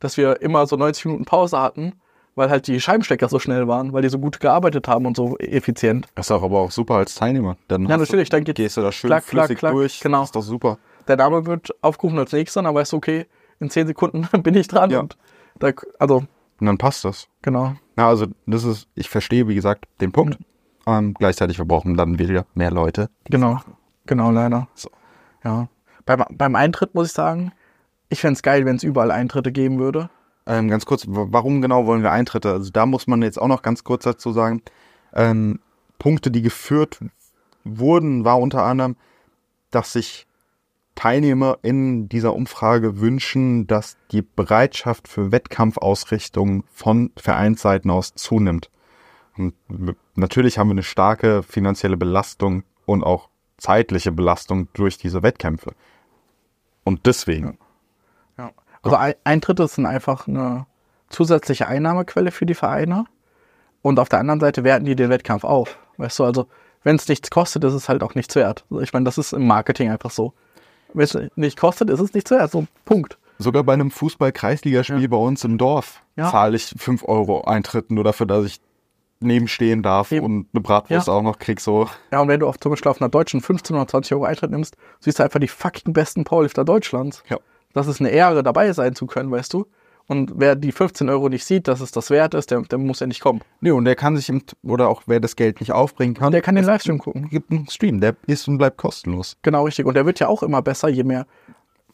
[0.00, 1.92] dass wir immer so 90 Minuten Pause hatten,
[2.34, 5.36] weil halt die Scheibenstecker so schnell waren, weil die so gut gearbeitet haben und so
[5.38, 6.08] effizient.
[6.14, 7.56] Das ist auch aber auch super als Teilnehmer.
[7.68, 10.00] Dann Ja, natürlich, du, dann geht- gehst du da schön klack, klack, flüssig klack, durch.
[10.00, 10.20] genau.
[10.20, 10.78] Das ist doch super.
[11.08, 13.26] Der Name wird aufgerufen als nächster, dann weißt du, okay,
[13.60, 15.00] in 10 Sekunden bin ich dran Ja.
[15.00, 15.16] und
[15.58, 16.24] da, also,
[16.60, 17.28] Und dann passt das.
[17.42, 17.74] genau.
[17.96, 20.40] Ja, also das ist, ich verstehe, wie gesagt, den Punkt.
[20.40, 20.44] Mhm.
[20.86, 23.08] Ähm, gleichzeitig, wir brauchen dann wieder mehr Leute.
[23.30, 23.60] Genau,
[24.06, 24.68] genau, leider.
[24.74, 24.90] So.
[25.44, 25.68] Ja.
[26.04, 27.52] Beim, beim Eintritt muss ich sagen,
[28.10, 30.10] ich fänd's geil, wenn es überall Eintritte geben würde.
[30.46, 32.52] Ähm, ganz kurz, warum genau wollen wir Eintritte?
[32.52, 34.62] Also da muss man jetzt auch noch ganz kurz dazu sagen.
[35.14, 35.60] Ähm,
[35.98, 37.00] Punkte, die geführt
[37.64, 38.96] wurden, war unter anderem,
[39.70, 40.26] dass sich
[40.94, 48.70] Teilnehmer in dieser Umfrage wünschen, dass die Bereitschaft für Wettkampfausrichtung von Vereinsseiten aus zunimmt.
[49.36, 49.54] Und
[50.14, 55.72] natürlich haben wir eine starke finanzielle Belastung und auch zeitliche Belastung durch diese Wettkämpfe.
[56.84, 57.58] Und deswegen.
[58.84, 58.92] Ja.
[58.92, 60.66] Also Ei- Eintritte sind einfach eine
[61.08, 63.04] zusätzliche Einnahmequelle für die Vereine.
[63.82, 65.76] Und auf der anderen Seite werten die den Wettkampf auf.
[65.98, 66.46] Weißt du, also
[66.82, 68.64] wenn es nichts kostet, ist es halt auch nichts wert.
[68.70, 70.32] Also Ich meine, das ist im Marketing einfach so.
[70.92, 72.50] Wenn es nicht kostet, ist es nichts wert.
[72.50, 73.18] So, Punkt.
[73.38, 76.30] Sogar bei einem Fußball-Kreisligaspiel bei uns im Dorf Ja.
[76.30, 78.60] zahle ich 5 Euro Eintritt nur dafür, dass ich
[79.20, 80.24] nebenstehen darf Eben.
[80.24, 81.12] und eine Bratwurst Ja.
[81.14, 81.60] auch noch krieg.
[81.60, 81.88] So.
[82.12, 84.50] Ja, und wenn du auf zum Beispiel auf einer deutschen 15 oder 20 Euro Eintritt
[84.50, 87.22] nimmst, siehst du einfach die fucking besten Powerlifter Deutschlands.
[87.28, 87.38] Ja.
[87.74, 89.66] Das ist eine Ehre, dabei sein zu können, weißt du?
[90.06, 93.00] Und wer die 15 Euro nicht sieht, dass es das wert ist, der, der muss
[93.00, 93.40] ja nicht kommen.
[93.60, 96.42] Nee, und der kann sich, im, oder auch wer das Geld nicht aufbringen kann, Der
[96.42, 97.28] kann den Livestream gucken.
[97.30, 99.36] gibt einen Stream, der ist und bleibt kostenlos.
[99.42, 99.86] Genau, richtig.
[99.86, 101.26] Und der wird ja auch immer besser, je mehr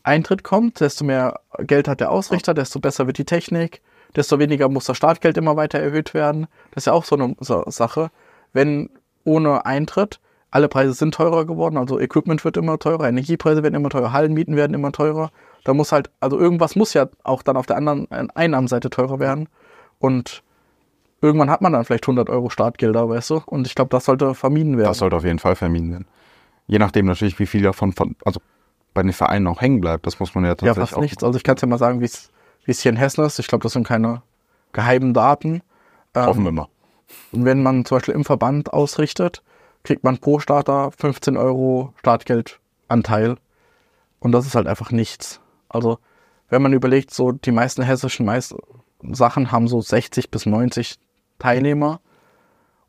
[0.02, 3.80] Eintritt kommt, desto mehr Geld hat der Ausrichter, desto besser wird die Technik,
[4.16, 6.48] desto weniger muss das Startgeld immer weiter erhöht werden.
[6.72, 8.10] Das ist ja auch so eine so Sache.
[8.52, 8.90] Wenn
[9.24, 10.18] ohne Eintritt
[10.50, 14.56] alle Preise sind teurer geworden, also Equipment wird immer teurer, Energiepreise werden immer teurer, Hallenmieten
[14.56, 15.30] werden immer teurer.
[15.64, 19.48] Da muss halt, also irgendwas muss ja auch dann auf der anderen Einnahmenseite teurer werden.
[19.98, 20.42] Und
[21.20, 23.42] irgendwann hat man dann vielleicht 100 Euro Startgelder, weißt du?
[23.46, 24.88] Und ich glaube, das sollte vermieden werden.
[24.88, 26.06] Das sollte auf jeden Fall vermieden werden.
[26.66, 28.40] Je nachdem natürlich, wie viel davon von, also
[28.94, 30.06] bei den Vereinen auch hängen bleibt.
[30.06, 31.00] Das muss man ja Ja, tatsächlich fast auch.
[31.02, 31.22] nichts.
[31.24, 32.30] Also ich kann es ja mal sagen, wie es
[32.80, 33.38] hier in Hessen ist.
[33.38, 34.22] Ich glaube, das sind keine
[34.72, 35.62] geheimen Daten.
[36.16, 36.68] Hoffen wir mal.
[37.32, 39.42] Und wenn man zum Beispiel im Verband ausrichtet,
[39.82, 43.36] kriegt man pro Starter 15 Euro Startgeldanteil.
[44.20, 45.40] Und das ist halt einfach nichts.
[45.70, 45.98] Also
[46.50, 48.54] wenn man überlegt, so die meisten hessischen Meist
[49.02, 50.98] Sachen haben so 60 bis 90
[51.38, 52.00] Teilnehmer.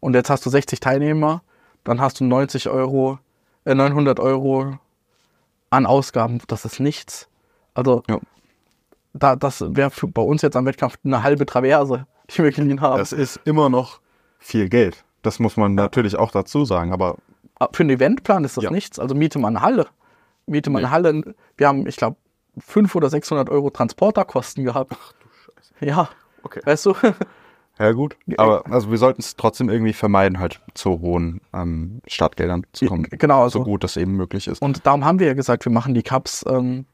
[0.01, 1.41] Und jetzt hast du 60 Teilnehmer,
[1.85, 3.19] dann hast du 90 Euro,
[3.65, 4.77] äh 900 Euro
[5.69, 6.39] an Ausgaben.
[6.47, 7.29] Das ist nichts.
[7.75, 8.19] Also Ja.
[9.13, 12.81] da, das wäre für- bei uns jetzt am Wettkampf eine halbe Traverse, die wir geliehen
[12.81, 12.97] haben.
[12.97, 14.01] Das ist immer noch
[14.39, 15.05] viel Geld.
[15.21, 16.91] Das muss man natürlich auch dazu sagen.
[16.93, 17.17] Aber
[17.59, 18.71] Ah, Für einen Eventplan ist das Ja.
[18.71, 18.97] nichts.
[18.97, 19.85] Also miete mal eine Halle.
[20.47, 21.35] Miete mal eine Halle.
[21.57, 22.17] Wir haben, ich glaube,
[22.57, 24.93] 500 oder 600 Euro Transporterkosten gehabt.
[24.95, 25.73] Ach du Scheiße.
[25.85, 26.09] Ja.
[26.43, 26.61] Okay.
[26.63, 26.95] Weißt du?
[27.79, 28.17] ja gut.
[28.37, 33.03] Aber also wir sollten es trotzdem irgendwie vermeiden, halt zu hohen ähm, Startgeldern zu kommen.
[33.03, 33.59] genau, also.
[33.59, 34.61] so gut das eben möglich ist.
[34.61, 36.85] Und darum haben wir ja gesagt, wir machen die Cups, ähm,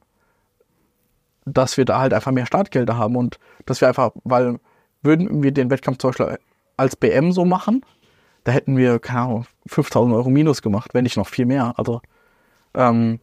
[1.46, 4.60] dass wir da halt einfach mehr Startgelder haben und dass wir einfach, weil
[5.02, 6.38] würden wir den Wettkampf zum Beispiel
[6.76, 7.86] als BM so machen,
[8.44, 11.74] da hätten wir, keine Ahnung, 5000 Euro minus gemacht, wenn nicht noch viel mehr.
[11.78, 12.02] Also
[12.74, 13.20] ähm,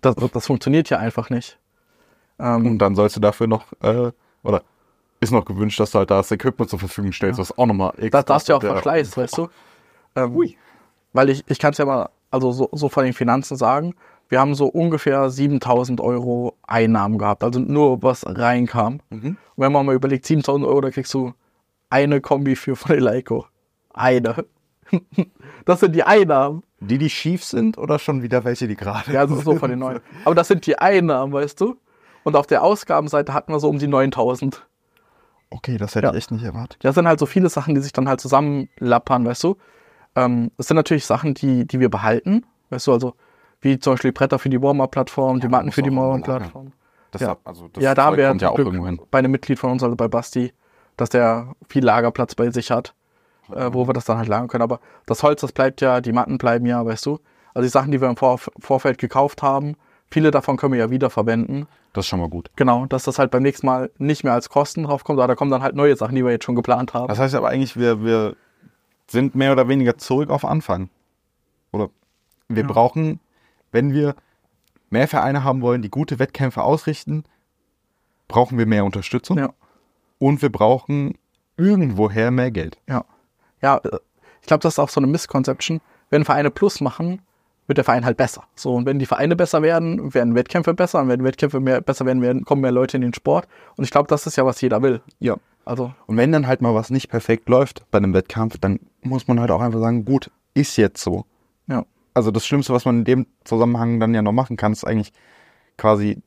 [0.00, 1.58] Das, das funktioniert ja einfach nicht.
[2.38, 4.10] Ähm, Und dann sollst du dafür noch, äh,
[4.42, 4.62] oder
[5.20, 8.24] ist noch gewünscht, dass du halt das Equipment zur Verfügung stellst, was auch nochmal das,
[8.24, 9.48] das du ja auch verschleißt, weißt du?
[10.16, 10.56] Ähm, Ui.
[11.12, 13.94] Weil ich, ich kann es ja mal, also so, so von den Finanzen sagen,
[14.30, 19.00] wir haben so ungefähr 7000 Euro Einnahmen gehabt, also nur was reinkam.
[19.10, 19.26] Mhm.
[19.26, 21.34] Und wenn man mal überlegt, 7000 Euro, da kriegst du
[21.90, 23.46] eine Kombi für von Leico.
[23.92, 24.46] Eine.
[25.66, 26.64] Das sind die Einnahmen.
[26.80, 29.78] Die, die schief sind oder schon wieder welche, die gerade Ja, also so von den
[29.80, 30.00] neuen.
[30.24, 31.76] Aber das sind die Einnahmen, weißt du?
[32.24, 34.66] Und auf der Ausgabenseite hatten wir so um die 9000.
[35.50, 36.12] Okay, das hätte Ja.
[36.12, 36.78] ich echt nicht erwartet.
[36.84, 39.56] Das sind halt so viele Sachen, die sich dann halt zusammenlappern, weißt du?
[40.16, 43.14] Ähm, das sind natürlich Sachen, die, die wir behalten, weißt du, also
[43.60, 46.72] wie zum Beispiel die Bretter für die Warmer-Plattform, die Matten für die Warmer-Plattform.
[47.10, 47.36] Das, Ja.
[47.44, 49.00] also das Ja, da haben Zeug wir ja auch Glück irgendwo hin.
[49.10, 50.52] bei einem Mitglied von uns, also bei Basti,
[50.96, 52.94] dass der viel Lagerplatz bei sich hat,
[53.54, 54.62] äh, wo wir das dann halt lagern können.
[54.62, 57.18] Aber das Holz, das bleibt ja, die Matten bleiben ja, weißt du?
[57.54, 59.76] Also die Sachen, die wir im Vor Vorfeld gekauft haben,
[60.10, 61.66] viele davon können wir ja wieder verwenden.
[61.92, 62.50] Das ist schon mal gut.
[62.56, 65.50] Genau, dass das halt beim nächsten Mal nicht mehr als Kosten draufkommt, aber da kommen
[65.50, 67.08] dann halt neue Sachen, die wir jetzt schon geplant haben.
[67.08, 68.36] Das heißt aber eigentlich, wir, wir
[69.08, 70.88] sind mehr oder weniger zurück auf Anfang.
[71.72, 71.90] Oder
[72.48, 73.18] wir brauchen,
[73.72, 74.14] wenn wir
[74.90, 77.24] mehr Vereine haben wollen, die gute Wettkämpfe ausrichten,
[78.28, 79.50] brauchen wir mehr Unterstützung Ja.
[80.18, 81.18] und wir brauchen
[81.56, 82.78] irgendwoher mehr Geld.
[82.88, 83.04] Ja.
[83.62, 83.80] Ja,
[84.40, 85.80] ich glaube, das ist auch so eine Misconception.
[86.10, 87.22] Wenn Vereine Plus machen,
[87.66, 88.44] wird der Verein halt besser.
[88.56, 91.00] So, und wenn die Vereine besser werden, werden Wettkämpfe besser.
[91.00, 93.46] Und wenn Wettkämpfe mehr, besser werden, werden, kommen mehr Leute in den Sport.
[93.76, 95.00] Und ich glaube, das ist ja, was jeder will.
[95.20, 95.36] Ja.
[95.64, 99.28] Also, Und wenn dann halt mal was nicht perfekt läuft bei einem Wettkampf, dann muss
[99.28, 101.26] man halt auch einfach sagen, gut, ist jetzt so.
[101.68, 101.84] ja.
[102.12, 105.12] Also das Schlimmste, was man in dem Zusammenhang dann ja noch machen kann, ist eigentlich
[105.76, 106.20] quasi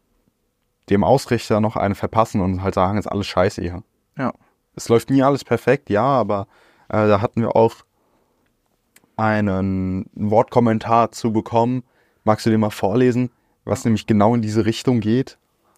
[0.89, 3.83] dem Ausrichter noch eine verpassen und halt sagen, ist alles scheiße hier.
[4.17, 4.33] Ja.
[4.75, 6.47] Es läuft nie alles perfekt, ja, aber
[6.89, 7.75] äh, da hatten wir auch
[9.15, 11.83] einen Wortkommentar zu bekommen.
[12.23, 13.29] Magst du den mal vorlesen,
[13.65, 15.37] was nämlich genau in diese Richtung geht?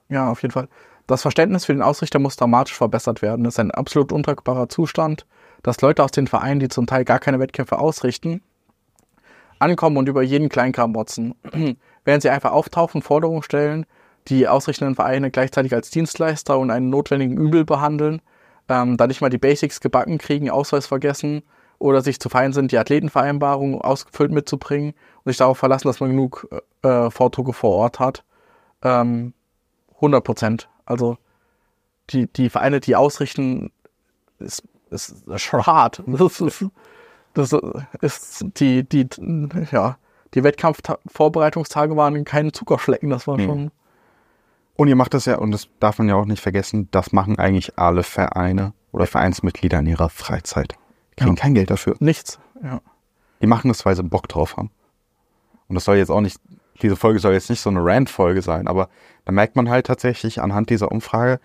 [0.09, 0.67] Ja, auf jeden Fall.
[1.07, 3.43] Das Verständnis für den Ausrichter muss dramatisch verbessert werden.
[3.43, 5.25] Das ist ein absolut untragbarer Zustand,
[5.63, 8.41] dass Leute aus den Vereinen, die zum Teil gar keine Wettkämpfe ausrichten,
[9.59, 11.35] ankommen und über jeden Kleinkram motzen.
[12.05, 13.85] Während sie einfach auftauchen, Forderungen stellen,
[14.27, 18.21] die ausrichtenden Vereine gleichzeitig als Dienstleister und einen notwendigen Übel behandeln,
[18.69, 21.43] ähm, da nicht mal die Basics gebacken kriegen, Ausweis vergessen
[21.79, 24.93] oder sich zu fein sind, die Athletenvereinbarung ausgefüllt mitzubringen
[25.23, 26.47] und sich darauf verlassen, dass man genug
[26.81, 28.23] äh, Vordrucke vor Ort hat.
[28.81, 29.33] Ähm,
[29.95, 30.69] 100 Prozent.
[30.85, 31.17] Also
[32.11, 33.71] die, die Vereine, die ausrichten,
[34.39, 36.03] ist, ist, schon hart.
[36.15, 36.65] Das ist,
[37.33, 37.61] das
[37.99, 39.09] ist die, die,
[39.71, 39.97] ja,
[40.33, 43.71] die Wettkampfvorbereitungstage waren kein Zuckerschlecken, das war schon.
[44.77, 47.39] Und ihr macht das ja, und das darf man ja auch nicht vergessen, das machen
[47.39, 50.73] eigentlich alle Vereine oder Vereinsmitglieder in ihrer Freizeit.
[51.11, 51.41] Die kriegen Ja.
[51.41, 51.95] kein Geld dafür.
[51.99, 52.39] Nichts.
[52.61, 52.81] Ja.
[53.41, 54.71] Die machen das, weil sie Bock drauf haben.
[55.67, 56.39] Und das soll jetzt auch nicht,
[56.81, 58.89] diese Folge soll jetzt nicht so eine Rant-Folge sein, aber
[59.23, 61.39] da merkt man halt tatsächlich anhand dieser Umfrage,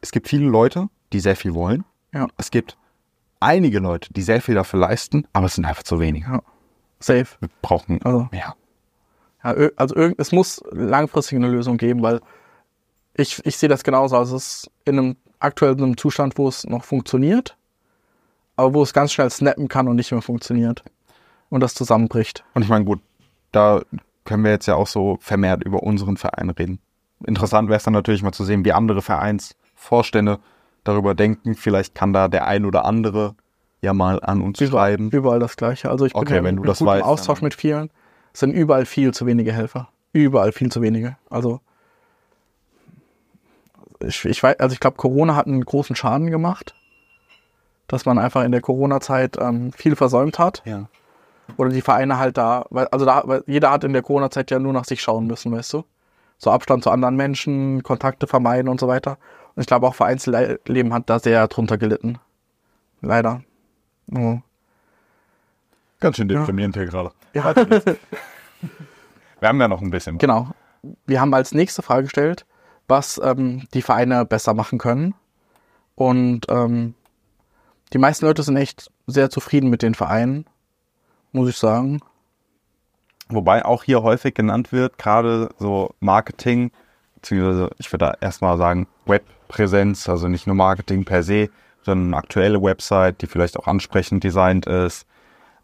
[0.00, 1.84] es gibt viele Leute, die sehr viel wollen.
[2.12, 2.28] Ja.
[2.36, 2.76] Es gibt
[3.40, 6.26] einige Leute, die sehr viel dafür leisten, aber es sind einfach zu wenige.
[6.26, 6.42] ja.
[7.00, 7.26] Safe.
[7.40, 8.28] Wir brauchen Also.
[8.30, 8.54] mehr.
[9.44, 12.20] Ja, also es muss langfristig eine Lösung geben, weil
[13.14, 14.16] ich, ich sehe das genauso.
[14.16, 17.56] Also es ist in einem aktuellen Zustand, wo es noch funktioniert,
[18.56, 20.82] aber wo es ganz schnell snappen kann und nicht mehr funktioniert.
[21.50, 22.42] Und das zusammenbricht.
[22.54, 23.00] Und ich meine, gut,
[23.52, 23.82] da
[24.24, 26.80] können wir jetzt ja auch so vermehrt über unseren Verein reden.
[27.26, 30.40] Interessant wäre es dann natürlich mal zu sehen, wie andere Vereinsvorstände
[30.82, 31.54] darüber denken.
[31.54, 33.34] Vielleicht kann da der ein oder andere
[33.82, 35.10] ja mal an uns schreiben.
[35.10, 35.90] Überall das Gleiche.
[35.90, 37.90] Also ich bin Okay, ja wenn du im das weißt, Austausch mit vielen.
[38.34, 39.88] Es sind überall viel zu wenige Helfer.
[40.12, 41.16] Überall viel zu wenige.
[41.30, 41.60] Also
[44.00, 46.74] ich, ich weiß, also ich glaube, Corona hat einen großen Schaden gemacht,
[47.86, 50.62] dass man einfach in der Corona-Zeit ähm, viel versäumt hat.
[50.64, 50.88] Ja.
[51.56, 54.58] Oder die Vereine halt da, weil, also da, weil jeder hat in der Corona-Zeit ja
[54.58, 55.84] nur nach sich schauen müssen, weißt du?
[56.36, 59.18] So Abstand zu anderen Menschen, Kontakte vermeiden und so weiter.
[59.54, 62.18] Und ich glaube auch Vereinsleben hat da sehr drunter gelitten.
[63.00, 63.42] Leider.
[64.12, 64.38] Oh.
[66.00, 67.12] Ganz schön deprimierend hier gerade.
[67.34, 67.54] Ja,
[69.40, 70.18] Wir haben ja noch ein bisschen.
[70.18, 70.52] genau.
[71.06, 72.46] Wir haben als nächste Frage gestellt,
[72.88, 75.14] was ähm, die Vereine besser machen können.
[75.94, 76.94] Und ähm,
[77.92, 80.46] die meisten Leute sind echt sehr zufrieden mit den Vereinen,
[81.32, 82.00] muss ich sagen.
[83.28, 86.70] Wobei auch hier häufig genannt wird, gerade so Marketing,
[87.16, 91.48] beziehungsweise ich würde da erstmal sagen Webpräsenz, also nicht nur Marketing per se,
[91.82, 95.06] sondern eine aktuelle Website, die vielleicht auch ansprechend designt ist,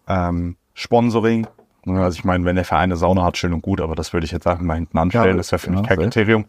[0.09, 1.47] ähm, Sponsoring.
[1.87, 4.25] Also ich meine, wenn der Verein eine Sauna hat, schön und gut, aber das würde
[4.27, 5.29] ich jetzt einfach mal hinten anstellen.
[5.31, 6.09] Ja, das wäre für mich ja, kein safe.
[6.09, 6.45] Kriterium.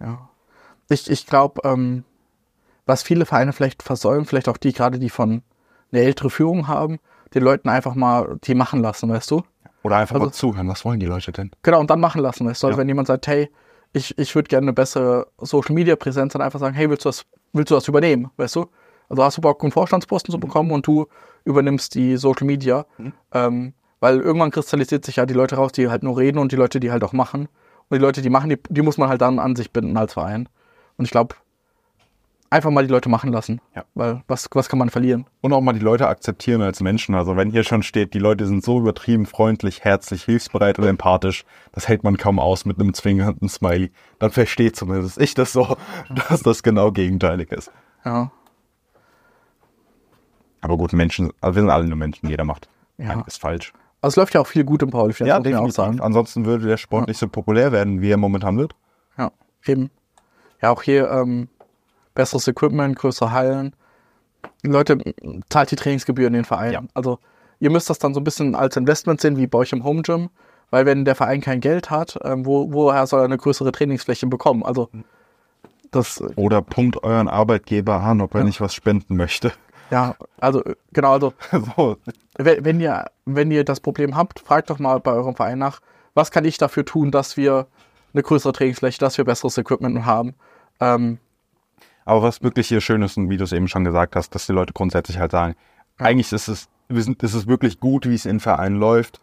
[0.00, 0.28] Ja.
[0.88, 2.04] Ich, ich glaube, ähm,
[2.86, 5.42] was viele Vereine vielleicht versäumen, vielleicht auch die gerade, die von
[5.92, 6.98] eine ältere Führung haben,
[7.34, 9.42] den Leuten einfach mal die machen lassen, weißt du?
[9.82, 11.50] Oder einfach Also- mal zuhören, was wollen die Leute denn?
[11.62, 12.46] Genau, und dann machen lassen.
[12.46, 12.80] Weißt du, also Ja.
[12.80, 13.50] wenn jemand sagt, hey,
[13.92, 17.08] ich, ich würde gerne eine bessere Social Media Präsenz, dann einfach sagen, hey, willst du
[17.08, 18.30] das, willst du das übernehmen?
[18.36, 18.66] Weißt du?
[19.08, 21.06] Also hast du Bock, einen Vorstandsposten zu bekommen und du
[21.44, 22.86] übernimmst die Social Media.
[23.32, 26.56] Ähm, weil irgendwann kristallisiert sich ja die Leute raus, die halt nur reden und die
[26.56, 27.48] Leute, die halt auch machen.
[27.88, 30.14] Und die Leute, die machen, die, die muss man halt dann an sich binden als
[30.14, 30.48] Verein.
[30.96, 31.34] Und ich glaube,
[32.50, 33.60] einfach mal die Leute machen lassen.
[33.74, 33.84] Ja.
[33.94, 35.26] Weil was, was kann man verlieren?
[35.40, 37.14] Und auch mal die Leute akzeptieren als Menschen.
[37.14, 41.44] Also wenn hier schon steht, die Leute sind so übertrieben freundlich, herzlich, hilfsbereit und empathisch,
[41.72, 43.92] das hält man kaum aus mit einem zwingenden Smiley.
[44.18, 45.76] Dann versteht zumindest ich das so,
[46.28, 47.70] dass das genau gegenteilig ist.
[48.04, 48.30] Ja.
[50.60, 53.10] Aber gut, Menschen, also wir sind alle nur Menschen, jeder macht Ja.
[53.10, 53.72] einiges falsch.
[54.00, 56.00] Also es läuft ja auch viel gut im Powerlifting, das muss man auch sagen.
[56.00, 58.74] Ansonsten würde der Sport nicht so populär werden, wie er momentan wird.
[59.18, 59.30] Ja,
[59.66, 59.90] eben.
[60.62, 61.48] Ja, auch hier ähm,
[62.14, 63.74] besseres Equipment, größere Hallen.
[64.62, 64.98] Leute
[65.50, 66.72] zahlt die Trainingsgebühr in den Verein.
[66.72, 66.82] Ja.
[66.94, 67.18] Also
[67.58, 70.02] ihr müsst das dann so ein bisschen als Investment sehen, wie bei euch im Home
[70.02, 70.30] Gym.
[70.70, 74.26] Weil wenn der Verein kein Geld hat, ähm, wo, woher soll er eine größere Trainingsfläche
[74.28, 74.62] bekommen?
[74.62, 74.88] Also
[75.90, 79.52] das, äh, Oder pumpt euren Arbeitgeber an, ob er nicht was spenden möchte.
[79.90, 81.32] Ja, also äh, genau, also
[81.76, 81.96] so.
[82.36, 85.80] wenn, wenn ihr, wenn ihr das Problem habt, fragt doch mal bei eurem Verein nach,
[86.14, 87.66] was kann ich dafür tun, dass wir
[88.12, 90.34] eine größere Trainingsfläche, dass wir besseres Equipment haben.
[90.80, 91.18] Ähm,
[92.04, 94.46] Aber was wirklich hier schön ist, und wie du es eben schon gesagt hast, dass
[94.46, 95.54] die Leute grundsätzlich halt sagen,
[95.98, 99.20] eigentlich ist es, wir sind, ist es wirklich gut, wie es in Vereinen läuft.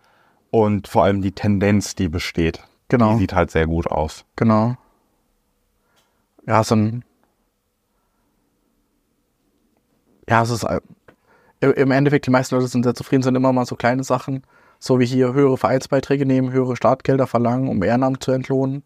[0.49, 3.13] Und vor allem die Tendenz, die besteht, Genau.
[3.13, 4.23] die sieht halt sehr gut aus.
[4.37, 4.75] Genau.
[6.45, 7.03] Ja, so ein.
[10.29, 10.63] Ja, es ist.
[10.63, 10.79] äh,
[11.59, 14.43] im- Endeffekt, die meisten Leute sind sehr zufrieden, sind immer mal so kleine Sachen.
[14.79, 18.83] So wie hier höhere Vereinsbeiträge nehmen, höhere Startgelder verlangen, um Ehrenamt zu entlohnen.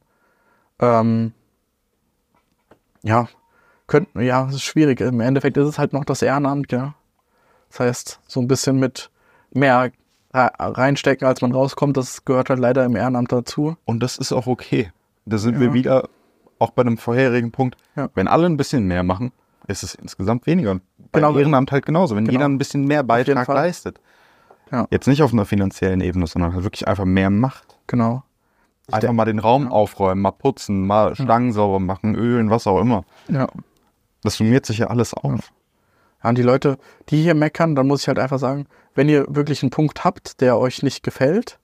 [0.79, 1.33] Ähm,
[3.03, 3.27] ja,
[3.87, 5.01] könnten, ja, es ist schwierig.
[5.01, 6.93] Im Endeffekt ist es halt noch das Ehrenamt, ja.
[7.69, 9.09] Das heißt, so ein bisschen mit
[9.51, 9.91] mehr
[10.33, 13.75] re- reinstecken, als man rauskommt, das gehört halt leider im Ehrenamt dazu.
[13.83, 14.91] Und das ist auch okay.
[15.25, 15.59] Da sind Ja.
[15.59, 16.07] wir wieder
[16.57, 17.75] auch bei einem vorherigen Punkt.
[17.97, 18.09] Ja.
[18.13, 19.33] Wenn alle ein bisschen mehr machen,
[19.71, 20.71] ist es insgesamt weniger.
[20.71, 20.81] Und
[21.13, 21.37] Genau.
[21.37, 22.15] Ehrenamt halt genauso.
[22.15, 22.33] Wenn Genau.
[22.39, 23.99] jeder ein bisschen mehr Beitrag leistet.
[24.71, 24.87] Ja.
[24.89, 27.77] Jetzt nicht auf einer finanziellen Ebene, sondern halt wirklich einfach mehr macht.
[27.87, 28.23] Genau.
[28.87, 32.79] Ich Einfach mal den Raum aufräumen, mal putzen, mal Stangen sauber machen, ölen, was auch
[32.79, 33.03] immer.
[33.27, 33.47] Ja.
[34.23, 35.51] Das summiert sich ja alles auf.
[36.23, 36.77] Ja, und die Leute,
[37.09, 40.39] die hier meckern, dann muss ich halt einfach sagen, wenn ihr wirklich einen Punkt habt,
[40.41, 41.59] der euch nicht gefällt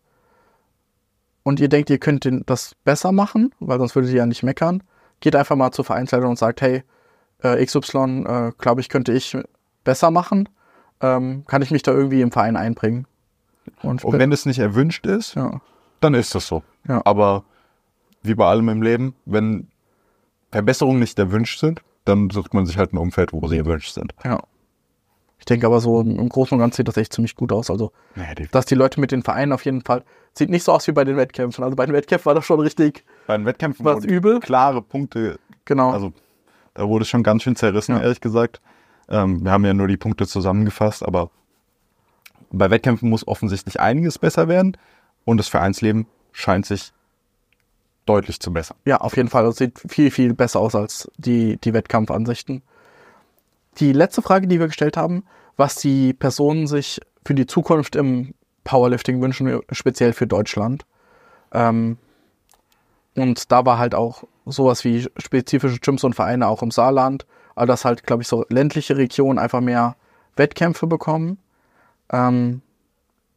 [1.44, 4.84] und ihr denkt, ihr könnt das besser machen, weil sonst würdet ihr ja nicht meckern,
[5.20, 6.84] geht einfach mal zur Vereinsleitung und sagt, hey,
[7.44, 9.38] äh, XY, äh, glaube ich, könnte ich
[9.84, 10.50] besser machen.
[11.02, 13.06] Ähm, kann ich mich da irgendwie im Verein einbringen?
[13.84, 15.62] Und, Und wenn es nicht erwünscht ist, ja,
[16.00, 16.64] dann ist das so.
[16.88, 17.02] Ja.
[17.06, 17.44] Aber
[18.24, 19.68] wie bei allem im Leben, wenn
[20.52, 24.14] Verbesserungen nicht erwünscht sind, dann sucht man sich halt ein Umfeld, wo sie erwünscht sind.
[24.24, 24.40] ja.
[25.40, 27.70] Ich denke aber so im Großen und Ganzen sieht das echt ziemlich gut aus.
[27.70, 30.74] Also, Naja, die, dass die Leute mit den Vereinen auf jeden Fall, sieht nicht so
[30.74, 31.64] aus wie bei den Wettkämpfen.
[31.64, 34.40] Also bei den Wettkämpfen war das schon richtig, bei den Wettkämpfen Was wurden übel?
[34.40, 35.92] klare Punkte, genau.
[35.92, 36.12] also
[36.78, 38.02] da wurde es schon ganz schön zerrissen, Ja.
[38.02, 38.62] ehrlich gesagt.
[39.10, 41.32] Ähm, wir haben ja nur die Punkte zusammengefasst, aber
[42.52, 44.78] bei Wettkämpfen muss offensichtlich einiges besser werden
[45.26, 46.94] und das Vereinsleben scheint sich
[48.06, 48.78] deutlich zu bessern.
[48.86, 49.44] Ja, auf jeden Fall.
[49.44, 52.62] Das sieht viel, viel besser aus als die, die Wettkampfansichten.
[53.80, 55.26] Die letzte Frage, die wir gestellt haben,
[55.58, 60.86] was die Personen sich für die Zukunft im Powerlifting wünschen, speziell für Deutschland.
[61.52, 61.98] Ähm,
[63.16, 67.26] und da war halt auch sowas wie spezifische Gyms und Vereine auch im Saarland,
[67.56, 69.96] aber dass halt, glaube ich, so ländliche Regionen einfach mehr
[70.36, 71.38] Wettkämpfe bekommen.
[72.12, 72.62] Ähm,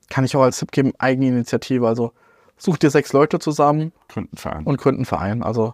[0.09, 1.87] kann ich auch als Tipp geben, Eigeninitiative.
[1.87, 2.13] Also
[2.57, 4.65] such dir sechs Leute zusammen, Gründenverein.
[4.65, 5.43] und gründen Verein.
[5.43, 5.73] Also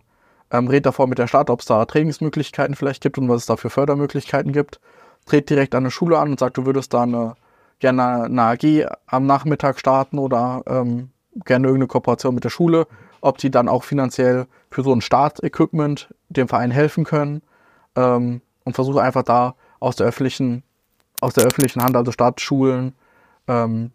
[0.50, 3.46] ähm, red davor mit der Stadt, ob es da Trainingsmöglichkeiten vielleicht gibt und was es
[3.46, 4.80] da für Fördermöglichkeiten gibt.
[5.26, 7.34] Tret direkt an eine Schule an und sag, du würdest da eine,
[7.80, 11.10] gerne eine AG am Nachmittag starten oder ähm,
[11.44, 12.86] gerne irgendeine Kooperation mit der Schule,
[13.26, 17.42] ob die dann auch finanziell für so ein Startequipment dem Verein helfen können
[17.96, 20.62] ähm, und versuche einfach da aus der öffentlichen,
[21.20, 22.94] aus der öffentlichen Hand, also Stadtschulen,
[23.48, 23.90] ähm,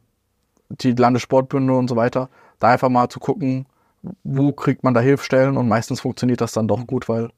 [0.70, 2.30] die Landessportbünde und so weiter,
[2.60, 3.68] da einfach mal zu gucken,
[4.24, 7.30] wo kriegt man da Hilfstellen und meistens funktioniert das dann doch gut, weil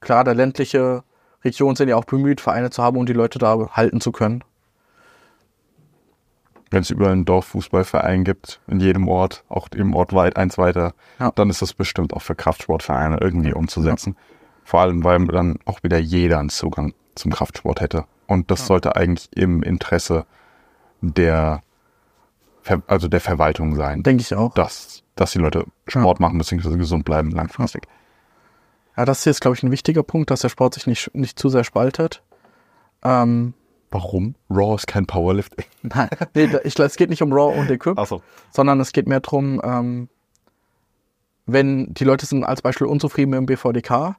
[0.00, 1.04] klar, der ländliche
[1.44, 4.42] Regionen sind ja auch bemüht, Vereine zu haben, um die Leute da halten zu können.
[6.70, 10.94] Wenn es überall einen Dorffußballverein gibt, in jedem Ort, auch im Ort weit, eins weiter,
[11.18, 11.30] Ja.
[11.34, 14.16] dann ist das bestimmt auch für Kraftsportvereine irgendwie umzusetzen.
[14.64, 18.04] Vor allem, weil dann auch wieder jeder einen Zugang zum Kraftsport hätte.
[18.26, 20.26] Und das sollte eigentlich im Interesse
[21.00, 21.62] der,
[22.62, 24.52] Ver also der Verwaltung sein, Denke ich auch.
[24.52, 26.76] dass, dass die Leute Sport machen bzw.
[26.76, 27.86] gesund bleiben langfristig.
[28.96, 31.38] Ja, das hier ist, glaube ich, ein wichtiger Punkt, dass der Sport sich nicht, nicht
[31.38, 32.22] zu sehr spaltet.
[33.02, 33.54] Ähm,
[33.90, 34.34] Warum?
[34.50, 35.64] Raw ist kein Powerlifting.
[35.82, 38.22] Nein, nee, ich, es geht nicht um Raw und Equip, Achso.
[38.50, 40.08] sondern es geht mehr darum, ähm,
[41.46, 44.16] wenn die Leute sind als Beispiel unzufrieden mit dem BVDK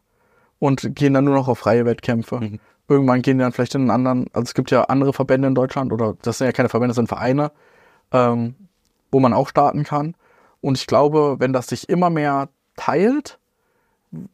[0.57, 2.39] und gehen dann nur noch auf freie Wettkämpfe.
[2.39, 2.59] Mhm.
[2.87, 5.55] Irgendwann gehen die dann vielleicht in einen anderen, also es gibt ja andere Verbände in
[5.55, 7.51] Deutschland oder das sind ja keine Verbände, das sind Vereine,
[8.11, 8.55] ähm,
[9.11, 10.15] wo man auch starten kann.
[10.61, 13.37] Und ich glaube, wenn das sich immer mehr teilt,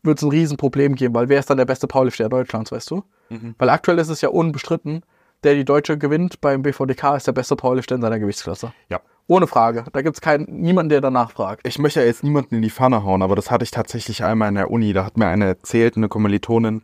[0.04, 3.04] wird es ein Riesenproblem geben, weil wer ist dann der beste Powerlifter Deutschlands, weißt du?
[3.30, 3.56] Mhm.
[3.58, 5.04] Weil aktuell ist es ja unbestritten,
[5.46, 8.74] der die Deutsche gewinnt beim BVDK ist der beste Powerlifter in seiner Gewichtsklasse.
[8.90, 9.00] Ja.
[9.28, 9.86] Ohne Frage.
[9.94, 11.68] Da gibt es keinen, niemanden, der danach fragt.
[11.68, 14.50] Ich möchte ja jetzt niemanden in die Pfanne hauen, aber das hatte ich tatsächlich einmal
[14.50, 14.94] in der Uni.
[14.94, 16.84] Da hat mir eine erzählt, eine Kommilitonin,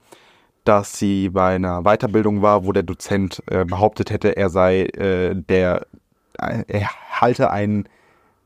[0.64, 5.36] dass sie bei einer Weiterbildung war, wo der Dozent äh, behauptet hätte, er sei äh,
[5.36, 5.86] der,
[6.40, 6.90] äh, er
[7.20, 7.88] halte einen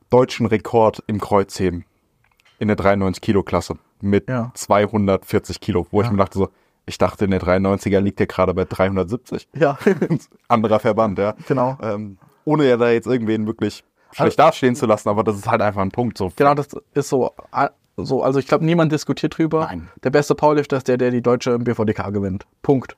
[0.09, 1.85] deutschen Rekord im Kreuzheben
[2.59, 4.51] in der 93-Kilo-Klasse mit Ja.
[4.55, 6.11] 240 Kilo, wo ich Ja.
[6.11, 6.49] mir dachte so,
[6.85, 9.47] ich dachte, in der 93er liegt er gerade bei 370.
[9.55, 9.77] Ja,
[10.47, 11.35] Anderer Verband, ja.
[11.47, 11.77] genau.
[11.81, 15.61] Ähm, ohne ja da jetzt irgendwen wirklich schlecht dastehen zu lassen, aber das ist halt
[15.61, 16.17] einfach ein Punkt.
[16.17, 16.31] So.
[16.35, 17.31] Genau, das ist so.
[17.97, 19.61] so also ich glaube, niemand diskutiert drüber.
[19.61, 19.89] Nein.
[20.03, 22.45] Der beste Powerlifter ist der, der die Deutsche BVDK gewinnt.
[22.61, 22.95] Punkt.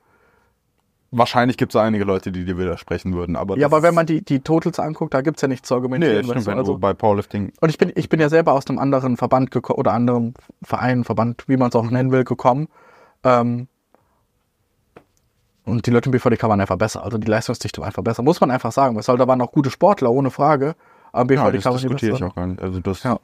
[1.10, 3.34] Wahrscheinlich gibt es einige Leute, die dir widersprechen würden.
[3.34, 6.18] Aber Ja, aber wenn man die, die Totals anguckt, da gibt's ja nichts zu argumentieren.
[6.18, 7.52] Nee, stimmt, wenn also, du bei Powerlifting.
[7.62, 11.44] und ich bin, ich bin ja selber aus einem anderen Verband oder anderem Verein, Verband,
[11.48, 12.68] wie man es auch nennen will, gekommen.
[13.24, 13.68] Ähm,
[15.68, 17.02] und die Leute im BVDK waren einfach besser.
[17.04, 18.22] Also die Leistungsdichte war einfach besser.
[18.22, 18.96] Muss man einfach sagen.
[18.96, 20.74] Weil da waren auch gute Sportler, ohne Frage.
[21.12, 22.60] Aber Ja, BVDK das waren die diskutiere ich auch gar nicht.
[22.62, 23.18] Also das, Ja.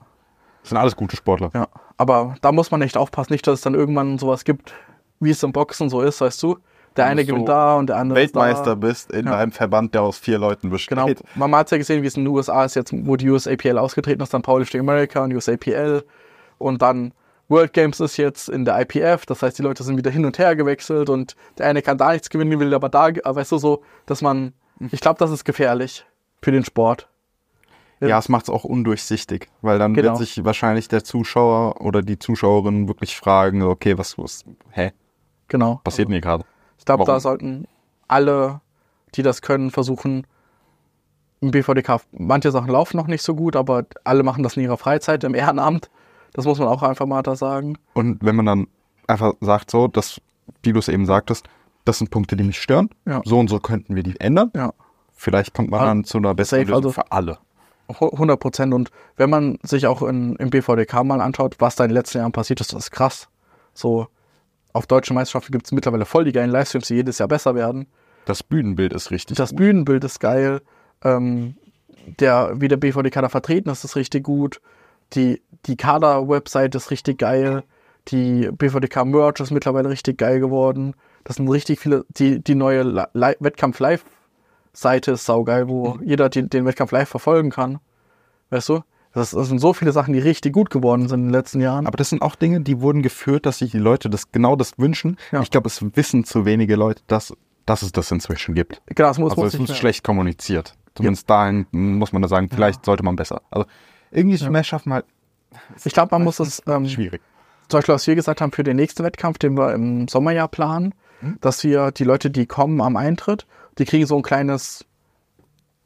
[0.62, 1.50] das sind alles gute Sportler.
[1.54, 4.72] Ja, aber da muss man echt aufpassen, nicht, dass es dann irgendwann sowas gibt,
[5.20, 6.58] wie es im Boxen so ist, weißt du?
[6.96, 8.74] Der eine gewinnt so da und der andere ist Weltmeister da.
[8.76, 9.36] bist in Ja.
[9.36, 11.06] einem Verband, der aus vier Leuten Genau.
[11.06, 11.22] besteht.
[11.34, 14.22] Man hat ja gesehen, wie es in den USA ist jetzt, wo die USAPL ausgetreten
[14.22, 16.04] ist, dann Powerlifting America und USAPL
[16.58, 17.12] und dann
[17.48, 20.38] World Games ist jetzt in der IPF, das heißt, die Leute sind wieder hin und
[20.38, 23.58] her gewechselt und der eine kann da nichts gewinnen, will aber da, aber weißt du
[23.58, 24.54] so, dass man,
[24.90, 26.06] ich glaube, das ist gefährlich
[26.42, 27.08] für den Sport.
[28.00, 30.08] Ja, es macht es auch undurchsichtig, weil dann Genau.
[30.10, 34.92] wird sich wahrscheinlich der Zuschauer oder die Zuschauerin wirklich fragen, okay, was, was hä,
[35.48, 35.80] Genau.
[35.84, 36.44] passiert denn hier gerade?
[36.78, 37.66] Ich glaube, da sollten
[38.08, 38.60] alle,
[39.14, 40.26] die das können, versuchen,
[41.40, 44.78] im BVDK, manche Sachen laufen noch nicht so gut, aber alle machen das in ihrer
[44.78, 45.90] Freizeit, im Ehrenamt.
[46.34, 47.78] Das muss man auch einfach mal da sagen.
[47.94, 48.66] Und wenn man dann
[49.06, 50.20] einfach sagt, so, dass,
[50.62, 51.46] wie du es eben sagtest,
[51.86, 53.22] das sind Punkte, die mich stören, Ja.
[53.24, 54.50] so und so könnten wir die ändern.
[54.54, 54.72] Ja,
[55.16, 57.38] Vielleicht kommt man Ah, dann zu einer besseren Lösung also- für alle.
[58.00, 58.74] hu- 100 Prozent.
[58.74, 62.18] Und wenn man sich auch in, im BVDK mal anschaut, was da in den letzten
[62.18, 63.28] Jahren passiert ist, das ist krass.
[63.74, 64.08] So,
[64.72, 67.86] auf deutschen Meisterschaften gibt es mittlerweile voll die geilen Livestreams, die jedes Jahr besser werden.
[68.24, 69.36] Das Bühnenbild ist richtig.
[69.36, 69.58] Das gut.
[69.58, 70.62] Bühnenbild ist geil.
[71.04, 71.56] Ähm,
[72.18, 74.60] der, wie der BVDK da vertreten ist, ist richtig gut.
[75.12, 77.62] Die, die Kader-Website ist richtig geil.
[78.08, 80.94] Die BVDK-Merch ist mittlerweile richtig geil geworden.
[81.24, 82.04] Das sind richtig viele.
[82.10, 87.50] Die, die neue Li- Li- Wettkampf-Live-Seite ist saugeil, wo jeder die, den Wettkampf live verfolgen
[87.50, 87.78] kann.
[88.50, 88.80] Weißt du?
[89.12, 91.86] Das, das sind so viele Sachen, die richtig gut geworden sind in den letzten Jahren.
[91.86, 94.76] Aber das sind auch Dinge, die wurden geführt, dass sich die Leute das genau das
[94.76, 95.16] wünschen.
[95.30, 95.40] Ja.
[95.40, 97.32] Ich glaube, es wissen zu wenige Leute, dass,
[97.64, 98.82] dass es das inzwischen gibt.
[98.86, 100.74] genau, das muss, Also muss es mehr- schlecht kommuniziert.
[100.96, 103.42] Zumindest dahin muss man da sagen, vielleicht sollte man besser.
[103.50, 103.66] Also
[104.10, 105.04] irgendwie mehr schaffen halt
[105.84, 106.62] Ich glaube, man muss es.
[106.66, 107.22] Ähm, schwierig.
[107.68, 110.94] zum Beispiel, was wir gesagt haben für den nächsten Wettkampf, den wir im Sommerjahr planen,
[111.40, 113.46] dass wir die Leute, die kommen am Eintritt,
[113.78, 114.84] die kriegen so ein kleines,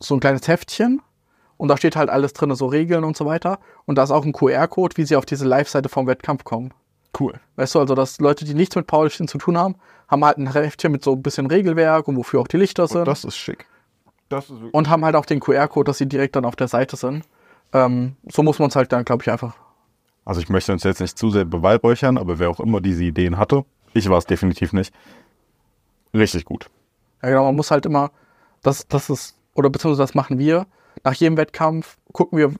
[0.00, 1.00] so ein kleines Heftchen
[1.56, 3.58] und da steht halt alles drin, so Regeln und so weiter.
[3.84, 6.72] Und da ist auch ein QR-Code, wie sie auf diese Live-Seite vom Wettkampf kommen.
[7.18, 7.34] Cool.
[7.56, 9.76] Weißt du, also dass Leute, die nichts mit Powerlifting zu tun haben,
[10.08, 13.06] haben halt ein Heftchen mit so ein bisschen Regelwerk und wofür auch die Lichter sind.
[13.06, 13.66] Das ist schick.
[14.28, 16.96] Das ist und haben halt auch den QR-Code, dass sie direkt dann auf der Seite
[16.96, 17.24] sind.
[17.72, 19.56] Ähm, so muss man es halt dann, glaube ich, einfach
[20.24, 23.36] Also ich möchte uns jetzt nicht zu sehr beweihräuchern, aber wer auch immer diese Ideen
[23.38, 23.64] hatte,
[23.94, 24.94] ich war es definitiv nicht,
[26.14, 26.70] richtig gut.
[27.22, 28.10] Ja, genau, man muss halt immer,
[28.62, 30.66] das, das ist, oder beziehungsweise das machen wir,
[31.04, 32.52] nach jedem Wettkampf gucken wir,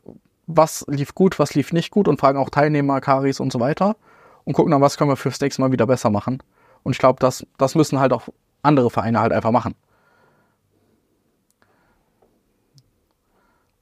[0.47, 3.97] was lief gut, was lief nicht gut und fragen auch Teilnehmer, Karis und so weiter
[4.45, 6.43] und gucken dann, was können wir fürs nächste Mal wieder besser machen.
[6.83, 8.29] Und ich glaube, das, das müssen halt auch
[8.63, 9.75] andere Vereine halt einfach machen.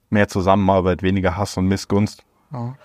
[0.09, 2.23] Mehr Zusammenarbeit, weniger Hass und Missgunst.
[2.51, 2.75] Ja.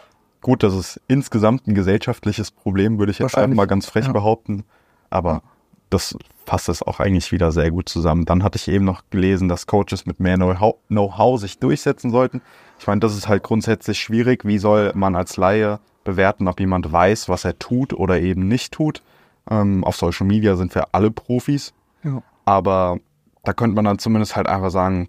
[0.41, 4.13] Gut, das ist insgesamt ein gesellschaftliches Problem, würde ich jetzt einfach mal ganz frech ja.
[4.13, 4.65] behaupten.
[5.09, 5.43] Aber
[5.89, 6.17] das
[6.47, 8.25] fasst es auch eigentlich wieder sehr gut zusammen.
[8.25, 12.43] Dann hatte ich eben noch gelesen, dass Coaches mit mehr Know-how Know-how sich durchsetzen sollten.
[12.79, 14.45] Ich meine, das ist halt grundsätzlich schwierig.
[14.45, 18.73] Wie soll man als Laie bewerten, ob jemand weiß, was er tut oder eben nicht
[18.73, 19.03] tut?
[19.49, 21.73] Ähm, auf Social Media sind wir alle Profis.
[22.03, 22.23] Ja.
[22.45, 22.99] Aber
[23.45, 25.09] da könnte man dann zumindest halt einfach sagen,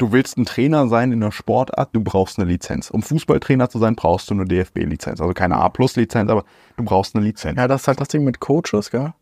[0.00, 2.90] du willst ein Trainer sein in der Sportart, du brauchst eine Lizenz.
[2.90, 5.20] Um Fußballtrainer zu sein, brauchst du eine DFB-Lizenz.
[5.20, 6.44] Also keine A-Plus-Lizenz, aber
[6.76, 7.58] du brauchst eine Lizenz.
[7.58, 9.12] Ja, das ist halt das Ding mit Coaches, gell?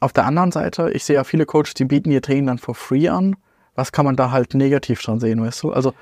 [0.00, 2.74] auf der anderen Seite, ich sehe ja viele Coaches, die bieten ihr Training dann for
[2.74, 3.36] free an.
[3.76, 5.72] Was kann man da halt negativ dran sehen, weißt du?
[5.72, 5.94] Also,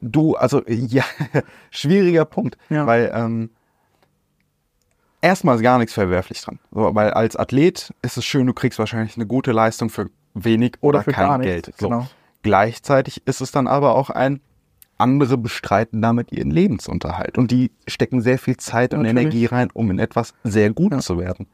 [0.00, 1.04] Du, also ja,
[1.70, 2.86] schwieriger Punkt, Ja.
[2.86, 3.50] weil ähm,
[5.20, 6.60] erstmal ist gar nichts verwerflich dran.
[6.70, 10.08] So, weil als Athlet ist es schön, du kriegst wahrscheinlich eine gute Leistung für
[10.44, 11.72] wenig oder, Oder für kein Geld.
[11.78, 11.88] So.
[11.88, 12.06] genau.
[12.42, 14.40] Gleichzeitig ist es dann aber auch ein
[14.96, 19.22] andere bestreiten damit ihren Lebensunterhalt und die stecken sehr viel Zeit und Natürlich.
[19.26, 20.98] Energie rein, um in etwas sehr gut Ja.
[20.98, 21.46] zu werden.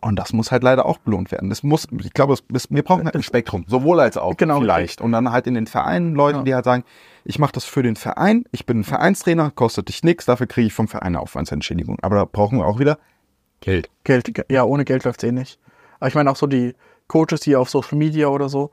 [0.00, 1.48] Und das muss halt leider auch belohnt werden.
[1.48, 5.00] Das muss, ich glaube, es, wir brauchen halt ein Spektrum, sowohl als auch Genau, vielleicht.
[5.00, 6.44] Und dann halt in den Vereinen Leute, Ja.
[6.44, 6.84] die halt sagen,
[7.24, 10.66] ich mache das für den Verein, ich bin ein Vereinstrainer, kostet dich nichts, dafür kriege
[10.66, 11.96] ich vom Verein eine Aufwandsentschädigung.
[12.02, 12.98] Aber da brauchen wir auch wieder
[13.60, 13.88] Geld.
[14.04, 15.58] Geld, ja, ohne Geld läuft es eh nicht.
[16.00, 16.74] Aber ich meine auch so die
[17.08, 18.70] Coaches, die auf Social Media oder so,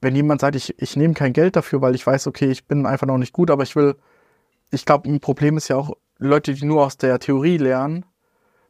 [0.00, 2.86] wenn jemand sagt, ich, ich nehme kein Geld dafür, weil ich weiß, okay, ich bin
[2.86, 3.96] einfach noch nicht gut, aber ich will,
[4.70, 8.04] ich glaube, ein Problem ist ja auch, Leute, die nur aus der Theorie lernen,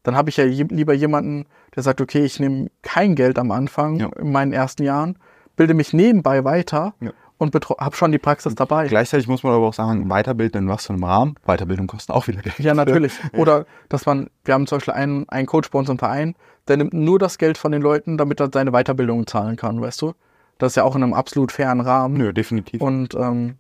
[0.03, 3.51] dann habe ich ja je, lieber jemanden, der sagt, okay, ich nehme kein Geld am
[3.51, 4.09] Anfang Ja.
[4.19, 5.19] in meinen ersten Jahren,
[5.57, 7.13] bilde mich nebenbei weiter Ja.
[7.39, 8.89] Und habe schon die Praxis dabei.
[8.89, 11.37] Gleichzeitig muss man aber auch sagen, Weiterbilden in was für einem Rahmen?
[11.47, 12.59] Weiterbildung kostet auch wieder Geld.
[12.59, 13.13] Ja, natürlich.
[13.33, 16.35] Oder dass man, wir haben zum Beispiel einen, einen Coach bei uns im Verein,
[16.67, 20.03] der nimmt nur das Geld von den Leuten, damit er seine Weiterbildung zahlen kann, weißt
[20.03, 20.15] du?
[20.59, 22.17] Das ist ja auch in einem absolut fairen Rahmen.
[22.17, 22.81] Nö, definitiv.
[22.83, 23.57] Und ähm,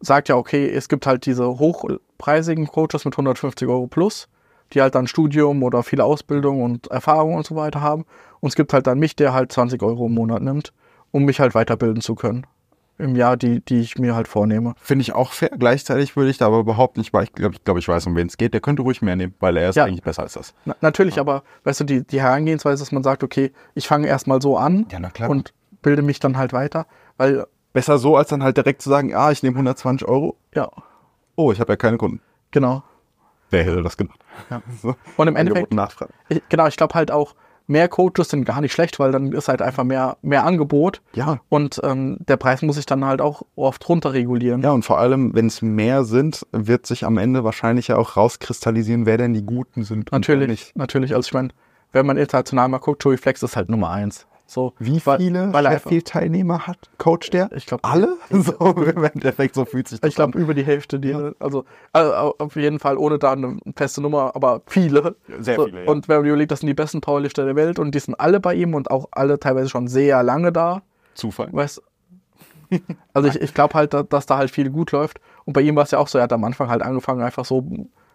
[0.00, 4.28] sagt ja, okay, es gibt halt diese hochpreisigen Coaches mit 150 Euro plus,
[4.72, 8.04] die halt dann Studium oder viele Ausbildung und Erfahrung und so weiter haben.
[8.40, 10.72] Und es gibt halt dann mich, der halt 20 Euro im Monat nimmt,
[11.12, 12.44] um mich halt weiterbilden zu können.
[12.98, 14.74] Im Jahr, die, die ich mir halt vornehme.
[14.80, 15.50] Finde ich auch fair.
[15.58, 18.16] Gleichzeitig würde ich da aber überhaupt nicht, weil ich glaube, ich, glaub, ich weiß, um
[18.16, 18.54] wen es geht.
[18.54, 19.84] Der könnte ruhig mehr nehmen, weil er ist Ja.
[19.84, 20.54] eigentlich besser als das.
[20.64, 24.40] Na, natürlich, aber weißt du, die, die Herangehensweise, dass man sagt, okay, ich fange erstmal
[24.40, 25.52] so an Ja, und
[25.82, 26.86] bilde mich dann halt weiter,
[27.18, 30.36] weil, Besser so, als dann halt direkt zu sagen, ah, ich nehme 120 Euro.
[30.54, 30.70] ja,
[31.38, 32.22] Oh, ich habe ja keine Kunden.
[32.50, 32.82] genau.
[33.50, 34.18] Wer hätte das gemacht?
[34.50, 34.62] Ja.
[34.82, 34.96] So.
[35.18, 36.12] Und im Endeffekt, und Nachfrage.
[36.30, 37.34] ich, genau, ich glaube halt auch,
[37.66, 41.40] mehr Coaches sind gar nicht schlecht, weil dann ist halt einfach mehr, mehr Angebot Ja.
[41.48, 44.62] und ähm, der Preis muss sich dann halt auch oft runterregulieren.
[44.62, 48.16] Ja, und vor allem, wenn es mehr sind, wird sich am Ende wahrscheinlich ja auch
[48.16, 50.12] rauskristallisieren, wer denn die Guten sind.
[50.12, 50.76] natürlich, nicht.
[50.76, 51.14] natürlich.
[51.14, 51.48] Also ich meine,
[51.92, 54.26] wenn man international mal guckt, Joey Flex ist halt Nummer eins.
[54.48, 56.78] So, Wie viele weil er Sheffield-Teilnehmer hat?
[56.98, 57.50] Coach der?
[57.52, 58.16] Ich glaube, Alle?
[58.30, 62.34] So, im Endeffekt, so fühlt sich das Ich glaube, über die Hälfte, die, also, also
[62.38, 65.16] auf jeden Fall ohne da eine feste Nummer, aber viele.
[65.40, 65.90] Sehr So, viele, ja.
[65.90, 68.38] Und wenn man überlegt, das sind die besten Powerlifter der Welt und die sind alle
[68.38, 70.82] bei ihm und auch alle teilweise schon sehr lange da.
[71.14, 71.48] Zufall.
[71.52, 71.82] Weißt
[73.14, 75.20] Also ich, ich glaube halt, da- dass da halt viel gut läuft.
[75.44, 77.44] Und bei ihm war es ja auch so, er hat am Anfang halt angefangen, einfach
[77.44, 77.64] so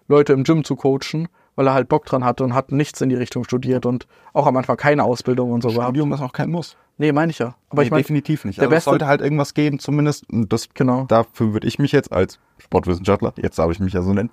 [0.08, 3.10] Leute im Gym zu coachen, weil er halt Bock dran hatte und hat nichts in
[3.10, 5.84] die Richtung studiert und auch am Anfang keine Ausbildung und so gehabt.
[5.86, 6.78] Studium ist auch kein Muss.
[6.98, 7.56] Nee, meine ich ja.
[7.70, 8.58] Aber Nee, ich meine, definitiv nicht.
[8.60, 11.06] der Also es beste- sollte halt irgendwas geben, zumindest, und das, Genau.
[11.06, 14.30] dafür würde ich mich jetzt als Sportwissenschaftler, jetzt darf ich mich ja so nennen,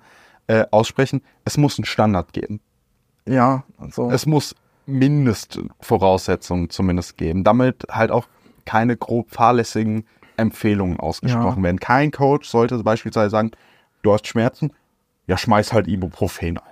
[0.47, 2.59] äh, aussprechen, es muss einen Standard geben.
[3.25, 4.09] ja, so.
[4.11, 4.55] Es muss
[4.85, 8.27] Mindestvoraussetzungen zumindest geben, damit halt auch
[8.65, 10.05] keine grob fahrlässigen
[10.37, 11.63] Empfehlungen ausgesprochen Ja.
[11.63, 11.79] werden.
[11.79, 13.51] Kein Coach sollte beispielsweise sagen,
[14.03, 14.71] du hast Schmerzen,
[15.27, 16.68] ja schmeiß halt Ibuprofen ein.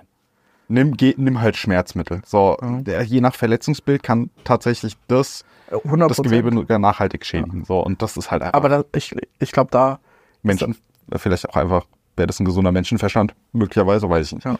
[0.68, 2.20] Nimm, geh, nimm halt Schmerzmittel.
[2.26, 7.64] So, der, je nach Verletzungsbild kann tatsächlich das 100 das Gewebe nachhaltig schädigen.
[7.64, 9.98] So, und das ist halt einfach Aber da, ich, ich glaube, da
[10.42, 10.76] Menschen,
[11.16, 11.86] vielleicht auch einfach,
[12.16, 13.34] wäre das ein gesunder Menschenverstand?
[13.52, 14.44] Möglicherweise, weiß ich nicht.
[14.44, 14.58] Ja.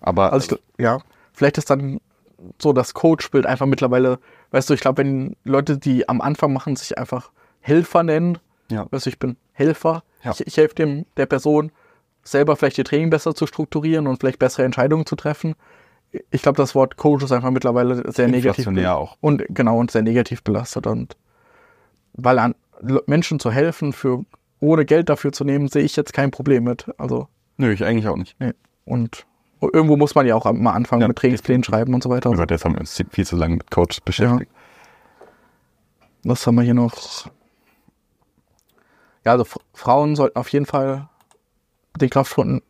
[0.00, 0.98] Aber Also ich, ja,
[1.32, 2.00] vielleicht ist dann
[2.60, 4.18] so das Coach-Bild einfach mittlerweile,
[4.50, 7.30] weißt du, ich glaube, wenn Leute, die am Anfang machen, sich einfach
[7.60, 8.38] Helfer nennen,
[8.70, 10.32] ja, weißt du, ich bin Helfer, Ja.
[10.32, 11.72] ich, ich helfe dem der Person
[12.26, 15.54] selber vielleicht ihr Training besser zu strukturieren und vielleicht bessere Entscheidungen zu treffen.
[16.30, 19.16] Ich glaube, das Wort Coach ist einfach mittlerweile sehr negativ auch.
[19.20, 21.16] und genau und sehr negativ belastet und
[22.14, 22.54] weil an
[23.06, 24.24] Menschen zu helfen für
[24.60, 26.86] ohne Geld dafür zu nehmen, sehe ich jetzt kein Problem mit.
[26.98, 27.28] Also
[27.58, 28.36] nö, ich eigentlich auch nicht.
[28.38, 28.52] Nee.
[28.84, 29.26] Und
[29.60, 32.30] irgendwo muss man ja auch mal anfangen Ja, mit Trainingsplänen schreiben und so weiter.
[32.30, 34.50] Oh Gott, jetzt haben wir uns viel zu lange mit Coaches beschäftigt.
[36.24, 37.26] Was haben wir hier noch?
[39.24, 39.44] Ja, also
[39.74, 41.08] Frauen sollten auf jeden Fall
[41.96, 42.62] den Kraftstunden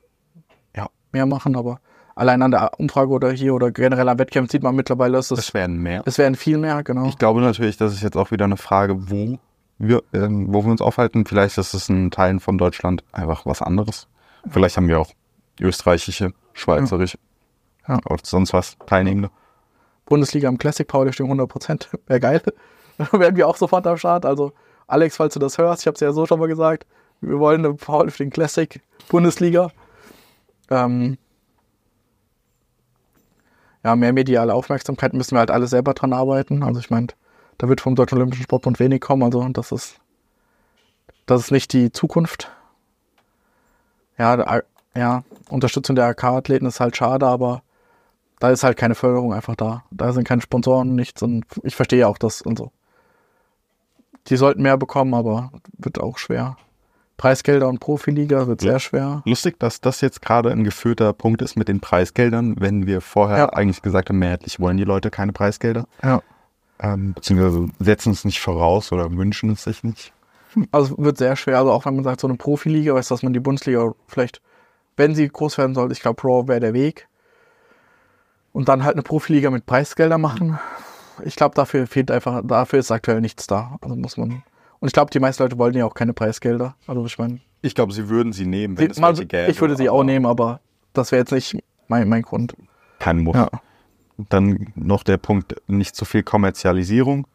[0.75, 0.89] Ja.
[1.13, 1.81] mehr machen, aber
[2.15, 5.39] allein an der Umfrage oder hier oder generell am Wettkampf sieht man mittlerweile, dass es,
[5.39, 6.03] Es werden mehr.
[6.07, 7.07] es werden viel mehr, genau.
[7.07, 9.39] Ich glaube natürlich, das ist jetzt auch wieder eine Frage, wo
[9.79, 11.27] wir, ähm, wo wir uns aufhalten.
[11.27, 14.09] Vielleicht ist es in Teilen von Deutschland einfach was anderes.
[14.49, 15.11] Vielleicht haben wir auch
[15.61, 17.19] österreichische, schweizerische
[17.87, 17.99] Ja.
[18.07, 19.31] oder sonst was Teilnehmende.
[20.07, 22.43] Bundesliga im Classic Powerlifting 100 Prozent, wäre geil.
[23.13, 24.25] Werden wir auch sofort am Start.
[24.25, 24.53] Also
[24.87, 26.87] Alex, falls du das hörst, ich habe es ja so schon mal gesagt,
[27.21, 29.71] wir wollen eine Powerlifting Classic Bundesliga.
[30.71, 31.19] Ähm,
[33.85, 36.63] ja, mehr mediale Aufmerksamkeit müssen wir halt alle selber dran arbeiten.
[36.63, 37.09] Also ich meine,
[37.59, 39.23] da wird vom Deutschen Olympischen Sportbund wenig kommen.
[39.23, 40.01] Also das ist,
[41.27, 42.51] das ist nicht die Zukunft.
[44.19, 44.63] Ja,
[44.95, 47.63] ja, Unterstützung der AK-Athleten ist halt schade, aber
[48.39, 49.85] da ist halt keine Förderung einfach da.
[49.91, 52.73] Da sind keine Sponsoren, nichts und ich verstehe auch das und so.
[54.29, 56.57] Die sollten mehr bekommen, aber wird auch schwer.
[57.17, 58.73] Preisgelder und Profiliga wird Ja.
[58.73, 59.23] sehr schwer.
[59.25, 63.39] Lustig, dass das jetzt gerade ein geführter Punkt ist mit den Preisgeldern, wenn wir vorher
[63.39, 63.49] Ja.
[63.51, 65.87] eigentlich gesagt haben, mehrheitlich wollen die Leute keine Preisgelder.
[66.03, 66.23] Ja.
[66.79, 70.13] Ähm, beziehungsweise setzen es nicht voraus oder wünschen es sich nicht.
[70.73, 71.59] Also wird sehr schwer.
[71.59, 74.41] Also auch wenn man sagt, so eine Profiliga, weiß, dass man die Bundesliga vielleicht,
[74.97, 77.09] wenn sie groß werden soll, ich glaube, Raw wäre der Weg.
[78.53, 80.59] Und dann halt eine Profiliga mit Preisgelder machen.
[81.25, 83.77] Ich glaube, dafür fehlt einfach, dafür ist aktuell nichts da.
[83.81, 84.43] Also muss man.
[84.79, 86.77] Und ich glaube, die meisten Leute wollen ja auch keine Preisgelder.
[86.87, 89.51] Also ich meine, Ich glaube, sie würden sie nehmen, wenn es mal- welche gäbe.
[89.51, 90.61] ich würde sie auch nehmen, aber
[90.93, 91.57] das wäre jetzt nicht
[91.89, 92.55] mein, mein Grund.
[92.99, 93.37] Kein Muss.
[93.37, 93.49] Ja.
[94.29, 97.27] Dann noch der Punkt, nicht zu viel Kommerzialisierung.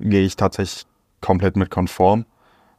[0.00, 0.86] Gehe ich tatsächlich
[1.20, 2.24] komplett mit konform.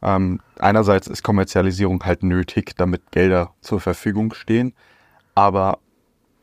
[0.02, 4.74] Ähm, einerseits ist Kommerzialisierung halt nötig, damit Gelder zur Verfügung stehen,
[5.34, 5.78] aber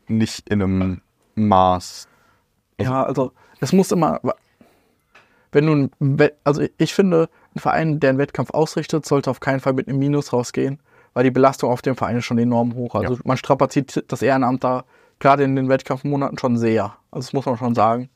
[0.08, 1.00] nicht in einem
[1.34, 2.08] Maß.
[2.80, 4.20] Ja, also es muss immer,
[5.52, 9.72] wenn du, also ich finde, ein Verein, der einen Wettkampf ausrichtet, sollte auf keinen Fall
[9.72, 10.80] mit einem Minus rausgehen,
[11.12, 12.94] weil die Belastung auf dem Verein ist schon enorm hoch.
[12.94, 13.20] Also Ja.
[13.24, 14.84] man strapaziert das Ehrenamt da
[15.20, 16.96] gerade in den Wettkampfmonaten schon sehr.
[17.10, 18.10] Also das muss man schon sagen.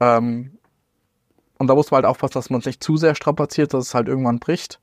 [0.00, 0.52] Ähm,
[1.58, 3.94] und da muss man halt aufpassen, dass man es nicht zu sehr strapaziert, dass es
[3.94, 4.80] halt irgendwann bricht.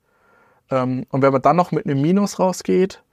[0.69, 3.03] Ähm, und wenn man dann noch mit einem Minus rausgeht,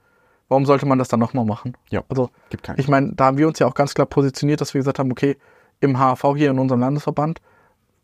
[0.49, 1.75] warum sollte man das dann nochmal machen?
[1.89, 2.03] Ja.
[2.09, 2.79] Also Gibt keinen.
[2.79, 5.11] ich meine, da haben wir uns ja auch ganz klar positioniert, dass wir gesagt haben,
[5.11, 5.37] okay,
[5.79, 7.41] im HAV hier in unserem Landesverband,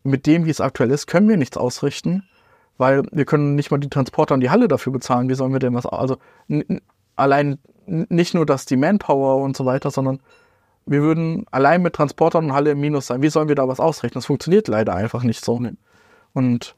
[0.04, 2.24] mit dem, wie es aktuell ist, können wir nichts ausrichten,
[2.78, 5.30] weil wir können nicht mal die Transporter und die Halle dafür bezahlen.
[5.30, 6.18] Wie sollen wir denn was, also
[7.16, 10.20] allein nicht nur das die Manpower und so weiter, sondern
[10.86, 13.22] wir würden allein mit Transportern und Halle im Minus sein.
[13.22, 14.18] Wie sollen wir da was ausrichten?
[14.18, 15.62] Das funktioniert leider einfach nicht so.
[16.34, 16.76] Und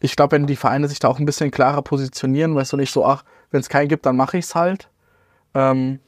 [0.00, 2.92] ich glaube, wenn die Vereine sich da auch ein bisschen klarer positionieren, weißt du nicht
[2.92, 4.90] so, ach, wenn es keinen gibt, dann mache ich es halt.
[5.54, 6.00] Ähm,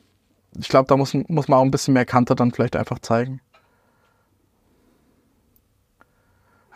[0.58, 3.40] ich glaube, da muss, muss man auch ein bisschen mehr Kante dann vielleicht einfach zeigen.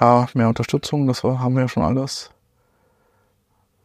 [0.01, 2.31] Ja, mehr Unterstützung, das haben wir ja schon alles.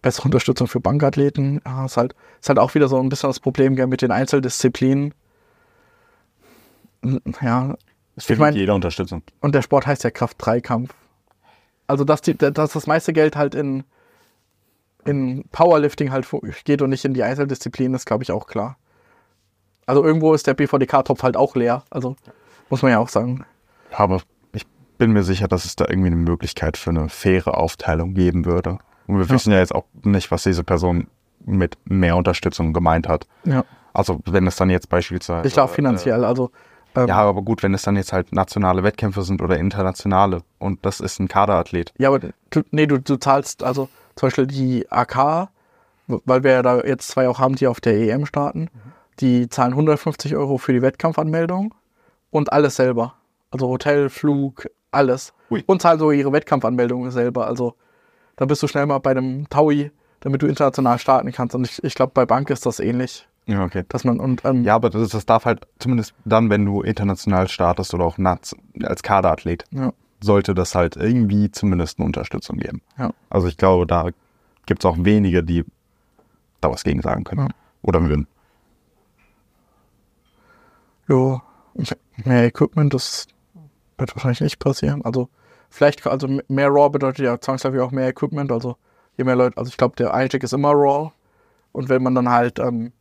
[0.01, 1.61] Bessere Unterstützung für Bankathleten.
[1.65, 4.11] Ja, ist halt, ist halt auch wieder so ein bisschen das Problem gell, mit den
[4.11, 5.13] Einzeldisziplinen.
[7.41, 7.75] Ja,
[8.15, 9.23] Es fehlt ich mein- jeder Unterstützung.
[9.41, 10.93] und der Sport heißt ja Kraft-3-Kampf.
[11.87, 13.83] Also, dass, die, dass das meiste Geld halt in,
[15.05, 16.27] in Powerlifting halt
[16.65, 18.77] geht und nicht in die Einzeldisziplinen, ist, glaube ich, auch klar.
[19.85, 21.83] Also, irgendwo ist der BVDK-Topf halt auch leer.
[21.89, 22.15] Also,
[22.69, 23.43] muss man ja auch sagen.
[23.91, 24.21] Aber
[24.99, 28.77] bin mir sicher, dass es da irgendwie eine Möglichkeit für eine faire Aufteilung geben würde.
[29.07, 31.07] Und wir wissen ja jetzt auch nicht, was diese Person
[31.43, 33.25] mit mehr Unterstützung gemeint hat.
[33.45, 33.65] Ja.
[33.93, 35.47] Also wenn es dann jetzt beispielsweise...
[35.47, 36.23] Ich glaube, finanziell.
[36.23, 36.51] Also,
[36.95, 40.85] ähm, Ja, aber gut, wenn es dann jetzt halt nationale Wettkämpfe sind oder internationale und
[40.85, 41.93] das ist ein Kaderathlet.
[41.97, 42.19] Ja, aber
[42.49, 45.49] du, nee, du, du zahlst also zum Beispiel die AK,
[46.07, 48.69] weil wir ja da jetzt zwei auch haben, die auf der EM starten,
[49.21, 51.73] die zahlen 150 Euro für die Wettkampfanmeldung
[52.31, 53.15] und alles selber.
[53.51, 55.33] Also Hotel, Flug, alles.
[55.51, 55.63] Ui.
[55.65, 57.47] Und zahlen so ihre Wettkampfanmeldung selber.
[57.47, 57.75] Also
[58.35, 59.91] da bist du schnell mal bei einem Taui,
[60.21, 61.55] damit du international starten kannst.
[61.55, 63.83] Und ich, ich glaube, bei Bank ist das ähnlich, Ja, okay.
[63.89, 67.47] dass man und ähm, Ja, aber das, das darf halt zumindest dann, wenn du international
[67.47, 69.91] startest oder auch naz- als Kaderathlet, ja,
[70.21, 72.81] sollte das halt irgendwie zumindest eine Unterstützung geben.
[72.97, 73.11] ja.
[73.29, 74.09] Also ich glaube, da
[74.65, 75.63] gibt es auch wenige, die
[76.61, 77.41] da was gegen sagen können.
[77.47, 77.53] Ja.
[77.81, 78.27] Oder würden.
[81.07, 81.41] Jo,
[82.25, 83.27] mehr Equipment, das
[83.99, 85.03] wird wahrscheinlich nicht passieren.
[85.03, 85.29] Also
[85.69, 88.51] vielleicht, also mehr Raw bedeutet ja zwangsläufig auch mehr Equipment.
[88.51, 88.77] Also
[89.17, 91.11] je mehr Leute, also ich glaube, der Einstieg ist immer Raw.
[91.71, 92.91] Und wenn man dann halt, ähm,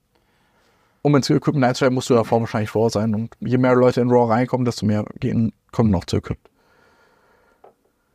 [1.02, 3.14] um ins Equipment einzusteigen, musst du davor wahrscheinlich Raw sein.
[3.14, 6.50] Und je mehr Leute in Raw reinkommen, desto mehr gehen, kommen noch zu Equipment.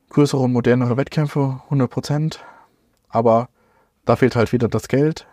[0.10, 2.38] Größere und modernere Wettkämpfe, 100%.
[3.10, 3.50] Aber
[4.06, 5.28] da fehlt halt wieder das Geld.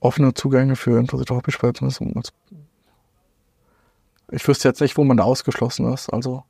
[0.00, 2.32] Offene Zugänge für interessierte Hobbyspieler zumindest.
[4.32, 6.08] Ich wüsste jetzt nicht, wo man da ausgeschlossen ist.
[6.12, 6.42] Also,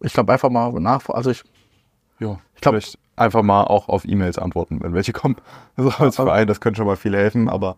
[0.00, 1.08] ich glaube einfach mal nach.
[1.08, 1.42] Also, ich,
[2.20, 5.36] Ja, Ich glaub- vielleicht einfach mal auch auf E-Mails antworten, wenn welche kommen.
[5.76, 7.76] Also als Verein, das könnte schon mal viel helfen, aber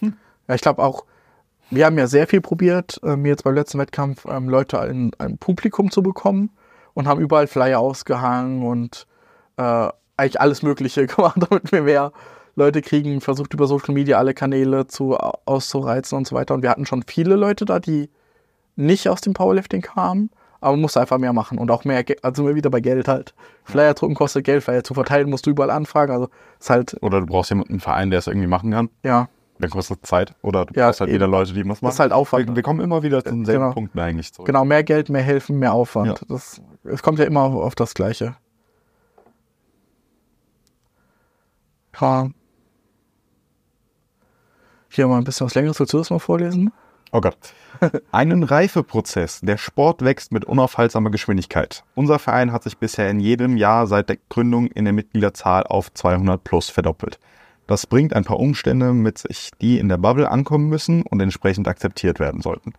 [0.00, 1.04] ja, ich glaube auch,
[1.70, 5.38] wir haben ja sehr viel probiert, ähm, jetzt beim letzten Wettkampf ähm, Leute in ein
[5.38, 6.50] Publikum zu bekommen
[6.94, 9.06] und haben überall Flyer ausgehangen und
[9.56, 12.12] äh, eigentlich alles Mögliche gemacht, damit wir mehr
[12.60, 16.54] Leute kriegen, versucht über Social Media alle Kanäle zu, auszureizen und so weiter.
[16.54, 18.10] Und wir hatten schon viele Leute da, die
[18.76, 20.30] nicht aus dem Powerlifting kamen,
[20.60, 23.34] aber man musste einfach mehr machen und auch mehr, also immer wieder bei Geld halt.
[23.64, 26.28] Flyer drucken kostet Geld, Flyer zu verteilen musst du überall anfragen, also
[26.58, 28.88] ist halt, oder du brauchst jemanden, einen Verein, der es irgendwie machen kann.
[29.04, 29.28] ja,
[29.58, 30.34] Dann kostet es Zeit.
[30.42, 31.16] Oder du Ja, brauchst halt eben.
[31.16, 31.78] wieder Leute, die was machen.
[31.82, 32.48] das ist halt Aufwand.
[32.48, 33.72] wir, wir kommen immer wieder zu denselben Genau.
[33.74, 34.46] Punkten eigentlich zurück.
[34.46, 36.18] Genau, mehr Geld, mehr Helfen, mehr Aufwand.
[36.20, 36.26] Ja.
[36.28, 38.36] Das, es kommt ja immer auf, auf das Gleiche.
[42.00, 42.30] Ja.
[44.92, 45.78] Hier mal ein bisschen was Längeres.
[45.78, 46.72] Willst du das mal vorlesen?
[47.12, 47.38] Oh Gott.
[48.10, 49.40] Einen Reifeprozess.
[49.40, 51.84] Der Sport wächst mit unaufhaltsamer Geschwindigkeit.
[51.94, 55.94] Unser Verein hat sich bisher in jedem Jahr seit der Gründung in der Mitgliederzahl auf
[55.94, 57.20] 200 plus verdoppelt.
[57.68, 61.68] Das bringt ein paar Umstände mit sich, die in der Bubble ankommen müssen und entsprechend
[61.68, 62.72] akzeptiert werden sollten.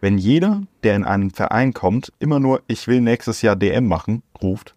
[0.00, 4.24] Wenn jeder, der in einen Verein kommt, immer nur ich will nächstes Jahr DM machen,
[4.42, 4.74] ruft,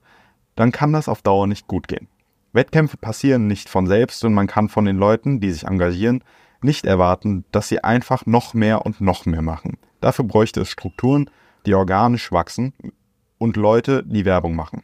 [0.56, 2.08] dann kann das auf Dauer nicht gut gehen.
[2.54, 6.24] Wettkämpfe passieren nicht von selbst und man kann von den Leuten, die sich engagieren,
[6.66, 9.78] nicht erwarten, dass sie einfach noch mehr und noch mehr machen.
[10.02, 11.30] Dafür bräuchte es Strukturen,
[11.66, 12.74] die organisch wachsen
[13.38, 14.84] und Leute, die Werbung machen.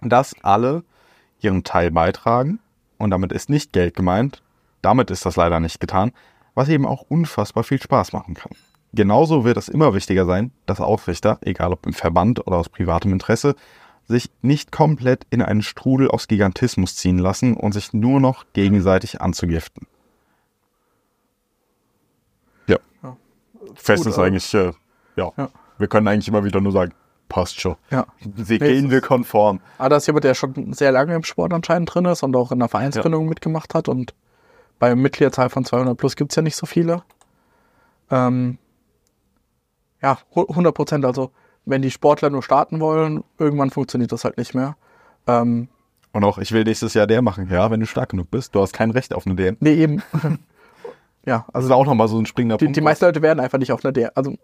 [0.00, 0.84] Dass alle
[1.40, 2.60] ihren Teil beitragen
[2.98, 4.42] und damit ist nicht Geld gemeint,
[4.82, 6.12] damit ist das leider nicht getan,
[6.54, 8.52] was eben auch unfassbar viel Spaß machen kann.
[8.92, 13.12] Genauso wird es immer wichtiger sein, dass Ausrichter, egal ob im Verband oder aus privatem
[13.12, 13.54] Interesse,
[14.08, 19.20] sich nicht komplett in einen Strudel aus Gigantismus ziehen lassen und sich nur noch gegenseitig
[19.20, 19.86] anzugiften.
[22.70, 22.78] Ja.
[23.02, 23.16] Ja.
[23.74, 24.72] Fest ist äh, eigentlich, äh,
[25.16, 25.32] ja.
[25.36, 25.48] ja.
[25.78, 26.92] Wir können eigentlich immer wieder nur sagen,
[27.28, 27.76] passt schon.
[27.90, 28.06] Ja.
[28.36, 29.60] Sie Nee, gehen wir konform.
[29.78, 32.50] Aber das ist jemand, der schon sehr lange im Sport anscheinend drin ist und auch
[32.52, 33.88] in der Vereinsgründung mitgemacht hat.
[33.88, 34.14] Und
[34.78, 37.02] bei Mitgliederzahl von 200 plus gibt es ja nicht so viele.
[38.10, 38.58] Ähm,
[40.02, 41.04] ja, hu- 100 Prozent.
[41.04, 41.30] Also,
[41.66, 44.76] wenn die Sportler nur starten wollen, irgendwann funktioniert das halt nicht mehr.
[45.26, 45.68] Ähm,
[46.12, 47.48] Und auch, ich will nächstes Jahr der machen.
[47.50, 48.54] Ja, wenn du stark genug bist.
[48.54, 49.56] Du hast kein Recht auf eine DM.
[49.60, 50.02] nee, eben.
[51.26, 52.76] ja, also ist auch nochmal so ein springender die, Punkt.
[52.76, 54.16] die meisten Leute werden einfach nicht auf einer der.
[54.16, 54.34] Also,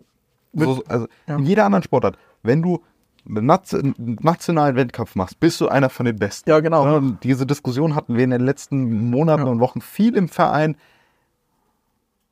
[0.52, 1.36] so, also Ja.
[1.36, 2.82] in jeder anderen Sportart, wenn du
[3.28, 6.48] einen nat- einen nationalen Wettkampf machst, bist du einer von den Besten.
[6.48, 6.96] ja, genau.
[6.96, 9.50] Und diese Diskussion hatten wir in den letzten Monaten Ja.
[9.50, 10.76] und Wochen viel im Verein.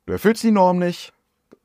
[0.05, 1.11] Du erfüllst die Norm nicht.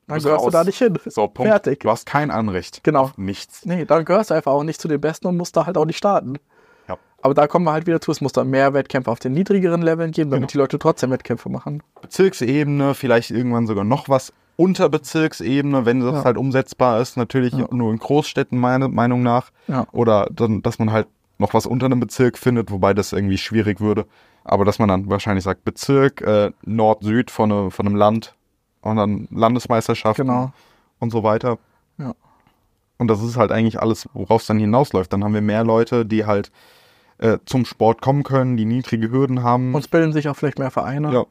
[0.07, 0.51] Dann gehörst du raus.
[0.51, 0.97] da nicht hin.
[1.05, 1.49] So, Punkt.
[1.49, 1.79] Fertig.
[1.81, 2.83] Du hast kein Anrecht.
[2.83, 3.11] Genau.
[3.15, 3.65] Nichts.
[3.65, 5.85] Nee, dann gehörst du einfach auch nicht zu den Besten und musst da halt auch
[5.85, 6.37] nicht starten.
[7.21, 9.81] Aber da kommen wir halt wieder zu, es muss dann mehr Wettkämpfe auf den niedrigeren
[9.81, 10.51] Leveln geben, damit Genau.
[10.51, 11.83] die Leute trotzdem Wettkämpfe machen.
[12.01, 16.23] Bezirksebene, vielleicht irgendwann sogar noch was unter Bezirksebene, wenn das Ja.
[16.23, 17.17] halt umsetzbar ist.
[17.17, 17.67] Natürlich Ja.
[17.71, 19.51] nur in Großstädten, meiner Meinung nach.
[19.67, 19.87] Ja.
[19.91, 21.07] Oder dann, dass man halt
[21.37, 24.05] noch was unter einem Bezirk findet, wobei das irgendwie schwierig würde.
[24.43, 28.35] Aber dass man dann wahrscheinlich sagt, Bezirk, äh, Nord-Süd von, ne, von einem Land
[28.81, 30.51] und dann Landesmeisterschaften Genau.
[30.99, 31.57] und so weiter.
[31.97, 32.13] Ja.
[32.97, 35.11] Und das ist halt eigentlich alles, worauf es dann hinausläuft.
[35.13, 36.51] Dann haben wir mehr Leute, die halt
[37.21, 39.73] äh, zum Sport kommen können, die niedrige Hürden haben.
[39.73, 41.13] Und es bilden sich auch vielleicht mehr Vereine.
[41.13, 41.25] Ja.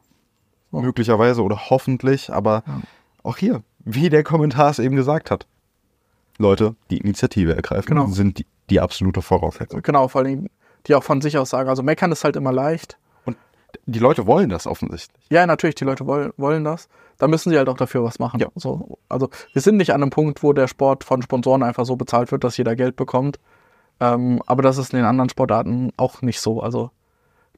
[0.71, 0.81] So.
[0.81, 2.81] Möglicherweise oder hoffentlich, aber Ja.
[3.23, 5.45] auch hier, wie der Kommentar es eben gesagt hat.
[6.37, 8.07] Leute, die Initiative ergreifen, Genau.
[8.07, 9.81] sind die, die absolute Voraussetzung.
[9.83, 10.47] Genau, vor allem,
[10.87, 12.97] die auch von sich aus sagen, also meckern ist halt immer leicht.
[13.25, 13.37] Und
[13.85, 15.23] die Leute wollen das offensichtlich.
[15.29, 16.87] Ja, natürlich, die Leute wollen, wollen das.
[17.17, 18.39] Da müssen sie halt auch dafür was machen.
[18.39, 18.47] Ja.
[18.55, 21.95] So, also wir sind nicht an einem Punkt, wo der Sport von Sponsoren einfach so
[21.95, 23.39] bezahlt wird, dass jeder Geld bekommt.
[24.01, 26.61] Ähm, aber das ist in den anderen Sportarten auch nicht so.
[26.61, 26.89] Also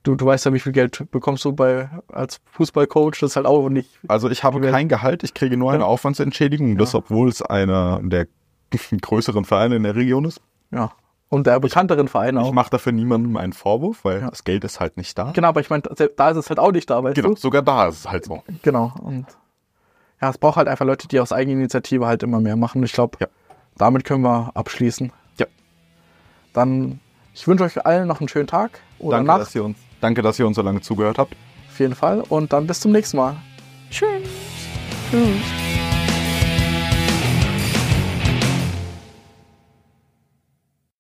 [0.04, 3.20] du, du weißt ja, wie viel Geld bekommst du bei als Fußballcoach.
[3.22, 3.90] Das ist halt auch nicht.
[4.08, 5.88] Also ich habe kein Gehalt, ich kriege nur eine Ja.
[5.88, 7.00] Aufwandsentschädigung, das Ja.
[7.00, 8.28] obwohl es einer der
[9.02, 10.42] größeren Vereine in der Region ist.
[10.72, 10.92] Ja.
[11.30, 12.52] Und der bekannteren Verein Ich auch.
[12.52, 14.30] mache dafür niemandem einen Vorwurf, weil Ja.
[14.30, 15.32] das Geld ist halt nicht da.
[15.32, 17.36] Genau, aber ich meine, da ist es halt auch nicht da, weißt Genau, du?
[17.38, 18.44] sogar da ist es halt so.
[18.62, 18.94] Genau.
[19.02, 19.26] Und
[20.22, 22.84] ja, es braucht halt einfach Leute, die aus Eigeninitiative halt immer mehr machen.
[22.84, 23.18] Ich glaube,
[23.78, 25.12] damit können wir abschließen.
[26.54, 27.00] Dann,
[27.34, 29.42] ich wünsche euch allen noch einen schönen Tag oder Danke Nacht.
[29.42, 31.36] dass, ihr uns, danke, dass ihr uns so lange zugehört habt.
[31.70, 32.24] Auf jeden Fall.
[32.30, 33.36] Und dann bis zum nächsten Mal.
[33.90, 34.30] Tschüss.
[35.12, 35.63] Tschüss.